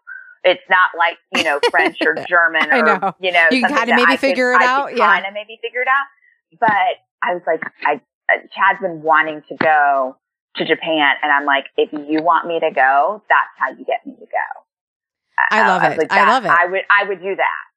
it's 0.44 0.62
not 0.70 0.90
like 0.96 1.18
you 1.36 1.44
know 1.44 1.60
French 1.70 1.98
or 2.04 2.14
German 2.28 2.72
or 2.72 2.82
know. 2.82 3.14
you 3.20 3.32
know 3.32 3.46
you 3.50 3.62
kind 3.62 3.90
of 3.90 3.96
maybe 3.96 4.16
figure 4.16 4.52
could, 4.52 4.62
it 4.62 4.68
out. 4.68 4.96
yeah, 4.96 5.06
kind 5.06 5.26
of 5.26 5.34
maybe 5.34 5.58
figure 5.62 5.82
it 5.82 5.88
out. 5.88 6.06
But 6.58 6.96
I 7.22 7.34
was 7.34 7.42
like, 7.46 7.62
I 7.84 8.00
Chad's 8.54 8.80
been 8.80 9.02
wanting 9.02 9.42
to 9.48 9.56
go 9.56 10.16
to 10.56 10.64
Japan, 10.64 11.14
and 11.22 11.32
I'm 11.32 11.44
like, 11.44 11.66
if 11.76 11.92
you 11.92 12.22
want 12.22 12.46
me 12.46 12.60
to 12.60 12.70
go, 12.74 13.22
that's 13.28 13.54
how 13.58 13.70
you 13.70 13.84
get 13.84 14.04
me 14.06 14.14
to 14.14 14.26
go. 14.26 14.48
I 15.50 15.66
love 15.66 15.82
uh, 15.82 15.86
I, 15.86 15.90
it. 15.90 15.92
I, 15.92 15.96
like, 15.96 16.12
I 16.12 16.28
love 16.28 16.44
it. 16.44 16.50
I 16.50 16.66
would, 16.66 16.80
I 16.90 17.08
would 17.08 17.22
do 17.22 17.36
that. 17.36 17.69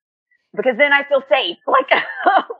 Because 0.55 0.77
then 0.77 0.93
I 0.93 1.03
feel 1.03 1.23
safe. 1.29 1.57
Like, 1.67 1.89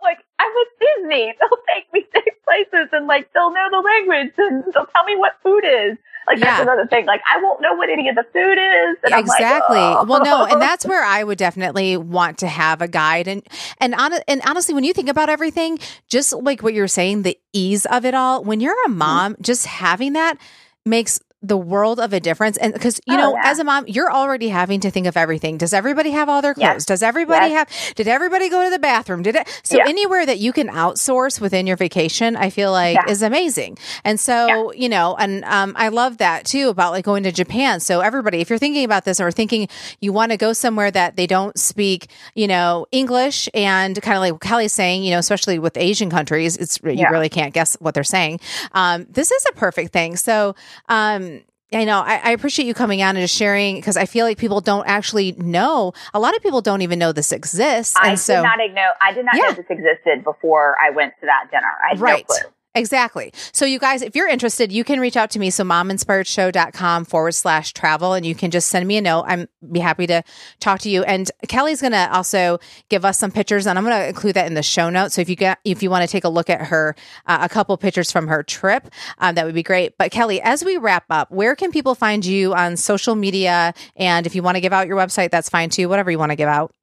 like 0.01 0.17
I'm 0.39 0.51
at 0.51 0.67
Disney. 0.79 1.33
They'll 1.39 1.63
take 1.73 1.91
me 1.93 2.05
safe 2.13 2.33
places 2.43 2.89
and 2.91 3.07
like 3.07 3.31
they'll 3.33 3.51
know 3.51 3.67
the 3.71 3.79
language 3.79 4.33
and 4.37 4.63
they'll 4.73 4.87
tell 4.87 5.03
me 5.05 5.15
what 5.15 5.33
food 5.41 5.63
is. 5.63 5.97
Like 6.27 6.39
yeah. 6.39 6.45
that's 6.45 6.61
another 6.63 6.87
thing. 6.87 7.05
Like 7.05 7.21
I 7.31 7.41
won't 7.41 7.61
know 7.61 7.73
what 7.75 7.89
any 7.89 8.09
of 8.09 8.15
the 8.15 8.25
food 8.33 8.57
is. 8.57 8.97
And 9.03 9.19
exactly. 9.19 9.77
Like, 9.77 9.97
oh. 9.97 10.03
Well, 10.05 10.23
no, 10.23 10.45
and 10.45 10.61
that's 10.67 10.85
where 10.85 11.03
I 11.03 11.23
would 11.23 11.37
definitely 11.37 11.97
want 11.97 12.39
to 12.39 12.47
have 12.47 12.81
a 12.81 12.87
guide. 12.87 13.27
And 13.27 13.43
and 13.79 13.93
on, 13.95 14.13
and 14.27 14.41
honestly, 14.45 14.73
when 14.73 14.83
you 14.83 14.93
think 14.93 15.09
about 15.09 15.29
everything, 15.29 15.79
just 16.07 16.33
like 16.33 16.63
what 16.63 16.73
you're 16.73 16.87
saying, 16.87 17.21
the 17.21 17.37
ease 17.53 17.85
of 17.85 18.05
it 18.05 18.13
all. 18.13 18.43
When 18.43 18.59
you're 18.59 18.73
a 18.85 18.89
mm-hmm. 18.89 18.97
mom, 18.97 19.33
mm-hmm. 19.33 19.43
just 19.43 19.65
having 19.65 20.13
that 20.13 20.37
makes 20.85 21.19
the 21.43 21.57
world 21.57 21.99
of 21.99 22.13
a 22.13 22.19
difference. 22.21 22.55
And 22.57 22.73
because, 22.73 22.99
you 23.05 23.15
oh, 23.15 23.17
know, 23.17 23.33
yeah. 23.33 23.41
as 23.51 23.59
a 23.59 23.65
mom, 23.65 23.85
you're 23.85 24.11
already 24.11 24.47
having 24.47 24.79
to 24.79 24.89
think 24.89 25.05
of 25.07 25.17
everything. 25.17 25.57
Does 25.57 25.73
everybody 25.73 26.11
have 26.11 26.29
all 26.29 26.41
their 26.41 26.53
clothes? 26.53 26.63
Yes. 26.63 26.85
Does 26.85 27.03
everybody 27.03 27.49
yes. 27.51 27.69
have, 27.69 27.95
did 27.95 28.07
everybody 28.07 28.49
go 28.49 28.63
to 28.63 28.69
the 28.69 28.79
bathroom? 28.79 29.21
Did 29.21 29.35
it? 29.35 29.61
So 29.61 29.77
yeah. 29.77 29.83
anywhere 29.87 30.25
that 30.25 30.39
you 30.39 30.53
can 30.53 30.69
outsource 30.69 31.41
within 31.41 31.67
your 31.67 31.75
vacation, 31.75 32.37
I 32.37 32.49
feel 32.49 32.71
like 32.71 32.95
yeah. 32.95 33.11
is 33.11 33.21
amazing. 33.21 33.77
And 34.05 34.17
so, 34.19 34.71
you 34.71 34.87
know, 34.87 35.17
and 35.17 35.43
um, 35.43 35.73
I 35.75 35.89
love 35.89 36.19
that 36.19 36.45
too 36.45 36.69
about 36.69 36.93
like 36.93 37.03
going 37.03 37.23
to 37.23 37.31
Japan. 37.31 37.81
So 37.81 37.99
everybody, 37.99 38.39
if 38.39 38.49
you're 38.49 38.57
thinking 38.57 38.85
about 38.85 39.03
this 39.03 39.19
or 39.19 39.29
thinking 39.29 39.67
you 39.99 40.13
want 40.13 40.31
to 40.31 40.37
go 40.37 40.53
somewhere 40.53 40.91
that 40.91 41.17
they 41.17 41.27
don't 41.27 41.59
speak, 41.59 42.07
you 42.35 42.47
know, 42.47 42.87
English 42.93 43.49
and 43.53 44.01
kind 44.01 44.15
of 44.15 44.21
like 44.21 44.39
Kelly's 44.39 44.71
saying, 44.71 45.03
you 45.03 45.11
know, 45.11 45.19
especially 45.19 45.59
with 45.59 45.75
Asian 45.75 46.09
countries, 46.09 46.55
it's, 46.55 46.79
you 46.83 47.05
really 47.09 47.29
can't 47.29 47.53
guess 47.53 47.75
what 47.81 47.93
they're 47.93 48.05
saying. 48.05 48.39
Um, 48.71 49.07
this 49.09 49.29
is 49.29 49.45
a 49.51 49.53
perfect 49.55 49.91
thing. 49.91 50.15
So, 50.15 50.55
um, 50.87 51.32
I 51.73 51.85
know. 51.85 51.99
I, 51.99 52.15
I, 52.23 52.31
appreciate 52.31 52.65
you 52.65 52.73
coming 52.73 53.01
on 53.01 53.15
and 53.15 53.23
just 53.23 53.35
sharing 53.35 53.75
because 53.75 53.97
I 53.97 54.05
feel 54.05 54.25
like 54.25 54.37
people 54.37 54.61
don't 54.61 54.85
actually 54.87 55.33
know. 55.33 55.93
A 56.13 56.19
lot 56.19 56.35
of 56.35 56.41
people 56.41 56.61
don't 56.61 56.81
even 56.81 56.99
know 56.99 57.11
this 57.11 57.31
exists. 57.31 57.95
I 57.97 58.15
so, 58.15 58.35
did 58.35 58.43
not 58.43 58.57
know. 58.73 58.89
I 59.01 59.13
did 59.13 59.25
not 59.25 59.35
yeah. 59.35 59.41
know 59.43 59.53
this 59.53 59.65
existed 59.69 60.23
before 60.23 60.75
I 60.83 60.91
went 60.91 61.13
to 61.19 61.25
that 61.25 61.49
dinner. 61.51 61.71
I 61.83 61.89
had 61.89 61.99
right. 61.99 62.25
no 62.29 62.35
clue. 62.35 62.49
Exactly. 62.75 63.31
So 63.51 63.65
you 63.65 63.77
guys, 63.77 64.01
if 64.01 64.15
you're 64.15 64.27
interested, 64.27 64.71
you 64.71 64.83
can 64.83 64.99
reach 64.99 65.15
out 65.15 65.29
to 65.31 65.39
me. 65.39 65.51
So 65.51 65.63
mominspiredshow.com 65.63 67.05
forward 67.05 67.33
slash 67.33 67.71
travel. 67.71 68.13
And 68.13 68.25
you 68.25 68.33
can 68.33 68.49
just 68.49 68.69
send 68.69 68.87
me 68.87 68.97
a 68.97 69.01
note. 69.01 69.25
I'm 69.27 69.47
be 69.71 69.79
happy 69.79 70.07
to 70.07 70.23
talk 70.59 70.79
to 70.79 70.89
you. 70.89 71.03
And 71.03 71.29
Kelly's 71.47 71.81
going 71.81 71.93
to 71.93 72.11
also 72.11 72.59
give 72.89 73.05
us 73.05 73.19
some 73.19 73.31
pictures 73.31 73.67
and 73.67 73.77
I'm 73.77 73.85
going 73.85 73.95
to 73.95 74.07
include 74.07 74.35
that 74.35 74.47
in 74.47 74.55
the 74.55 74.63
show 74.63 74.89
notes. 74.89 75.13
So 75.13 75.21
if 75.21 75.29
you 75.29 75.35
get, 75.35 75.59
if 75.63 75.83
you 75.83 75.91
want 75.91 76.07
to 76.07 76.11
take 76.11 76.23
a 76.23 76.29
look 76.29 76.49
at 76.49 76.61
her, 76.61 76.95
uh, 77.27 77.39
a 77.41 77.49
couple 77.49 77.77
pictures 77.77 78.11
from 78.11 78.27
her 78.27 78.41
trip, 78.41 78.89
um, 79.19 79.35
that 79.35 79.45
would 79.45 79.55
be 79.55 79.63
great. 79.63 79.95
But 79.99 80.11
Kelly, 80.11 80.41
as 80.41 80.65
we 80.65 80.77
wrap 80.77 81.05
up, 81.11 81.29
where 81.29 81.55
can 81.55 81.71
people 81.71 81.93
find 81.93 82.25
you 82.25 82.55
on 82.55 82.75
social 82.75 83.13
media? 83.13 83.75
And 83.95 84.25
if 84.25 84.33
you 84.33 84.41
want 84.41 84.55
to 84.55 84.61
give 84.61 84.73
out 84.73 84.87
your 84.87 84.97
website, 84.97 85.29
that's 85.29 85.49
fine 85.49 85.69
too. 85.69 85.89
Whatever 85.89 86.09
you 86.09 86.17
want 86.17 86.31
to 86.31 86.35
give 86.35 86.49
out. 86.49 86.73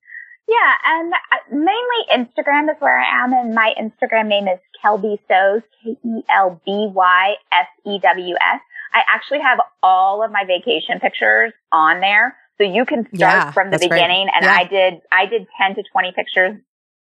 Yeah, 0.51 0.75
and 0.85 1.13
uh, 1.13 1.55
mainly 1.55 2.01
Instagram 2.13 2.65
is 2.65 2.77
where 2.81 2.99
I 2.99 3.23
am, 3.23 3.33
and 3.33 3.55
my 3.55 3.73
Instagram 3.81 4.27
name 4.27 4.49
is 4.49 4.59
Kelby 4.83 5.19
Sews, 5.29 5.63
K 5.83 5.97
E 6.05 6.23
L 6.29 6.61
B 6.65 6.91
Y 6.93 7.35
S 7.53 7.67
E 7.87 7.99
W 7.99 8.35
S. 8.35 8.61
I 8.93 9.03
actually 9.09 9.41
have 9.41 9.59
all 9.83 10.25
of 10.25 10.33
my 10.33 10.45
vacation 10.45 10.99
pictures 11.01 11.53
on 11.71 12.01
there, 12.01 12.37
so 12.59 12.65
you 12.65 12.85
can 12.85 13.07
start 13.15 13.35
yeah, 13.35 13.53
from 13.53 13.71
the 13.71 13.79
beginning. 13.79 14.27
Great. 14.27 14.35
And 14.35 14.45
yeah. 14.45 14.57
I 14.59 14.65
did, 14.65 14.95
I 15.13 15.27
did 15.27 15.47
ten 15.61 15.75
to 15.77 15.83
twenty 15.93 16.13
pictures. 16.13 16.57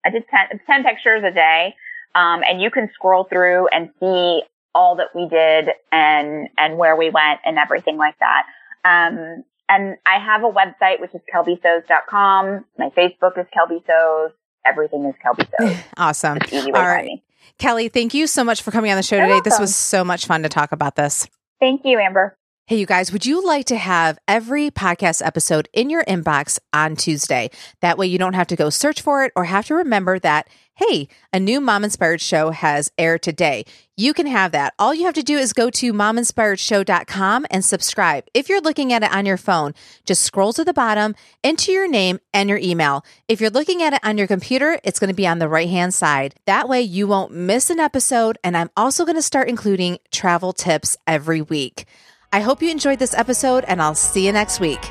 I 0.06 0.10
did 0.10 0.24
10, 0.28 0.60
10 0.66 0.84
pictures 0.84 1.22
a 1.26 1.32
day, 1.32 1.74
um, 2.14 2.42
and 2.46 2.60
you 2.60 2.70
can 2.70 2.90
scroll 2.92 3.24
through 3.24 3.68
and 3.68 3.88
see 4.00 4.42
all 4.74 4.96
that 4.96 5.08
we 5.14 5.28
did 5.28 5.70
and 5.92 6.48
and 6.58 6.76
where 6.76 6.96
we 6.96 7.06
went 7.06 7.40
and 7.44 7.58
everything 7.58 7.96
like 7.96 8.16
that. 8.18 8.42
Um, 8.84 9.44
and 9.68 9.96
I 10.04 10.18
have 10.18 10.42
a 10.42 10.50
website, 10.50 11.00
which 11.00 11.14
is 11.14 11.22
kelbysews.com. 11.32 12.64
My 12.78 12.90
Facebook 12.90 13.38
is 13.38 13.46
Kelby 13.56 13.82
Sews. 13.86 14.32
Everything 14.66 15.04
is 15.06 15.14
Kelby 15.24 15.48
Sews. 15.58 15.78
awesome. 15.96 16.38
All 16.52 16.82
right. 16.82 17.22
Kelly, 17.58 17.88
thank 17.88 18.14
you 18.14 18.26
so 18.26 18.44
much 18.44 18.62
for 18.62 18.70
coming 18.70 18.90
on 18.90 18.96
the 18.96 19.02
show 19.02 19.16
You're 19.16 19.26
today. 19.26 19.34
Welcome. 19.34 19.50
This 19.50 19.58
was 19.60 19.74
so 19.74 20.04
much 20.04 20.26
fun 20.26 20.42
to 20.42 20.48
talk 20.48 20.72
about 20.72 20.96
this. 20.96 21.26
Thank 21.60 21.82
you, 21.84 21.98
Amber. 21.98 22.36
Hey, 22.66 22.80
you 22.80 22.86
guys, 22.86 23.12
would 23.12 23.26
you 23.26 23.46
like 23.46 23.66
to 23.66 23.76
have 23.76 24.18
every 24.26 24.70
podcast 24.70 25.20
episode 25.22 25.68
in 25.74 25.90
your 25.90 26.02
inbox 26.06 26.58
on 26.72 26.96
Tuesday? 26.96 27.50
That 27.82 27.98
way 27.98 28.06
you 28.06 28.16
don't 28.16 28.32
have 28.32 28.46
to 28.46 28.56
go 28.56 28.70
search 28.70 29.02
for 29.02 29.22
it 29.22 29.32
or 29.36 29.44
have 29.44 29.66
to 29.66 29.74
remember 29.74 30.18
that 30.20 30.48
hey, 30.76 31.06
a 31.32 31.38
new 31.38 31.60
Mom 31.60 31.84
Inspired 31.84 32.20
show 32.20 32.50
has 32.50 32.90
aired 32.98 33.22
today. 33.22 33.64
You 33.96 34.12
can 34.12 34.26
have 34.26 34.50
that. 34.52 34.74
All 34.76 34.92
you 34.92 35.04
have 35.04 35.14
to 35.14 35.22
do 35.22 35.38
is 35.38 35.52
go 35.52 35.70
to 35.70 35.92
mominspiredshow.com 35.92 37.46
and 37.48 37.64
subscribe. 37.64 38.24
If 38.34 38.48
you're 38.48 38.60
looking 38.60 38.92
at 38.92 39.04
it 39.04 39.14
on 39.14 39.24
your 39.24 39.36
phone, 39.36 39.72
just 40.04 40.22
scroll 40.22 40.52
to 40.54 40.64
the 40.64 40.72
bottom, 40.72 41.14
enter 41.44 41.70
your 41.70 41.86
name 41.86 42.18
and 42.32 42.48
your 42.48 42.58
email. 42.58 43.04
If 43.28 43.40
you're 43.40 43.50
looking 43.50 43.82
at 43.82 43.92
it 43.92 44.00
on 44.02 44.18
your 44.18 44.26
computer, 44.26 44.80
it's 44.82 44.98
going 44.98 45.10
to 45.10 45.14
be 45.14 45.28
on 45.28 45.38
the 45.38 45.48
right 45.48 45.68
hand 45.68 45.94
side. 45.94 46.34
That 46.46 46.68
way 46.68 46.82
you 46.82 47.06
won't 47.06 47.32
miss 47.32 47.70
an 47.70 47.78
episode. 47.78 48.36
And 48.42 48.56
I'm 48.56 48.70
also 48.76 49.04
going 49.04 49.14
to 49.14 49.22
start 49.22 49.48
including 49.48 49.98
travel 50.10 50.52
tips 50.52 50.96
every 51.06 51.40
week. 51.40 51.86
I 52.34 52.40
hope 52.40 52.62
you 52.62 52.68
enjoyed 52.68 52.98
this 52.98 53.14
episode, 53.14 53.62
and 53.68 53.80
I'll 53.80 53.94
see 53.94 54.26
you 54.26 54.32
next 54.32 54.58
week. 54.58 54.90